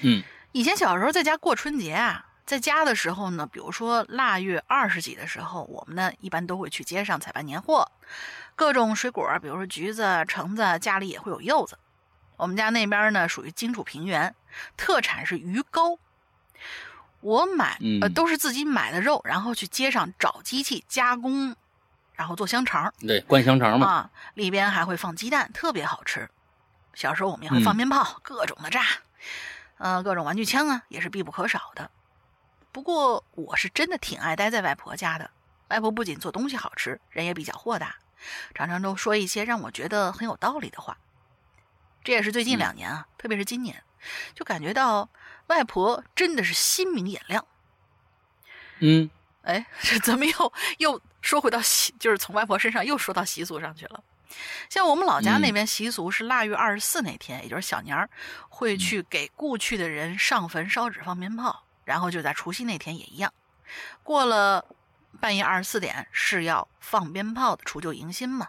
[0.00, 7.90] 嗯以前小时候在家过春节啊，在家的时候呢，比如说腊月二十几的时候，我们呢一般都会去街上采办年货，
[8.54, 11.78] 各种水果，比如说橘子、橙子，家里也会有柚子。
[12.36, 14.34] 我们家那边呢属于荆楚平原，
[14.76, 15.98] 特产是鱼糕。
[17.20, 21.56] 我买呃嗯都是自己买的肉，然后去街上找机器加工，
[22.22, 22.94] 然后做香肠。
[23.00, 26.30] 对，灌香肠嘛，啊，里边还会放鸡蛋，特别好吃。
[26.94, 28.84] 小时候我们也会放嗯鞭炮，各种的炸，
[29.78, 31.90] 呃，各种玩具枪啊，也是必不可少的。
[32.70, 35.28] 不过我是真的挺爱待在外婆家的，
[35.66, 37.96] 外婆不仅做东西好吃，人也比较豁达，
[38.54, 40.96] 常常都说一些让我觉得很有道理的话。
[42.04, 43.82] 这也是最近嗯两年啊，特别是今年，
[44.32, 45.08] 就感觉到
[45.48, 47.44] 外婆真的是心明眼亮。
[48.78, 49.10] 嗯
[49.42, 54.04] 哎，这 怎么又又说回到习，就是从外婆身上又说到习俗上去了。
[54.68, 58.08] 像我们老家那嗯边习俗是腊月二十四那天，也就是小年儿，
[58.48, 63.32] 会去给故去的人上坟烧纸放鞭炮，然后就在除夕那天也一样。
[64.02, 64.64] 过了
[65.20, 68.48] 半夜二十四点是要放鞭炮的，除旧迎新嘛。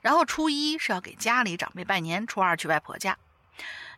[0.00, 3.16] 然后初一是要给家里长辈拜年，初二去外婆家，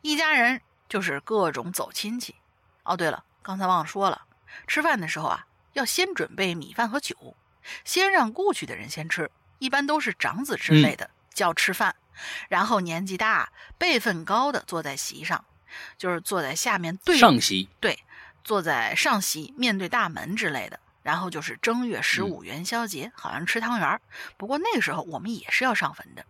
[0.02, 2.34] 一家人就是各种走亲戚。
[2.82, 4.22] 哦，对了，刚才忘了说了，
[4.66, 7.36] 吃饭的时候啊，要先准备米饭和酒，
[7.84, 11.94] 先让故去的人先吃，一般都是长子之类的、叫吃饭，
[12.48, 15.44] 然后年纪大、辈分高的坐在席上，
[15.96, 17.98] 就是坐在下面对上席，对，
[18.42, 20.80] 坐在上席面对大门之类的。
[21.02, 24.00] 然后就是正月十嗯五元宵节，好像吃汤圆儿。
[24.38, 26.24] 不过那个时候我们也是要上坟的。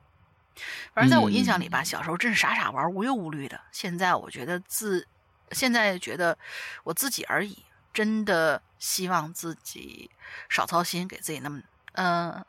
[0.93, 3.61] 反正在我印象里吧，嗯小时候真是傻傻玩，无忧无虑的。
[3.71, 5.07] 现在我觉得自，
[5.53, 6.37] 现在觉得
[6.83, 10.11] 我自己而已，真的希望自己
[10.51, 11.63] 少操心，给自己那么，
[11.93, 12.45] 嗯、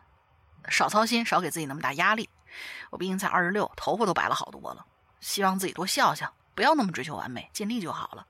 [0.67, 2.29] 少操心，少给自己那么大压力。
[2.89, 4.85] 我毕竟才二十六，头发都白了好多了。
[5.21, 8.27] 希望自己多笑笑，不要那么追求完美，尽力就好了。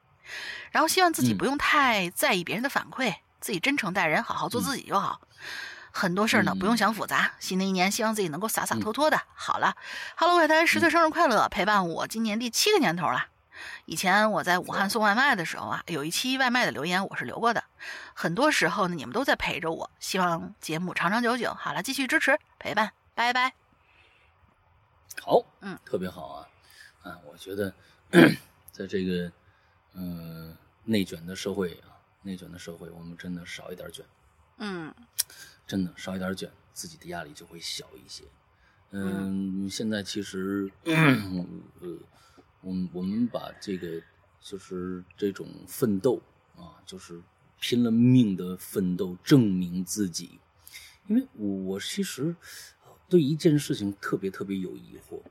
[0.70, 5.20] 然后希望自己嗯不用太在意别人的反馈，自己真诚待人，好好做自己就好。
[5.92, 7.34] 很多事儿呢，嗯不用想复杂。
[7.40, 9.20] 新的一年，希望自己能够洒洒脱脱的。
[9.34, 9.76] 好了
[10.16, 13.30] ，Hello 快谈十岁生日快乐，陪伴我今年第七个年头了。
[13.86, 17.64] 以前我在武汉送外卖的时候啊，有一期外卖的留言我是留过的。
[18.14, 21.54] 很多时候呢，你们都在陪着我，希望节目长长久久。
[21.54, 23.54] 好了，继续支持陪伴，拜拜。
[25.22, 26.48] 好，嗯，特别好啊，
[27.04, 27.74] 啊，我觉得
[28.72, 29.32] 在这个
[29.94, 34.06] 嗯、呃内卷的社会啊，内卷的社会，我们真的少一点卷，
[34.58, 34.94] 嗯
[35.66, 38.24] 真的少一点卷，自己的压力就会小一些。
[38.92, 40.96] 嗯，现在其实， 呃，
[42.66, 44.02] 我们我们把这个
[44.42, 46.20] 就是这种奋斗
[46.58, 47.22] 啊，就是
[47.60, 50.40] 拼了命的奋斗，证明自己。
[51.06, 52.36] 因为我我其实
[53.08, 55.22] 对一件事情特别特别有疑惑，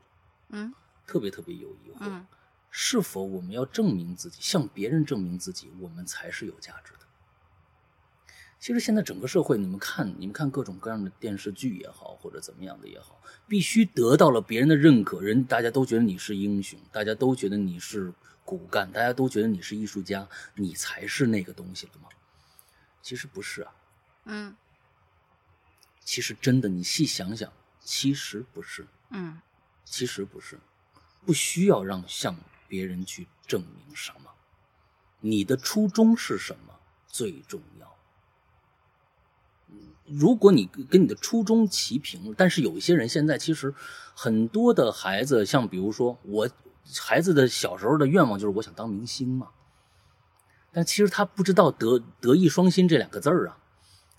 [0.47, 0.73] 嗯
[1.05, 2.25] 特别特别有疑惑，嗯
[2.71, 7.04] 是否我们要证明自己，向别人证明自己，我们才是有价值的？
[8.65, 18.11] 其实现在整个社会，你们看，你们看各种各样的电视剧也好，或者怎么样的也好，必须得到了别人的认可，人大家都觉得你是英雄，大家都觉得你是
[18.43, 22.09] 骨干，大家都觉得你是艺术家，你才是那个东西了吗？
[23.03, 23.71] 其实不是啊，
[24.23, 24.55] 嗯
[26.03, 28.87] 其实真的，你细想想，其实不是。
[29.11, 29.39] 嗯
[29.83, 30.59] 其实不是，
[31.23, 32.35] 不需要让向
[32.67, 34.31] 别人去证明什么，
[35.19, 37.94] 你的初衷是什么最重要。
[39.69, 43.73] 嗯如果你跟你的初衷齐平，但是有一些人现在其实
[44.13, 46.49] 很多的孩子，像比如说我
[46.99, 49.49] 孩子的小时候的愿望就是我想当明星嘛，
[50.71, 53.57] 但其实他不知道德德艺双馨这两个字儿啊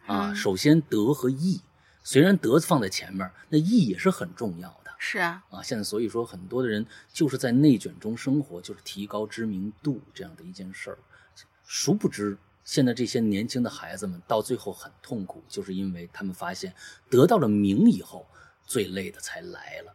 [0.06, 1.60] 啊，嗯首先德和艺，
[2.02, 4.92] 虽然德放在前面，那艺也是很重要的。
[4.98, 10.98] 是啊，啊，现在所以说很多的人就是在内卷中生活，就是提高知名度这样的一件事儿。
[11.64, 16.74] 殊不知，现在这些年轻的孩子们到最后很痛苦，就是因为他们发现
[17.08, 18.26] 得到了名以后，
[18.66, 19.94] 最累的才来了。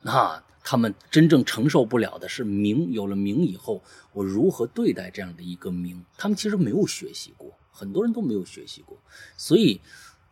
[0.00, 6.04] 那，他们真正承受不了的是名，有了名以后，我如何对待这样的一个名？
[6.16, 8.96] 他们其实没有学习过，很多人都没有学习过，
[9.36, 9.80] 所以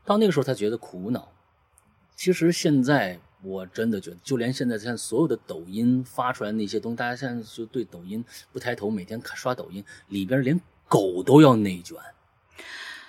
[0.04, 1.32] 到那个时候他觉得苦恼。
[2.14, 11.96] 其实现在我真的觉得，就连现在现在所有的抖音发出来那些东西，大家现在就对抖音不抬头，每天刷抖音，里边连狗都要内卷。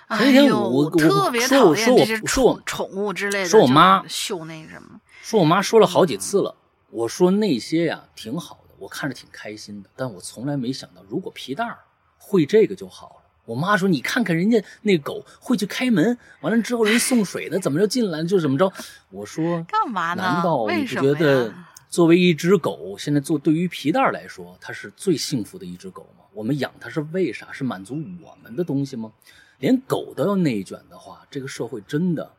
[0.06, 6.54] 哎前天呦，我我特别说我说我讨厌这些说我宠宠物之类的，说我妈秀那什么，说我妈说了好几次了，
[6.90, 11.78] 我说那些呀挺好的，我看着挺开心的，但我从来没想到，如果皮蛋儿
[12.16, 13.14] 会这个就好了。
[13.44, 18.70] 我妈说：“你看看人家那狗会去开门，完了之后人送水的怎么着进来就怎么着。”
[19.08, 20.22] 我说：“干嘛呢？
[20.22, 21.67] 难道你不觉得呀？
[21.88, 26.24] 作为一只狗，现在做对于皮蛋来说，它是最幸福的一只狗吗？
[26.34, 27.50] 我们养它是为啥？
[27.52, 29.12] 是满足我们的东西吗？
[29.58, 32.30] 连狗都要内卷的话，这个社会真的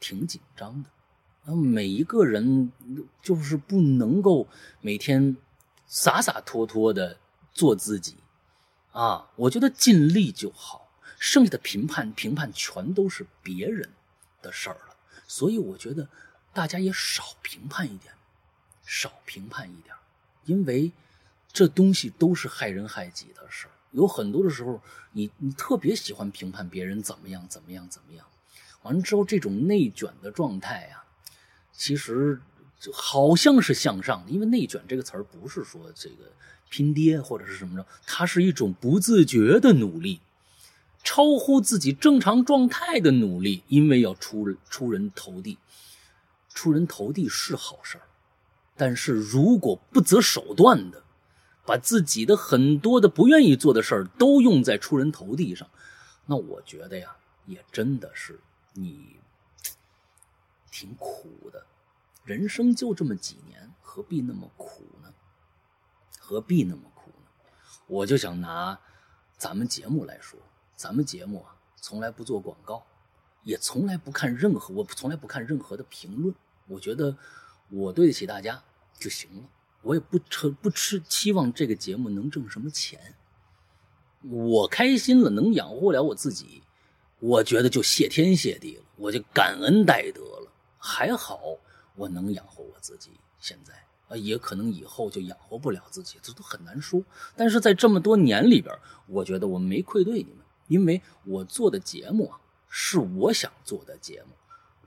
[0.00, 0.88] 挺紧张的。
[1.44, 2.72] 那每一个人
[3.20, 4.48] 就是不能够
[4.80, 5.36] 每天
[5.86, 7.18] 洒洒脱脱的
[7.52, 8.16] 做自己
[8.92, 9.28] 啊！
[9.36, 10.88] 我觉得尽力就好，
[11.18, 13.90] 剩下的评判评判全都是别人
[14.40, 14.96] 的事儿了。
[15.26, 16.08] 所以我觉得
[16.54, 18.14] 大家也少评判一点，
[18.84, 19.94] 少评判一点，
[20.44, 20.92] 因为
[21.52, 23.70] 这东西都是害人害己的事儿。
[23.92, 24.80] 有很多的时候，
[25.12, 28.26] 你你特别喜欢评判别人怎么样怎么样怎么样，
[28.82, 31.04] 完了之后这种内卷的状态呀、
[31.72, 32.40] 其实
[32.80, 36.32] 就好像是向上的，因为内卷这个词儿不是说这个
[36.68, 40.20] 拼爹或者是什么着，它是一种不自觉的努力，
[41.04, 45.56] 超乎自己正常状态的努力，因为要出人出人头地，
[46.52, 48.04] 出人头地是好事儿，
[48.76, 51.02] 但是如果不择手段的
[51.64, 55.68] 把自己的很多的不愿意做的事儿都用在出人头地上，
[56.26, 58.40] 那我觉得呀，也真的是
[58.72, 59.20] 你
[60.70, 61.64] 挺苦的。
[62.24, 65.12] 人生就这么几年，何必那么苦呢？
[66.18, 67.26] 何必那么苦呢？
[67.86, 68.78] 我就想拿
[69.36, 70.40] 咱们节目来说，
[70.74, 72.84] 咱们节目啊，从来不做广告，
[73.42, 76.34] 也从来不看任何，我从来不看任何的评论。
[76.66, 77.16] 我觉得
[77.74, 78.62] 我对得起大家
[78.98, 79.42] 就行了，
[79.82, 83.16] 我也不吃不吃期望这个节目能挣什么钱。
[84.22, 86.62] 我开心了，能养活了我自己，
[87.18, 90.52] 我觉得就谢天谢地了，我就感恩戴德了。
[90.78, 91.40] 还好
[91.96, 93.10] 我能养活我自己，
[93.40, 93.74] 现在
[94.08, 97.02] 啊，也可能以后就养活不了自己，这都很难说。
[97.34, 98.72] 但是在这么多年里边，
[99.08, 104.28] 我觉得我没愧对你们，因为我做的节目啊，是我想做的节目。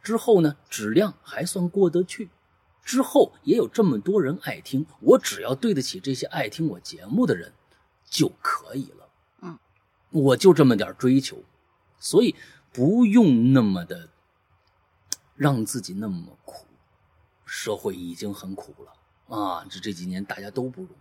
[0.02, 2.30] 之后呢，质量还算过得去，
[2.88, 7.52] 之后也有这么多人爱听，我只要对得起这些爱听我节目的人
[8.06, 9.10] 就可以了。
[9.42, 9.60] 嗯，
[10.10, 11.44] 我就这么点追求，
[12.00, 12.34] 所以
[12.72, 14.08] 不用那么的
[15.36, 16.66] 让自己那么苦。
[17.46, 20.92] 社会已经很苦了啊，这这几年大家都不容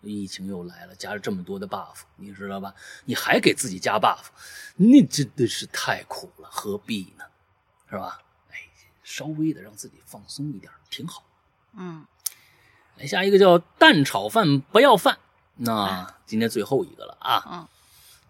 [0.00, 2.74] 易，疫情又来了，加了这么多的 buff，你知道吧？
[3.04, 4.28] 你还给自己加 buff，
[4.76, 7.24] 那真的是太苦了，何必呢？
[7.90, 8.18] 是吧？
[8.48, 8.56] 哎，
[9.02, 11.22] 稍微的让自己放松一点，挺好。
[11.76, 12.04] 嗯，
[12.96, 15.16] 来下一个叫蛋炒饭不要饭，
[15.56, 17.42] 那今天最后一个了啊。
[17.50, 17.66] 嗯，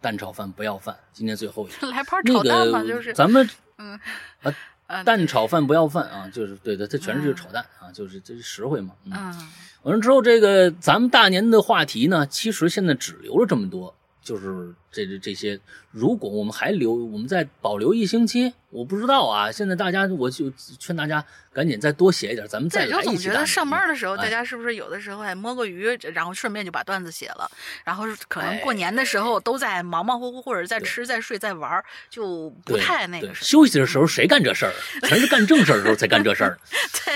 [0.01, 1.87] 蛋炒饭不要饭，今天最后一个。
[1.91, 3.13] 来盘炒蛋就是。
[3.15, 3.49] 咱们
[3.79, 3.99] 嗯。
[4.43, 4.55] 啊，
[4.87, 8.95] 呃蛋炒饭不要饭啊，就是对的，这全是就炒蛋啊，就是这是实惠嘛。
[9.05, 9.53] 嗯，嗯。
[9.83, 15.59] 完了之后，这个咱们大年的话题呢，其实现在只留了这么多，就是这这这些。
[15.91, 19.53] 如果我们还留，我们再保留一星期，我不知道啊。
[19.53, 23.15] 现在大家，我就劝大家赶紧再多写一点，咱们再来一期大年。
[23.15, 27.49] 总觉得上班的时候，哎大家是不是有的时候还摸个鱼，然后顺便就把段子写了，
[27.85, 31.81] 然后可能过哎年的时候都在忙忙活活，或者在吃、在睡、在玩，
[32.11, 33.33] 就不太那个。
[33.35, 35.07] 休息的时候谁干这事儿啊？
[35.09, 36.59] 全是干正事儿的时候才干这事儿。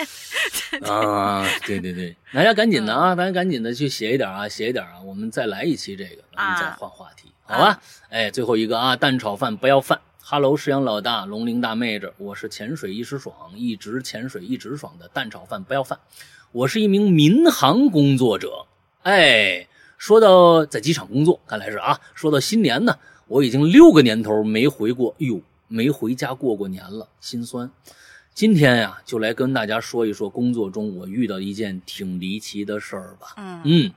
[0.71, 7.81] 对，啊，对对对，大家赶紧的嗯啊，大家赶紧的去写一点啊，写一点啊，我们再来一期这个，我们再啊换话题，好吧？
[8.11, 9.99] 哎，最后一个啊，蛋炒饭不要饭。
[10.23, 15.99] Hello，石阳老大，龙鳞大妹子，我是潜水一时爽，一直潜水一直爽的蛋炒饭不要饭。
[16.53, 18.66] 我是一名民航工作者，
[19.03, 19.66] 哎，
[19.97, 21.99] 说到在机场工作，看来是啊。
[22.15, 22.99] 说到新年呢，
[23.29, 27.70] 我已经六个年头没回过，哎呦，没回家过过年了，心酸。
[28.35, 33.29] 今天呀，就来跟大家说一说工作中我遇到一件挺离奇的事儿吧。
[33.39, 33.93] 嗯嗯，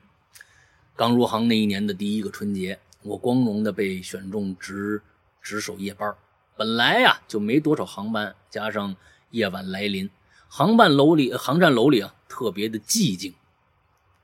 [0.95, 5.01] 刚入行那一年的第一个春节，我光荣的被选中值
[5.41, 6.15] 值守夜班。
[6.55, 8.95] 本来呀就没多少航班，加上
[9.31, 10.09] 夜晚来临，
[10.47, 13.33] 航班楼里、航站楼里啊特别的寂静。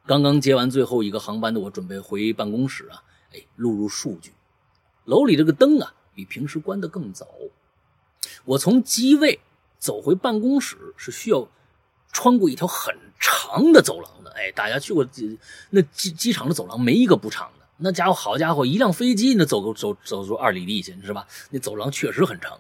[0.05, 3.01] 刚刚接完最后一个航班的我，准备回办公室啊，
[3.33, 4.31] 哎，录入数据。
[5.05, 7.27] 楼里这个灯啊，比平时关得更早。
[8.45, 9.39] 我从机位
[9.79, 11.47] 走回办公室是需要
[12.11, 14.31] 穿过一条很长的走廊的。
[14.31, 15.39] 哎，大家去过机
[15.71, 17.49] 那机机场的走廊，没一个不长。
[17.79, 21.27] 那家伙，好家伙，一辆飞机那走个走走出二里地去，是吧？
[21.51, 22.59] 那走廊确实很长。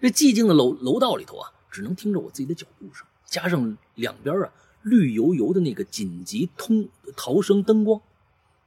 [0.00, 4.52] 这寂静的楼楼道里头啊，只能听着我自己的脚步声，加上两边啊
[4.82, 8.00] 绿油油的那个紧急通逃生灯光，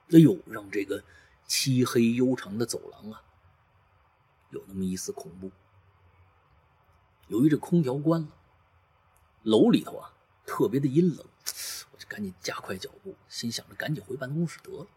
[0.09, 1.03] 哎呦，让这个
[1.45, 3.21] 漆黑悠长的走廊啊，
[4.49, 5.51] 有那么一丝恐怖。
[7.27, 8.27] 由于这空调关了，
[9.43, 10.13] 楼里头啊
[10.45, 11.25] 特别的阴冷，
[11.91, 14.87] 我就赶紧加快脚步，心想着赶紧回办公室得了。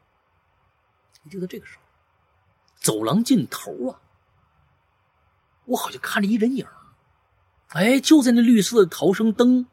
[1.31, 1.83] 就在这个时候，
[2.77, 4.01] 走廊尽头啊，
[5.65, 6.67] 我好像看着一人影
[7.69, 9.67] 哎，就在那绿色的逃生灯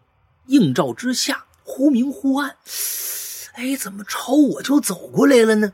[0.48, 2.58] 映照之下，忽明忽暗。
[3.54, 5.74] 哎，怎么朝我就走过来了呢？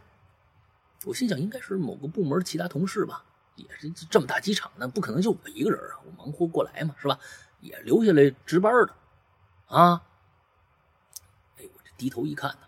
[1.06, 3.26] 我心想，应该是某个部门其他同事吧。
[3.56, 6.00] 也是这么大机场，那不可能就我一个人啊！
[6.06, 7.20] 我忙活过来嘛，是吧？
[7.60, 8.96] 也留下来值班的
[9.66, 10.04] 啊。
[11.58, 12.68] 哎，我这低头一看呢，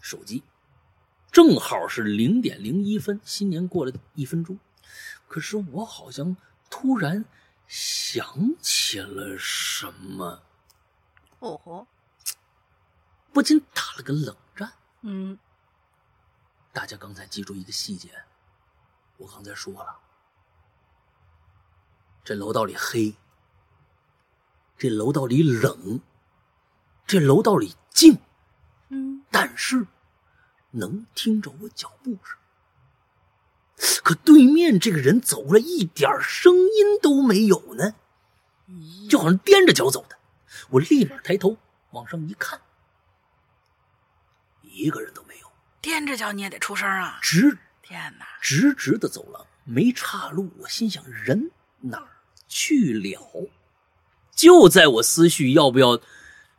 [0.00, 0.42] 手机
[1.32, 4.58] 正好是零点零一分，新年过了一分钟。
[5.26, 6.36] 可是我好像
[6.68, 7.24] 突然
[7.66, 10.42] 想起了什么，
[11.38, 11.86] 哦吼，
[13.32, 14.74] 不禁打了个冷战。
[15.00, 15.38] 嗯，
[16.70, 18.10] 大家刚才记住一个细节，
[19.16, 20.00] 我刚才说了，
[22.22, 23.16] 这楼道里黑，
[24.76, 25.98] 这楼道里冷，
[27.06, 28.18] 这楼道里静，
[28.90, 29.86] 嗯，但是
[30.72, 32.36] 能听着我脚步声。
[34.02, 37.94] 可对面这个人走过来，一点声音都没有呢，
[39.08, 40.18] 就好像踮着脚走的。
[40.70, 41.56] 我立马抬头
[41.90, 42.60] 往上一看，
[44.62, 47.18] 一个人都没有，踮着脚你也得出声啊！
[47.22, 50.50] 直天哪，直直的走廊，没岔路。
[50.58, 51.50] 我心想，人
[51.80, 52.08] 哪儿
[52.48, 53.50] 去了？
[54.34, 56.00] 就在我思绪要不要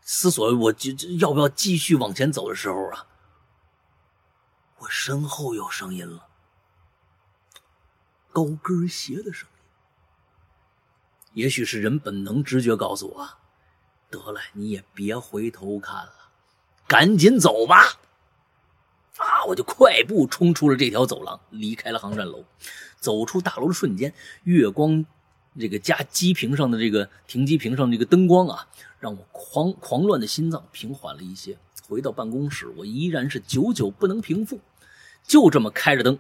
[0.02, 3.08] 思索，我就要不要继续往前走的时候啊，
[4.84, 6.28] 我身后有声音了，
[8.34, 9.64] 高跟鞋的声音。
[11.34, 13.30] 也许是人本能直觉告诉我，
[14.10, 16.14] 得了，你也别回头看了，
[16.86, 17.82] 赶紧走吧。
[19.18, 19.46] 啊！
[19.48, 22.44] 我就快步冲出了这条走廊，离开了航站楼。
[23.00, 25.06] 走出大楼的瞬间，月光
[25.58, 28.68] 这个加机坪上的这个停机坪上这个灯光啊，
[29.00, 31.58] 让我狂狂乱的心脏平缓了一些。
[31.88, 34.60] 回到办公室，我依然是久久不能平复，
[35.24, 36.18] 就这么开着灯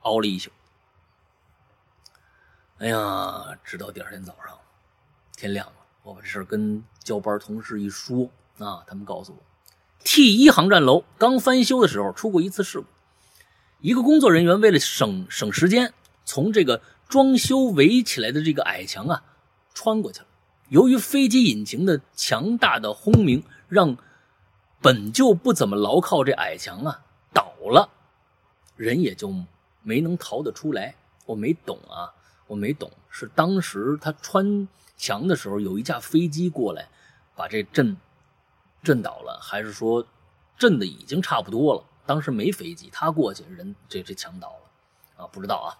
[0.00, 0.50] 熬了一宿。
[2.78, 4.58] 哎呀，直到第二天早上
[5.36, 5.72] 天亮了，
[6.02, 8.28] 我把这事跟交班同事一说
[8.58, 9.38] 啊，他们告诉我。
[10.02, 12.86] T 一航站楼刚翻修的时候出过一次事故，
[13.80, 15.94] 一个工作人员为了省省时间，
[16.24, 19.22] 从这个装修围起来的这个矮墙啊
[19.72, 20.26] 穿过去了。
[20.68, 23.96] 由于飞机引擎的强大的轰鸣，让
[24.82, 27.02] 本就不怎么牢靠这矮墙啊
[27.32, 27.88] 倒了，
[28.76, 29.34] 人也就
[29.82, 30.94] 没能逃得出来。
[31.26, 32.12] 我没懂啊，
[32.46, 36.88] 我没懂，是当时他穿墙的时候，有一架飞机过来
[37.34, 37.96] 把这震。
[38.82, 40.06] 震倒了，还是说
[40.58, 41.82] 震的已经差不多了？
[42.04, 45.72] 当时没飞机，他过去，人这这墙倒了，啊，不知道啊。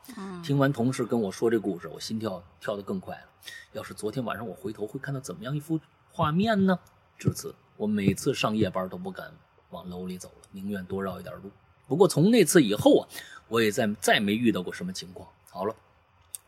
[0.42, 3.28] 听完同事跟我说这故事，我心跳跳得更快了。
[3.72, 5.78] 要是昨天晚上我回头，会看到怎么样一幅
[6.10, 6.78] 画面呢？
[7.18, 9.30] 至此，我每次上夜班都不敢
[9.68, 11.50] 往楼里走了，宁愿多绕一点路。
[11.86, 13.08] 不过从那次以后啊，
[13.48, 15.28] 我也再再没遇到过什么情况。
[15.50, 15.74] 好了，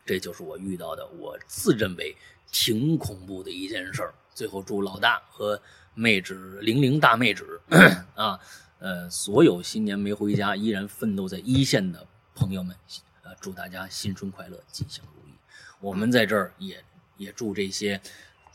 [0.05, 2.15] 这就是我遇到的，我自认为
[2.51, 4.13] 挺恐怖的一件事儿。
[4.33, 5.61] 最后祝老大和。
[5.99, 7.59] 妹纸零零大妹纸
[8.13, 8.39] 啊，
[8.77, 12.05] 呃，所有新年没回家依然奋斗在一线的
[12.35, 12.75] 朋友们，
[13.23, 15.33] 呃，祝大家新春快乐，吉祥如意。
[15.79, 16.85] 我们在这儿也
[17.17, 17.99] 也祝这些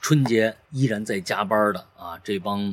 [0.01, 2.71] 春节依然在加班的啊，这帮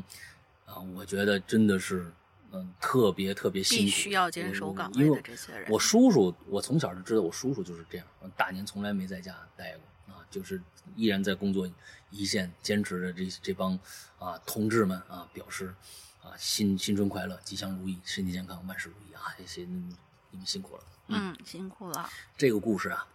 [0.67, 2.13] 啊，我觉得真的是
[2.51, 5.69] 嗯，特别特别辛苦，必须要坚守岗位的这些人。
[5.69, 10.61] 我叔叔，我从小就知道，我叔叔就是这样，大年从来没在家待过啊，就是
[10.95, 11.69] 依然在工作。
[12.11, 13.77] 一线坚持着这这帮
[14.17, 15.75] 啊同志们啊，表示
[16.23, 19.21] 啊新新春快乐，吉祥如意，身体健康，万事如意啊！
[19.37, 19.95] 谢谢你们，
[20.31, 20.83] 你们辛苦了。
[21.09, 22.09] 嗯，辛苦了。
[22.35, 23.07] 这个故事啊，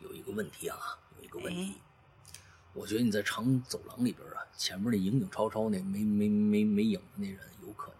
[0.00, 0.76] 有一个问题啊，
[1.16, 1.76] 有一个问题。
[2.74, 7.99] 我觉得你在长走廊里边啊，前面那影影绰绰那没没没没影的那人有可能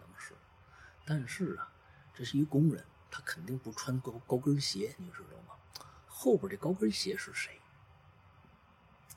[1.11, 1.69] 但是啊，
[2.13, 5.59] 这是一工人，他肯定不穿高高跟鞋，你知道吗？
[6.07, 7.59] 后边这高跟鞋是谁？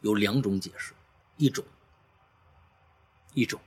[0.00, 0.92] 有两种解释，
[1.36, 1.64] 一种，
[3.32, 3.60] 一种，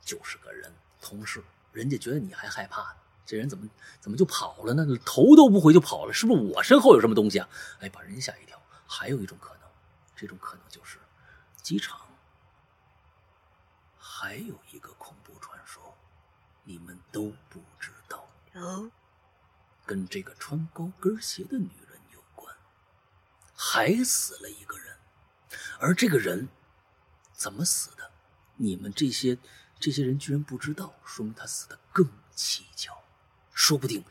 [0.00, 1.44] 就是个人同事，
[1.74, 2.96] 人家觉得你还害怕呢，
[3.26, 3.68] 这人怎么
[4.00, 4.86] 怎么就跑了呢？
[5.04, 7.46] 头都不回就跑了，是不是我身后有什么东西啊？
[7.80, 8.58] 哎，把人吓一跳。
[8.86, 9.68] 还有一种可能，
[10.16, 10.98] 这种可能就是
[11.60, 12.00] 机场
[13.98, 15.14] 还有一个空，
[16.68, 18.90] 你们都不知道，哦，
[19.86, 22.52] 跟这个穿高跟鞋的女人有关，
[23.54, 24.98] 还死了一个人。
[25.78, 26.48] 而这个人
[27.32, 28.10] 怎么死的？
[28.56, 29.38] 你们这些
[29.78, 33.04] 这些人居然不知道，说明他死的更蹊跷，
[33.54, 34.04] 说不定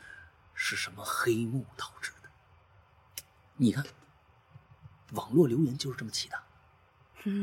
[0.54, 2.30] 是什么黑幕导致的。
[3.56, 3.84] 你看，
[5.12, 6.42] 网络留言就是这么起的。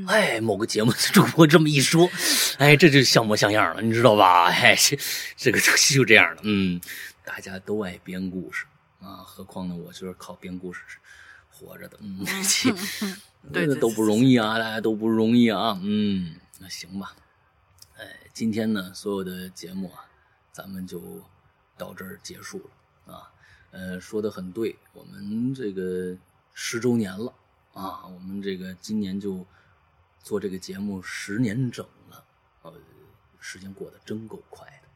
[0.08, 2.10] 哎，某个节目的主播这么一说，
[2.58, 4.46] 哎，这就像模像样了，你知道吧？
[4.46, 4.98] 哎，这
[5.36, 6.42] 这个就这样的。
[6.46, 6.80] 嗯，
[7.26, 8.66] 大家都爱编故事
[9.00, 10.82] 啊，何况呢，我就是靠编故事
[11.50, 12.26] 活着的，嗯，
[13.52, 17.16] 对那都不容易啊，大家都不容易啊，嗯，那行吧，
[17.98, 20.06] 哎，今天呢，所有的节目啊，
[20.52, 21.22] 咱们就
[21.78, 22.60] 到这儿结束
[23.06, 23.30] 了啊，
[23.72, 26.16] 呃，说的很对，我们这个
[26.54, 27.34] 十周年了
[27.74, 29.46] 啊，我们这个今年就
[30.24, 32.26] 做这个节目十年整了，
[32.62, 32.74] 呃，
[33.42, 34.88] 时间过得真够快的，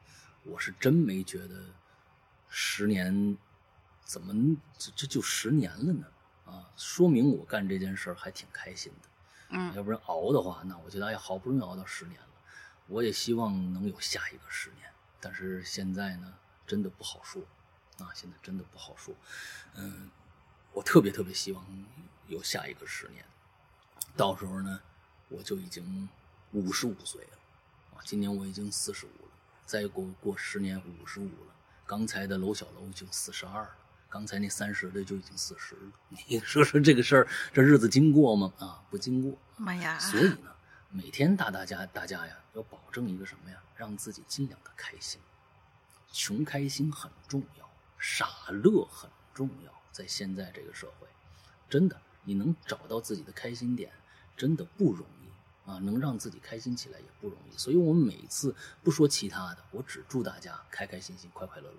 [0.50, 1.66] 我是真没觉得
[2.48, 3.38] 十年
[4.06, 4.34] 怎么
[4.78, 6.08] 这这就十年了呢？
[6.46, 9.10] 啊，说明我干这件事儿还挺开心的。
[9.50, 12.28] 嗯要不然熬的话，那我觉得哎呀，好不容易熬到十年了，
[12.88, 14.90] 我也希望能有下一个十年。
[15.20, 16.34] 但是现在呢，
[16.66, 17.42] 真的不好说，
[18.00, 19.14] 啊，现在真的不好说。
[19.76, 20.10] 嗯，
[20.72, 21.66] 我特别特别希望
[22.28, 23.26] 有下一个十年，
[24.16, 24.80] 到时候呢，
[25.30, 26.08] 我就已经
[26.54, 27.38] 五十五岁了，
[27.94, 29.32] 啊，今年我已经四十五了，
[29.66, 31.54] 再过过十年五十五了。
[31.86, 33.76] 刚才的楼小楼已经四十二了。
[34.10, 35.92] 刚才那三十的就已经四十了，
[36.30, 38.54] 你说说这个事儿，这日子经过吗？
[38.58, 39.38] 啊，不经过。
[39.58, 40.00] 妈呀！
[40.00, 40.56] 所以呢，
[40.90, 43.62] 每天大大家大家呀，要保证一个什么呀？
[43.76, 45.20] 让自己尽量的开心。
[46.10, 49.72] 穷开心很重要，傻乐很重要。
[49.92, 51.08] 在现在这个社会，
[51.70, 53.92] 真的，你能找到自己的开心点，
[54.38, 55.17] 真的不容易
[55.68, 55.78] 啊！
[55.80, 57.58] 能让自己开心起来也不容易。
[57.58, 61.78] 所以我们每次不说其他的，我只祝大家开开心心、快快乐乐。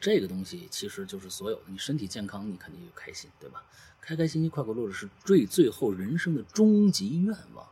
[0.00, 3.64] 这个东西其实就是所有的，你身体健康，你肯定就开心，对吧？
[4.00, 7.64] 开开心心、快快乐乐是最最后人生的终极愿望，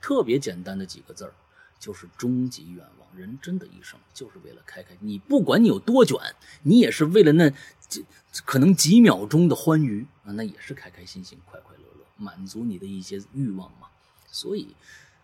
[0.00, 1.34] 特别简单的几个字儿，
[1.80, 3.16] 就是终极愿望。
[3.16, 6.16] 人真的一生就是为了开开，你不管你有多卷，
[6.62, 7.50] 你也是为了那
[7.88, 8.04] 几
[8.44, 13.88] 可能几秒钟的欢愉啊，那也是开开心心、快快乐乐，满足你的一些欲望嘛。
[14.30, 14.74] 所以，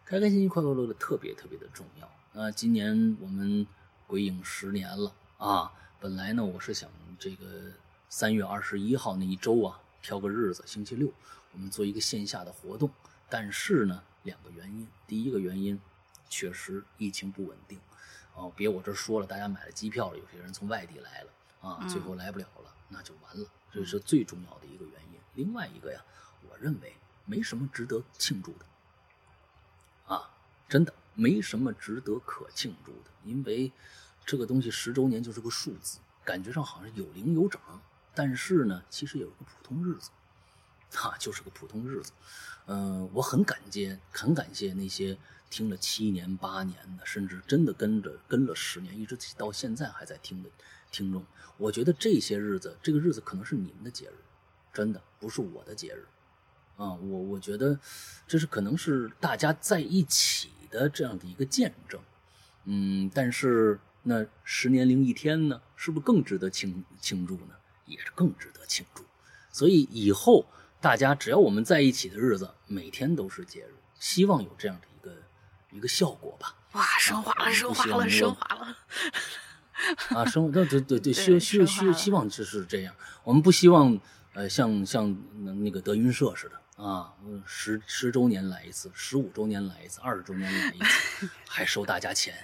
[0.04, 2.10] 开开心心、快快乐乐特别特别的重要。
[2.32, 3.66] 那今年我们
[4.06, 5.72] 鬼影十年了啊。
[6.00, 7.72] 本来呢，我是想这个
[8.08, 11.12] 三月二十一号那一周啊，挑个日子，星期六，
[11.52, 12.90] 我们做一个线下的活动。
[13.30, 15.80] 但是呢，两个原因，第一个原因，
[16.28, 17.78] 确实疫情不稳定，
[18.34, 21.30] 哦，别我这说了，大家买了机票了，有些人从外地来了
[21.60, 25.18] 啊，最后来不了了，那就完了，这是最重要的一个原因。
[25.34, 26.02] 另外一个呀，
[26.50, 28.71] 我认为没什么值得庆祝的，啊，
[30.72, 33.70] 真的没什么值得可庆祝的，因为。
[34.24, 37.60] 这个东西十周年就是个数字，感觉上好像有零有整，
[38.14, 40.10] 但是呢，其实有一个普通日子，
[40.92, 42.12] 哈，就是个普通日子。
[42.66, 45.18] 嗯，我很感激，很感谢那些
[45.50, 50.48] 听了七年、八年的，甚至真的跟着跟了十年，一直到现在还在听的
[50.92, 51.26] 听众。
[51.58, 54.14] 我觉得这些日子，这个日子可能是你们的节日，
[54.72, 56.06] 真的不是我的节日。
[56.76, 57.76] 啊，我我觉得
[58.28, 62.00] 这是可能是大家在一起的这样的一个见证。
[62.64, 63.78] 嗯，但是。
[64.04, 67.54] 那十年零一天呢，是不是更值得庆庆祝呢？
[67.86, 69.04] 也是更值得庆祝。
[69.52, 70.44] 所以以后
[70.80, 73.74] 大家只要我们在一起的日子，每天都是节日。
[74.00, 75.14] 希望有这样的一个
[75.70, 76.52] 一个效果吧。
[76.72, 78.76] 哇，升华了，升华了，升华了。
[80.18, 82.92] 啊，升对对对对，希希希希望就是这样。
[83.22, 83.96] 我们不希望
[84.32, 85.16] 呃，像像
[85.62, 86.60] 那个德云社似的。
[86.82, 87.14] 啊，
[87.46, 92.34] 十十周年来一次，十五周年来一次，二十周年来一次，还收大家钱，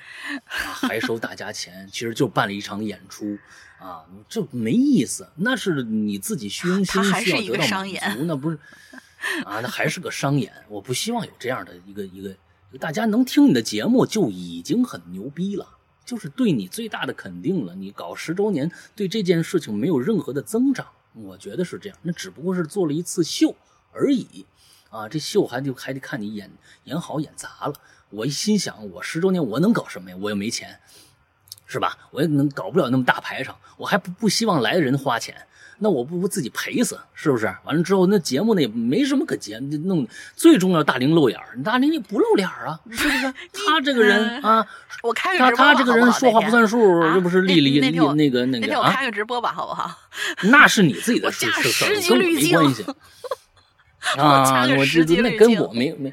[0.45, 3.37] 啊，还收大家钱，其实就办了一场演出，
[3.81, 8.57] 啊，这没意思，那是你自己虚 荣心需要得到满足，那不是，
[9.45, 12.33] 啊，那还是个商演，我不希望有这样的一个一个，
[12.79, 15.69] 大家能听你的节目就已经很牛逼了，
[16.05, 17.75] 就是对你最大的肯定了。
[17.75, 23.57] 你搞十周年，对这件事情没有任何的增长，我觉得是这样，那只不过是做了一次秀。
[23.99, 24.47] 而已，
[24.91, 26.51] 啊，这秀还得还得看你演
[26.85, 27.75] 演好演砸了。
[28.11, 30.17] 我一心想，我十周年我能搞什么呀？
[30.21, 30.79] 我又没钱，
[31.67, 31.99] 是吧？
[32.11, 35.37] 我也能搞不了那么大排场，我还不不希望来的人花钱，
[35.81, 37.55] 那我不不自己赔死，是不是？
[37.65, 43.35] 完了之后那节目呢也没什么可节弄，最重要大玲露眼大玲你不露脸啊， 是不是？
[43.53, 44.67] 他这个人啊，
[45.03, 46.79] 我开个他他这个人说话不算数，
[47.15, 48.49] 又不是丽丽丽那个那个啊？
[48.63, 49.95] 那天我开个直播吧，好不好？
[50.45, 52.87] 那是你自己的事事，跟我没关系。
[54.17, 56.13] 啊，我这那跟我没没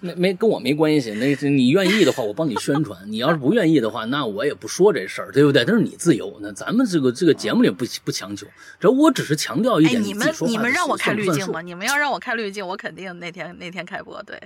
[0.00, 1.10] 没没跟我没关系。
[1.12, 5.64] 那你愿意的话，我帮你宣传；你要是不愿意的话，那我也不说这事儿，对不对？
[5.64, 6.38] 这是你自由。
[6.40, 8.46] 那咱们这个这个节目里不不强求，
[8.80, 10.02] 这我只是强调一点。
[10.02, 11.60] 你们你们让我开滤镜吗？
[11.60, 14.22] 你们要让我开滤镜，我肯定那天那天开播。
[14.22, 14.40] 对，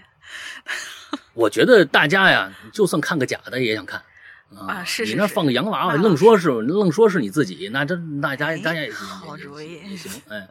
[1.34, 4.02] 我觉得大家呀，就算看个假的也想看
[4.56, 4.84] 啊。
[4.84, 10.48] 是你那放个洋娃娃，愣说是愣说是你自己，那这大家大家也好主意也行， 哎。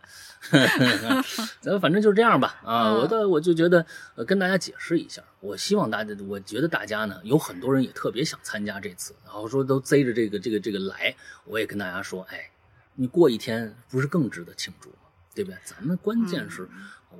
[1.62, 2.92] 咱反正就这样吧啊！
[2.94, 11.16] 我的我就觉得，呃，跟大家解释一下，我希望大家，我觉得大家呢，有很多人也特别想参加这次，然后说都贼着这个这个这个来，
[11.46, 12.50] 我也跟大家说，哎，
[12.96, 14.96] 你过一天不是更值得庆祝吗？
[15.36, 15.58] 对不对？
[15.64, 16.68] 咱们关键是，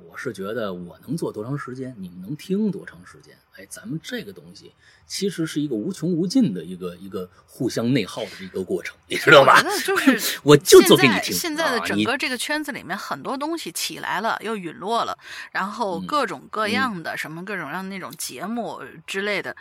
[0.08, 3.36] 我是觉得我能做多长时间，你们能听多长时间？
[3.56, 4.72] 哎，咱们这个东西
[5.06, 9.56] 其实是一个无穷无尽的一个一个互相内耗的一个过程，你知道吧？
[9.56, 11.34] 我觉得就是 我就做给你听。
[11.34, 15.18] 现在的整个这个圈子里面，很多东西起来了又陨落了，
[15.50, 19.54] 然后各种各样的、什么各种各样的那种节目之类的。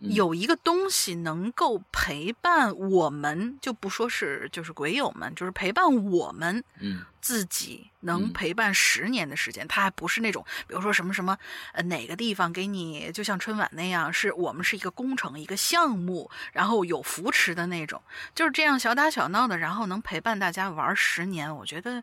[0.00, 9.66] 有一个东西能够陪伴我们，就不说是就是鬼友们，就是陪伴我们嗯自己，能嗯陪伴十年的时间。
[9.66, 11.36] 它还不是那种，比如说什么什么，
[11.72, 18.00] 呃，哪个地方给你，就像春晚那样，是我们是一个工程、一个项目，然后有扶持的那种，
[18.34, 22.02] 就是这样小打小闹的，然后能陪伴大家玩十年，我觉得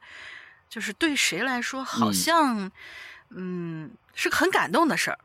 [0.67, 2.71] 就是对谁来说，好嗯像
[3.29, 5.19] 嗯是个很感动的事儿。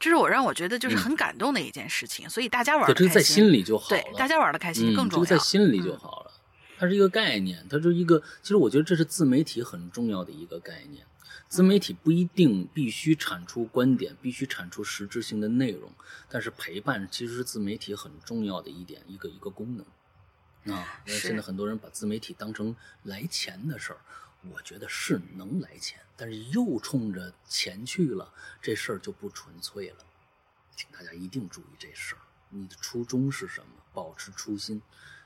[0.00, 4.02] 这是我让我觉得就是嗯很感动的一件事情，所以大家玩对，的这个在心里就好了。
[4.02, 5.24] 对，大家玩的开心嗯，更重要。
[5.24, 6.32] 这个在心里就嗯好了。
[6.78, 11.04] 它是一个概念，它是一个，其实我觉得这是自媒体很重要的一个概念。
[11.46, 15.90] 自媒体不一定必须产出观点，必须产出实质性的内容，
[16.30, 20.74] 但是陪伴其实是自媒体很重要的一点，一个一个功能。
[20.74, 23.98] 啊，现在很多人把自媒体当成来钱的事儿，
[24.50, 28.30] 我觉得是能来钱，但是又冲着钱去了，
[28.60, 30.04] 这事儿就不纯粹了。
[30.76, 32.20] 请大家一定注意这事儿，
[32.50, 33.82] 你的初衷是什么？
[33.94, 34.82] 保持初心，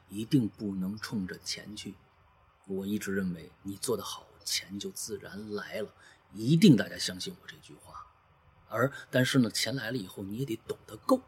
[0.09, 1.97] 一定不能冲着钱去。
[2.69, 5.93] 我一直认为，你做得好，钱就自然来了，
[6.33, 8.07] 一定大家相信我这句话。
[8.69, 11.21] 而但是呢，钱来了以后，你也得懂得够。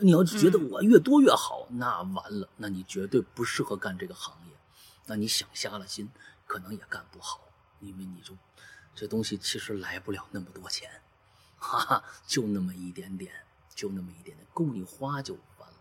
[0.00, 4.56] 你要觉得我越多越好，那完了，那你绝对不适合干这个行业。
[5.06, 6.10] 那你想瞎了心，
[6.44, 7.48] 可能也干不好，
[7.78, 8.34] 因为你就
[9.00, 10.90] 这东西其实来不了那么多钱。
[11.56, 13.32] 哈哈，就那么一点点，
[13.74, 15.74] 就那么一点点，够你花就完了。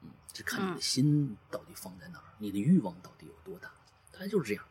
[0.00, 3.70] 嗯，就看你的心到底放在哪儿，你的欲望到底有多大，
[4.10, 4.64] 大概就是这样。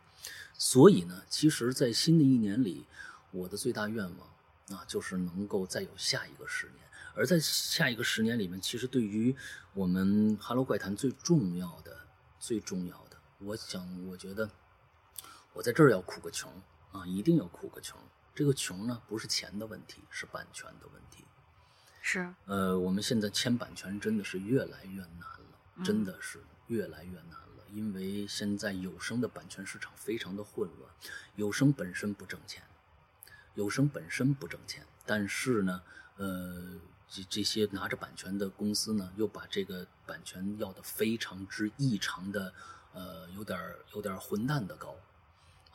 [0.57, 2.87] 所以呢，其实，在新的一年里，
[3.29, 6.79] 我的最大愿望啊，就是能够再有下一个十年。
[7.13, 9.35] 而在下一个十年里面，其实对于
[9.75, 11.95] 我们《哈喽怪谈》最重要的、
[12.39, 14.49] 最重要的，我想，我觉得
[15.53, 16.51] 我在这儿要苦个穷
[16.95, 17.99] 啊，一定要苦个穷。
[18.33, 21.25] 这个穷呢，不是钱的问题，是版权的问题。
[22.01, 30.91] 是呃，我们现在签版权真的是越来越难了，真的是越来越难了，因为现在有声的版权市场非常的混乱，
[31.35, 32.63] 有声本身不挣钱，
[33.55, 35.81] 有声本身不挣钱，但是呢，
[36.17, 42.53] 呃，这这些拿着版权的公司呢，又把这个版权要的非常之异常的，
[42.93, 44.95] 呃，有点儿有点儿混蛋的高，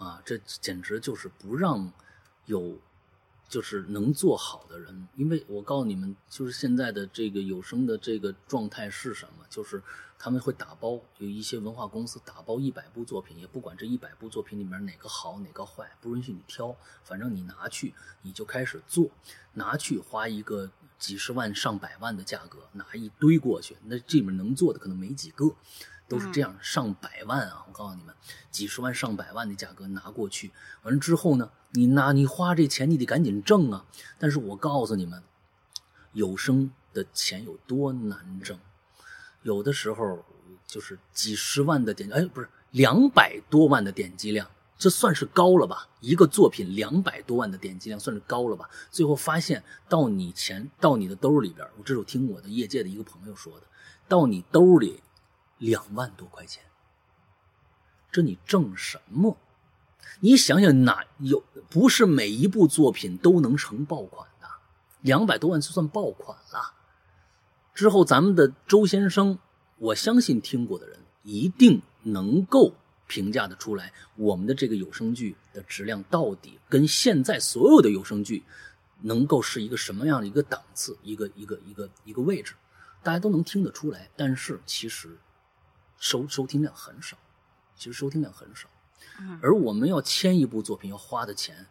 [0.00, 1.92] 啊，这简直就是不让
[2.46, 2.78] 有
[3.50, 9.44] 就是能做好的人，因为我告诉你们，就是现在的这个有声的这个状态是什么？
[9.50, 9.82] 就是
[10.18, 16.74] 他们会打包，有一些文化公司打包一百部作品，也不管这一百部作品里面哪个好哪个坏，不允许你挑，
[17.04, 19.10] 反正你拿去你就开始做，
[19.52, 25.54] 拿去花一个几十万上百万的价格拿一堆过去，那这里面能做的可能没几个。
[26.10, 27.64] 都是这样，上百万啊！
[27.68, 28.12] 我告诉你们，
[28.50, 30.50] 几十万、上百万的价格拿过去，
[30.82, 33.86] 完了之后呢，你拿你花这钱，你得赶紧挣啊！
[34.18, 35.22] 但是我告诉你们，
[36.12, 38.58] 有声的钱有多难挣，
[39.42, 40.24] 有的时候
[40.66, 45.86] 就是几十万的点，哎，不是两百多万的点击量，这算是高了吧？
[46.00, 48.68] 一个作品两百多万的点击量算是高了吧？
[48.90, 53.66] 最后发现到你钱到你的兜里边，我这是我听我的业界的一个朋友说的，
[54.08, 55.00] 到你兜里。
[55.60, 56.64] 两万多块钱，
[58.10, 59.36] 这你挣什么？
[60.20, 64.48] 你想想哪有不是每一部作品都能成爆款的？
[65.02, 66.74] 两百多万就算爆款了。
[67.74, 69.38] 之后咱们的周先生，
[69.76, 72.72] 我相信听过的人一定能够
[73.06, 78.42] 评价的出来，我们的这个有声剧的质量到底跟现在所有的有声剧
[79.02, 82.54] 能够是一个什么样的一个档次，一个一个一个一个位置，
[83.02, 84.08] 大家都能听得出来。
[84.16, 85.18] 但是其实。
[86.00, 87.16] 收收听量很少，
[87.76, 88.68] 其实收听量很少，
[89.40, 91.66] 而我们要签一部作品要花的钱，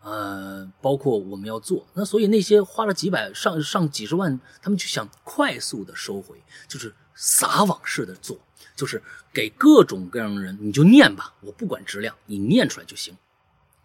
[0.00, 8.38] 呃，包括我们要做，那所以那些花了几百上上几十万，他们就想快速的收回，就是撒网式的做，
[8.76, 9.02] 就是
[9.32, 13.16] 给各种各样的人，你就念吧，我不管质量，你念出来就行。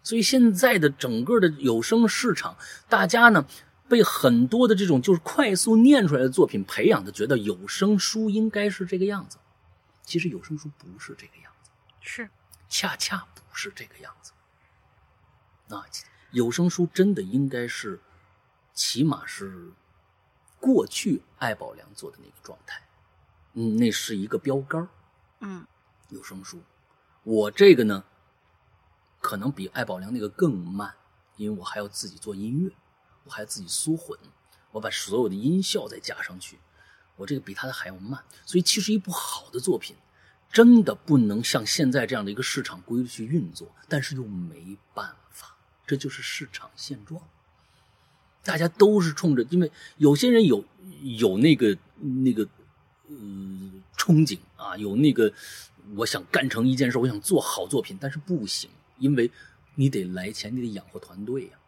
[0.02, 2.56] 所以现在的整个的有声市场，
[2.88, 3.44] 大家呢
[3.88, 9.36] 被很多的这种就是快速念出来的作品培养的，觉得有声书应该是这个样子。
[10.10, 11.70] 其实有声书不是这个样子，
[12.00, 12.28] 是，
[12.68, 14.32] 恰恰不是这个样子。
[15.68, 15.84] 那，
[16.32, 18.00] 有声书真的应该是，
[18.74, 19.72] 起码是
[20.58, 22.82] 过去艾宝良做的那个状态，
[23.52, 24.88] 嗯，那是一个标杆
[25.38, 25.64] 嗯，
[26.08, 26.60] 有声书，
[27.22, 28.02] 我这个呢，
[29.20, 30.92] 可能比艾宝良那个更慢，
[31.36, 32.74] 因为我还要自己做音乐，
[33.22, 34.18] 我还要自己缩混，
[34.72, 36.58] 我把所有的音效再加上去，
[37.20, 38.18] 我这个比他的还要慢。
[38.46, 39.94] 所以其实一部好的作品，
[40.50, 45.54] 真的不能像现在这样的一个市场规律去运作，但是又没办法，
[45.86, 47.20] 这就是市场现状。
[48.42, 50.64] 大家都是冲着，因为有些人有
[51.02, 51.76] 有那个
[52.24, 52.42] 那个
[53.06, 53.14] 呃
[53.98, 55.30] 憧憬啊，有那个
[55.94, 59.30] 我想干成一件事，我想做好作品，但是不行，因为
[59.74, 61.58] 你得来钱，你得养活团队呀。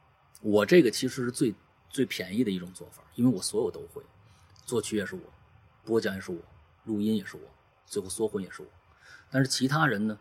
[0.41, 1.55] 我这个其实是最
[1.91, 4.03] 最便宜的一种做法，因为我所有都会，
[4.65, 5.21] 作曲也是我，
[5.85, 6.39] 播讲也是我，
[6.85, 7.43] 录音也是我，
[7.87, 8.69] 最后缩混也是我。
[9.31, 10.19] 但是其他人呢，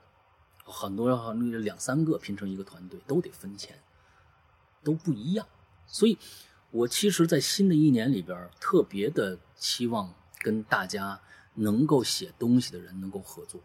[0.64, 3.80] 很多那两三个拼成一个团队都得分钱，
[4.84, 5.48] 都不一样。
[5.86, 6.18] 所以，
[6.72, 11.22] 我其实，在新的一年里边，特别的期望跟大家
[11.56, 13.62] 能够写东西的人能够合作，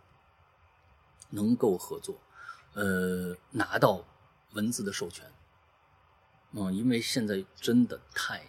[1.30, 2.20] 能够合作，
[2.74, 4.04] 呃，拿到
[4.52, 5.30] 文字的授权。
[6.52, 8.42] 嗯，因为现在真的太。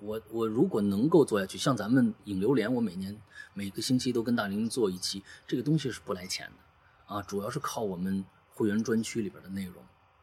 [0.00, 3.16] 我我如果能够做下去，像咱们影流连，我每年
[3.54, 9.74] 每个星期都跟大林做一期，这个东西是不来钱的啊，主要是靠我们会员专区里边的内容。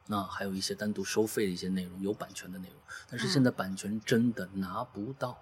[0.07, 2.77] 那还有一些单独收费的一些内容，有版权的内容，
[3.09, 5.41] 但是现在版权真的拿不到。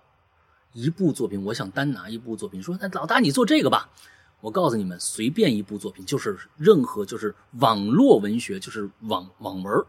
[0.71, 3.91] 一部作品，我想单拿一部作品，说那老大你做这个吧，
[4.39, 9.85] 我告诉你们，随便一部作品，就是任何就是网络文学，就是网网文，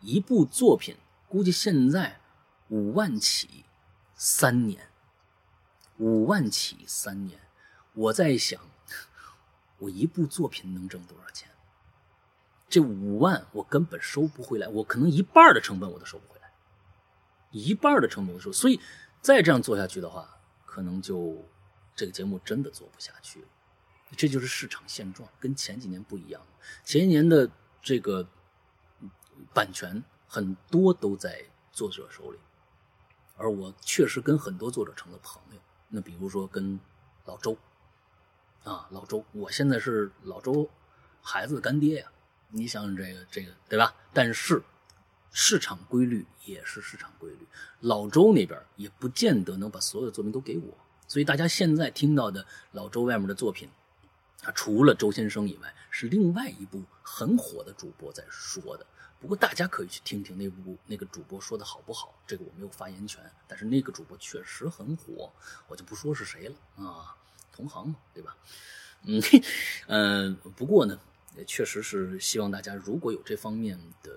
[0.00, 0.96] 一部作品
[1.28, 2.20] 估计现在
[2.68, 3.64] 五万起，
[4.24, 4.88] 三年，
[5.98, 7.40] 五万起三年，
[7.92, 8.60] 我在想，
[9.78, 11.48] 我一部作品能挣多少钱？
[12.68, 16.52] 这五万我根本收不回来，我可能一半的成本我都收不回来，
[17.50, 18.78] 一半的成本我收，所以
[19.20, 21.44] 再这样做下去的话，可能就
[21.96, 23.48] 这个节目真的做不下去了。
[24.16, 26.40] 这就是市场现状，跟前几年不一样。
[26.84, 27.50] 前一年的
[27.82, 28.28] 这个
[29.52, 32.38] 版权很多都在作者手里，
[33.42, 35.60] 而我确实跟很多作者成了朋友。
[35.88, 36.78] 那比如说跟
[37.24, 37.58] 老周
[38.62, 40.70] 啊，老周，我现在是老周
[41.20, 42.06] 孩子的干爹呀。
[42.50, 43.92] 你想想这个这个对吧？
[44.12, 44.62] 但是
[45.32, 47.48] 市场规律也是市场规律，
[47.80, 50.78] 老周那边也不见得能把所有的作品都给我，
[51.08, 53.68] 所以大家现在听到的老周外面的作品，
[54.44, 58.86] 啊，除了周先生以外，是另外一部很火的主播在说的。
[59.22, 65.32] 不过大家可以去听听那部那个主播说的好不好，这个我没有发言权，但是那个主播确实很火，
[65.68, 67.16] 我就不说是谁了啊，
[67.52, 68.36] 同行嘛，对吧？
[69.06, 69.22] 嗯
[69.86, 70.98] 嗯，不过呢。
[71.34, 74.12] 也确实是希望大家如果有这方面的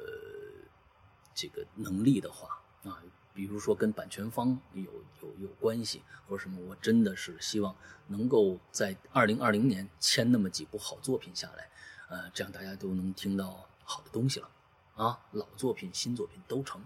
[1.34, 3.02] 这个能力的话啊，
[3.34, 4.84] 比如说跟版权方有
[5.22, 7.74] 有有关系或者什么，我真的是希望
[8.08, 11.70] 能够在二零二零年签那么几部好作品下来，
[12.10, 14.50] 呃，这样大家都能听到好的东西了
[14.96, 16.82] 啊，老作品、新作品都成。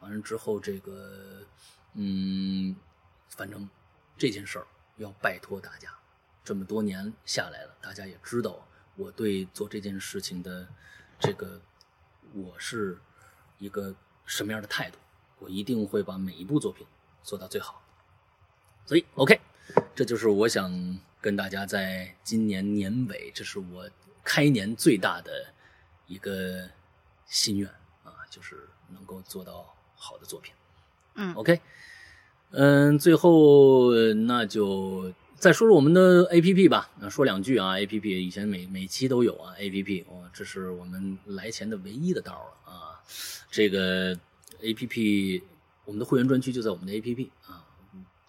[0.00, 1.44] 完了之后，这个
[1.94, 2.76] 嗯，
[3.28, 3.68] 反正
[4.16, 4.66] 这件事儿
[4.96, 5.90] 要拜托大家，
[6.44, 8.64] 这么多年下来了，大家也知道。
[8.96, 10.68] 我对做这件事情的
[11.20, 11.60] 这个，
[12.34, 12.98] 我是
[13.58, 13.94] 一个
[14.26, 14.98] 什么样的态度？
[15.38, 16.84] 我一定会把每一部作品
[17.22, 17.80] 做到最好。
[18.84, 19.40] 所以，OK，
[19.94, 23.88] 这就是我想跟大家在今年年尾，这是我
[24.24, 25.54] 开年最大的
[26.06, 26.68] 一个
[27.28, 27.68] 心愿
[28.02, 30.52] 啊，就是能够做到好的作品。
[31.14, 31.60] 嗯，OK，
[32.50, 33.94] 嗯，最后
[34.26, 35.12] 那就。
[35.40, 42.98] 再说说我们的 A P P 吧，那说两句啊，A P P 以前每每期都有啊，A P P 哦，这是我们来钱的唯一的道了啊。
[43.48, 44.18] 这个
[44.60, 45.44] A P P，
[45.84, 47.64] 我们的会员专区就在我们的 A P P 啊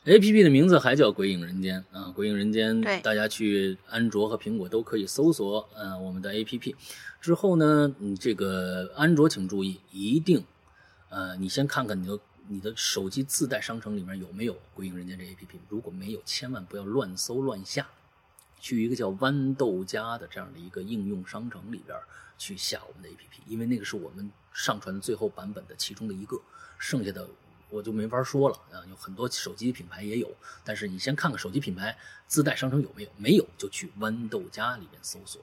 [0.10, 6.76] ，A P P 的名字还叫《鬼影人间》啊，《鬼影人间》大家去安卓和苹果都可以搜索呃我们的 A P P，
[7.22, 10.44] 之后呢，你这个安卓请注意，一定
[11.10, 12.20] 呃你先看看你的。
[12.52, 15.60] 你的手机自带商城里面有没有《鬼影人间》这 APP？
[15.68, 17.88] 如果没有，千万不要乱搜乱下，
[18.60, 21.96] 去一个叫豌豆荚的这样的一个应用商城里边
[22.40, 26.42] 去下我们的 APP，因为那个是我们上传最后版本的其中的一个，
[26.80, 27.30] 剩下的
[27.70, 28.84] 我就没法说了啊。
[28.90, 30.30] 有很多手机品牌也有，
[30.64, 31.98] 但是你先看看手机品牌
[32.28, 35.42] 自带商城有没有，没有就去豌豆荚里面搜索。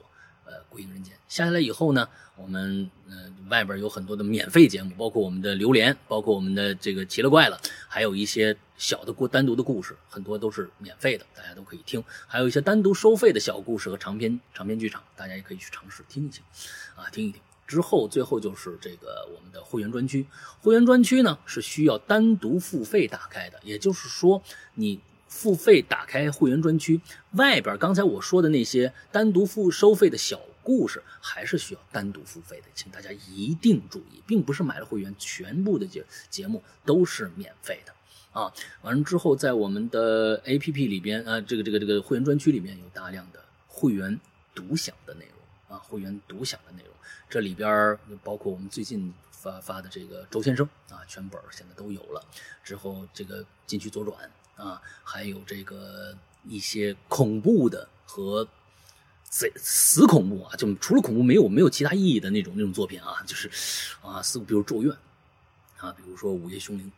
[0.49, 7.59] 呃，鬼影人间下下来以后呢，我们呃外边有很多的免费节目，包括我们的榴莲，包括我们的这个奇了怪了，
[7.89, 12.01] 还有一些小的故单独的故事，很多都是免费的，大家都可以听。
[12.27, 16.41] 还有一些单独收费的小故事和长篇长篇剧场，大家也可以去尝试听一听，
[16.95, 17.41] 啊，听一听。
[17.67, 20.25] 之后最后就是这个我们的会员专区，
[20.61, 24.41] 会员专区呢是需要单独付费打开的，也就是说
[24.73, 24.99] 你。
[25.29, 27.01] 付费打开会员专区，
[27.33, 37.93] 外边刚才我说的那些单独付收费的小故事还是需要单独付费的，请大家一定注意，并不是买了会员全部的节节目都是免费的
[38.31, 38.51] 啊。
[38.81, 44.17] 完了之后，在我们的 APP 里边，呃，这个这个这个会员专区里边有大量的会员
[44.55, 45.36] 独享的内容
[45.67, 46.93] 啊，会员独享的内容，
[47.29, 52.25] 这里边包括我们最近发发的这个周先生啊，全本现在都有了。
[52.63, 58.47] 之后这个禁区左转啊，还有这个一些恐怖的和。
[59.29, 60.55] 死死恐怖啊！
[60.55, 63.49] 就除了恐怖，没有没有其他意义的那种那种作品啊，就是
[64.01, 64.89] 啊，似乎比如《咒怨》
[65.85, 66.89] 啊，比如说《午夜凶铃》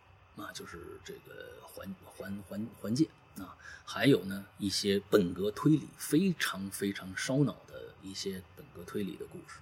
[0.41, 3.09] 啊，就是这个环环环环界
[3.39, 7.53] 啊，还有呢一些本格推理非常非常烧脑
[8.03, 9.59] 一些本格推理的故事。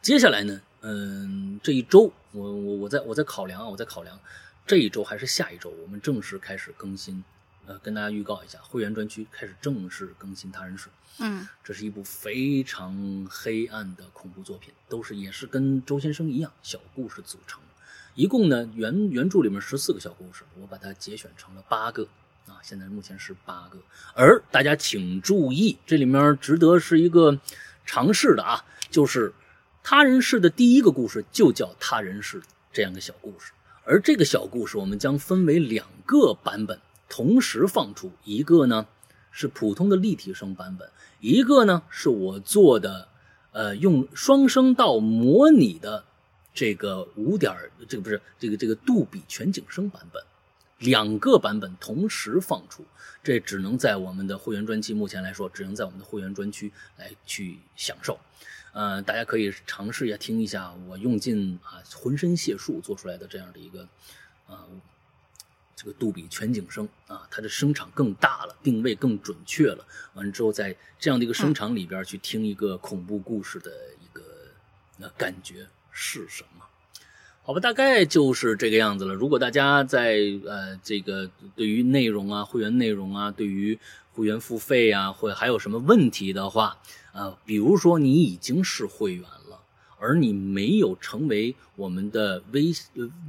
[0.00, 4.18] 接下来呢，嗯，这一周我我我在我在考量啊，我在考量
[4.66, 7.22] 这一周还是下一周，我们正式开始更新。
[7.66, 10.88] 呃，跟大家预告一下，会员专区开始正式更新《他人史》。
[11.18, 17.60] 嗯，这是一部非常黑暗的恐怖作品，都是也是跟周先生一样小故事组成。
[18.14, 22.08] 一共呢，原原著里面十四个小故事，我把它节选成了八个
[22.46, 23.78] 啊，现在目前是八个。
[24.14, 27.38] 而大家请注意，这里面值得是一个
[27.88, 29.30] 尝试的啊，就是
[29.82, 32.38] 《他人世》的第一个故事就叫《他人世》
[32.70, 33.52] 这样的小故事，
[33.84, 36.78] 而这个小故事我们将分为两个版本。
[37.08, 38.86] 同时放出一个呢，
[39.30, 40.86] 是普通的立体声版本，
[41.20, 43.08] 一个呢是我做的，
[43.52, 46.04] 呃，用双声道模拟的
[46.52, 47.56] 这个五点，
[47.88, 50.22] 这个不是这个这个杜比全景声版本，
[50.78, 52.84] 两个版本同时放出，
[53.22, 58.18] 这只能在我们的会员专区，目前来说只能在我们的会员专区来去享受，
[58.72, 63.88] 呃，大家可以尝试一下听一下我用尽啊浑身解数做出来的这样的一个，
[64.46, 64.66] 啊。
[65.80, 69.86] 这个杜比全景声啊，它的声场更大了，定位更准确了。
[70.14, 73.70] 完了之后，在这样的一个声场里边去听一个恐怖故事的
[74.02, 74.24] 一个
[74.96, 76.57] 那感觉是什么？
[77.48, 79.14] 好吧，大概就是这个样子了。
[79.14, 83.78] 如果大家在呃这个对于内容啊、会员内容啊、对于
[84.12, 86.76] 会员付费啊，或还有什么问题的话
[87.12, 89.58] 啊，比如说你已经是会员了。
[89.98, 92.66] 而你没有成为我们的微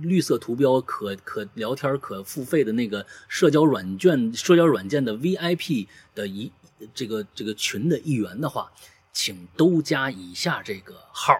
[0.02, 6.52] 绿色图标可可聊天可付费的那个社交软件社交软件的 VIP 的一
[6.94, 8.70] 这个这个群的一员的话，
[9.14, 11.34] 请都加以下这个号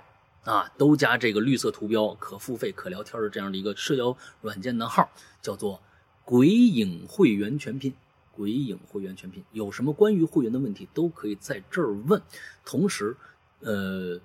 [0.50, 5.10] 啊，都加这个绿色图标可付费可聊天的这样的一个社交软件的号，
[5.42, 5.82] 叫做
[6.26, 7.94] “鬼影会员全拼”。
[8.34, 12.22] 鬼影会员全拼，有什么关于会员的问题都可以在这儿问。
[12.66, 13.16] 同时，
[13.60, 14.20] 呃。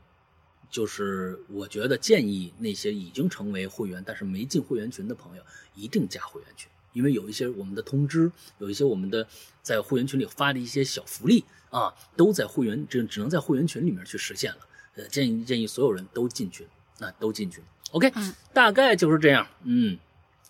[0.70, 5.42] 就是我觉得建议那些已经成为会员但是没进会员群的朋友，
[5.76, 9.24] 一定加会员群，因为有一些我们的通知，有一些我们的
[9.62, 14.66] 在会员群里发的一些小福利啊，都在会员只只能在会员群里面去实现了。
[14.96, 16.66] 呃，建议建议所有人都进群，
[16.98, 17.62] 那都进群。
[17.92, 18.12] OK，
[18.52, 19.46] 大概就是这样。
[19.62, 19.98] 嗯，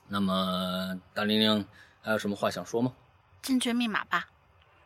[0.08, 1.66] 那么大玲玲
[2.02, 2.92] 还有什么话想说吗？
[3.42, 4.28] 进群密码吧。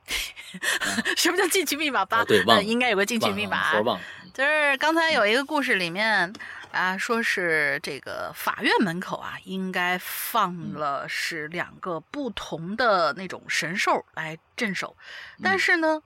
[1.17, 2.25] 什么叫进群密码吧？
[2.25, 3.79] 对，忘了，应该有个进群密码。
[3.81, 4.01] 忘了。
[4.33, 6.33] 就是刚才有一个故事里面
[6.73, 14.97] 啊，说是这个法院门口啊，应该放了是两个不同的那种神兽来镇守，
[15.43, 16.01] 但是呢，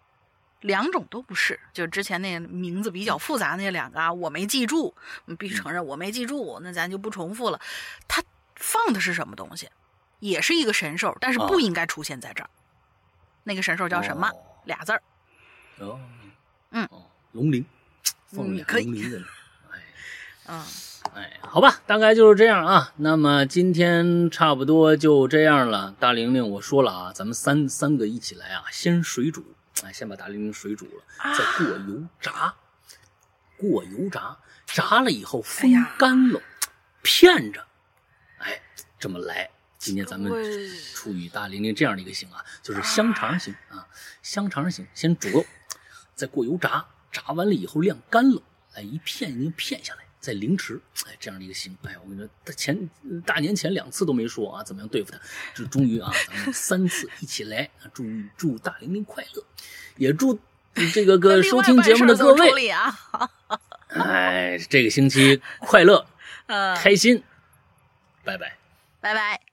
[0.62, 4.94] 两种都不是，就之前那名字比较复杂那两个啊，我没记住，
[5.38, 7.60] 必须承认我没记住，那咱就不重复了。
[8.08, 8.22] 他
[8.56, 9.68] 放的是什么东西？
[10.20, 12.50] 也是一个神兽，但是不应该出现在这儿。
[13.42, 14.30] 那个神兽叫什么？
[14.64, 15.02] 俩字儿。
[15.78, 15.98] 哦，
[16.70, 16.88] 嗯，
[17.32, 17.66] 龙鳞。
[18.30, 19.04] 嗯，可以。
[19.72, 19.82] 哎，
[20.46, 20.62] 嗯，
[21.14, 22.92] 哎，好吧，大概就是这样啊。
[22.96, 25.92] 那么今天差不多就这样了。
[25.98, 29.44] 大玲玲，我说了啊，咱们三三个一起来啊，先水煮，
[29.82, 31.04] 哎，先把大玲玲水煮了，
[31.36, 32.54] 再过油炸，
[33.56, 34.36] 过油炸，
[34.66, 36.40] 炸了以后风干了，
[37.02, 37.66] 片着，
[38.38, 38.62] 哎，
[38.98, 39.50] 这么来。
[39.78, 40.32] 今天咱们
[40.94, 43.88] 出于大玲玲这样的一个型啊，就是香肠型啊，
[44.22, 45.46] 香肠型，先煮肉，
[46.14, 46.86] 再过油炸。
[47.10, 48.40] 炸完了以后晾干了，
[48.74, 51.76] 哎，一片一片下来，再凌迟，哎，这样的一个行。
[51.82, 52.88] 哎，我跟你说，他前
[53.26, 55.18] 大年前两次都没说啊，怎么样对付他？
[55.52, 58.04] 这终于啊，咱们三次一起来啊，祝
[58.36, 59.44] 祝大玲玲快乐，
[59.96, 60.38] 也祝
[60.94, 62.96] 这个个收听节目的各位啊，
[63.88, 66.06] 哎，这个星期快乐，
[66.46, 67.20] 呃开心，
[68.22, 68.56] 拜拜，
[69.00, 69.51] 拜拜。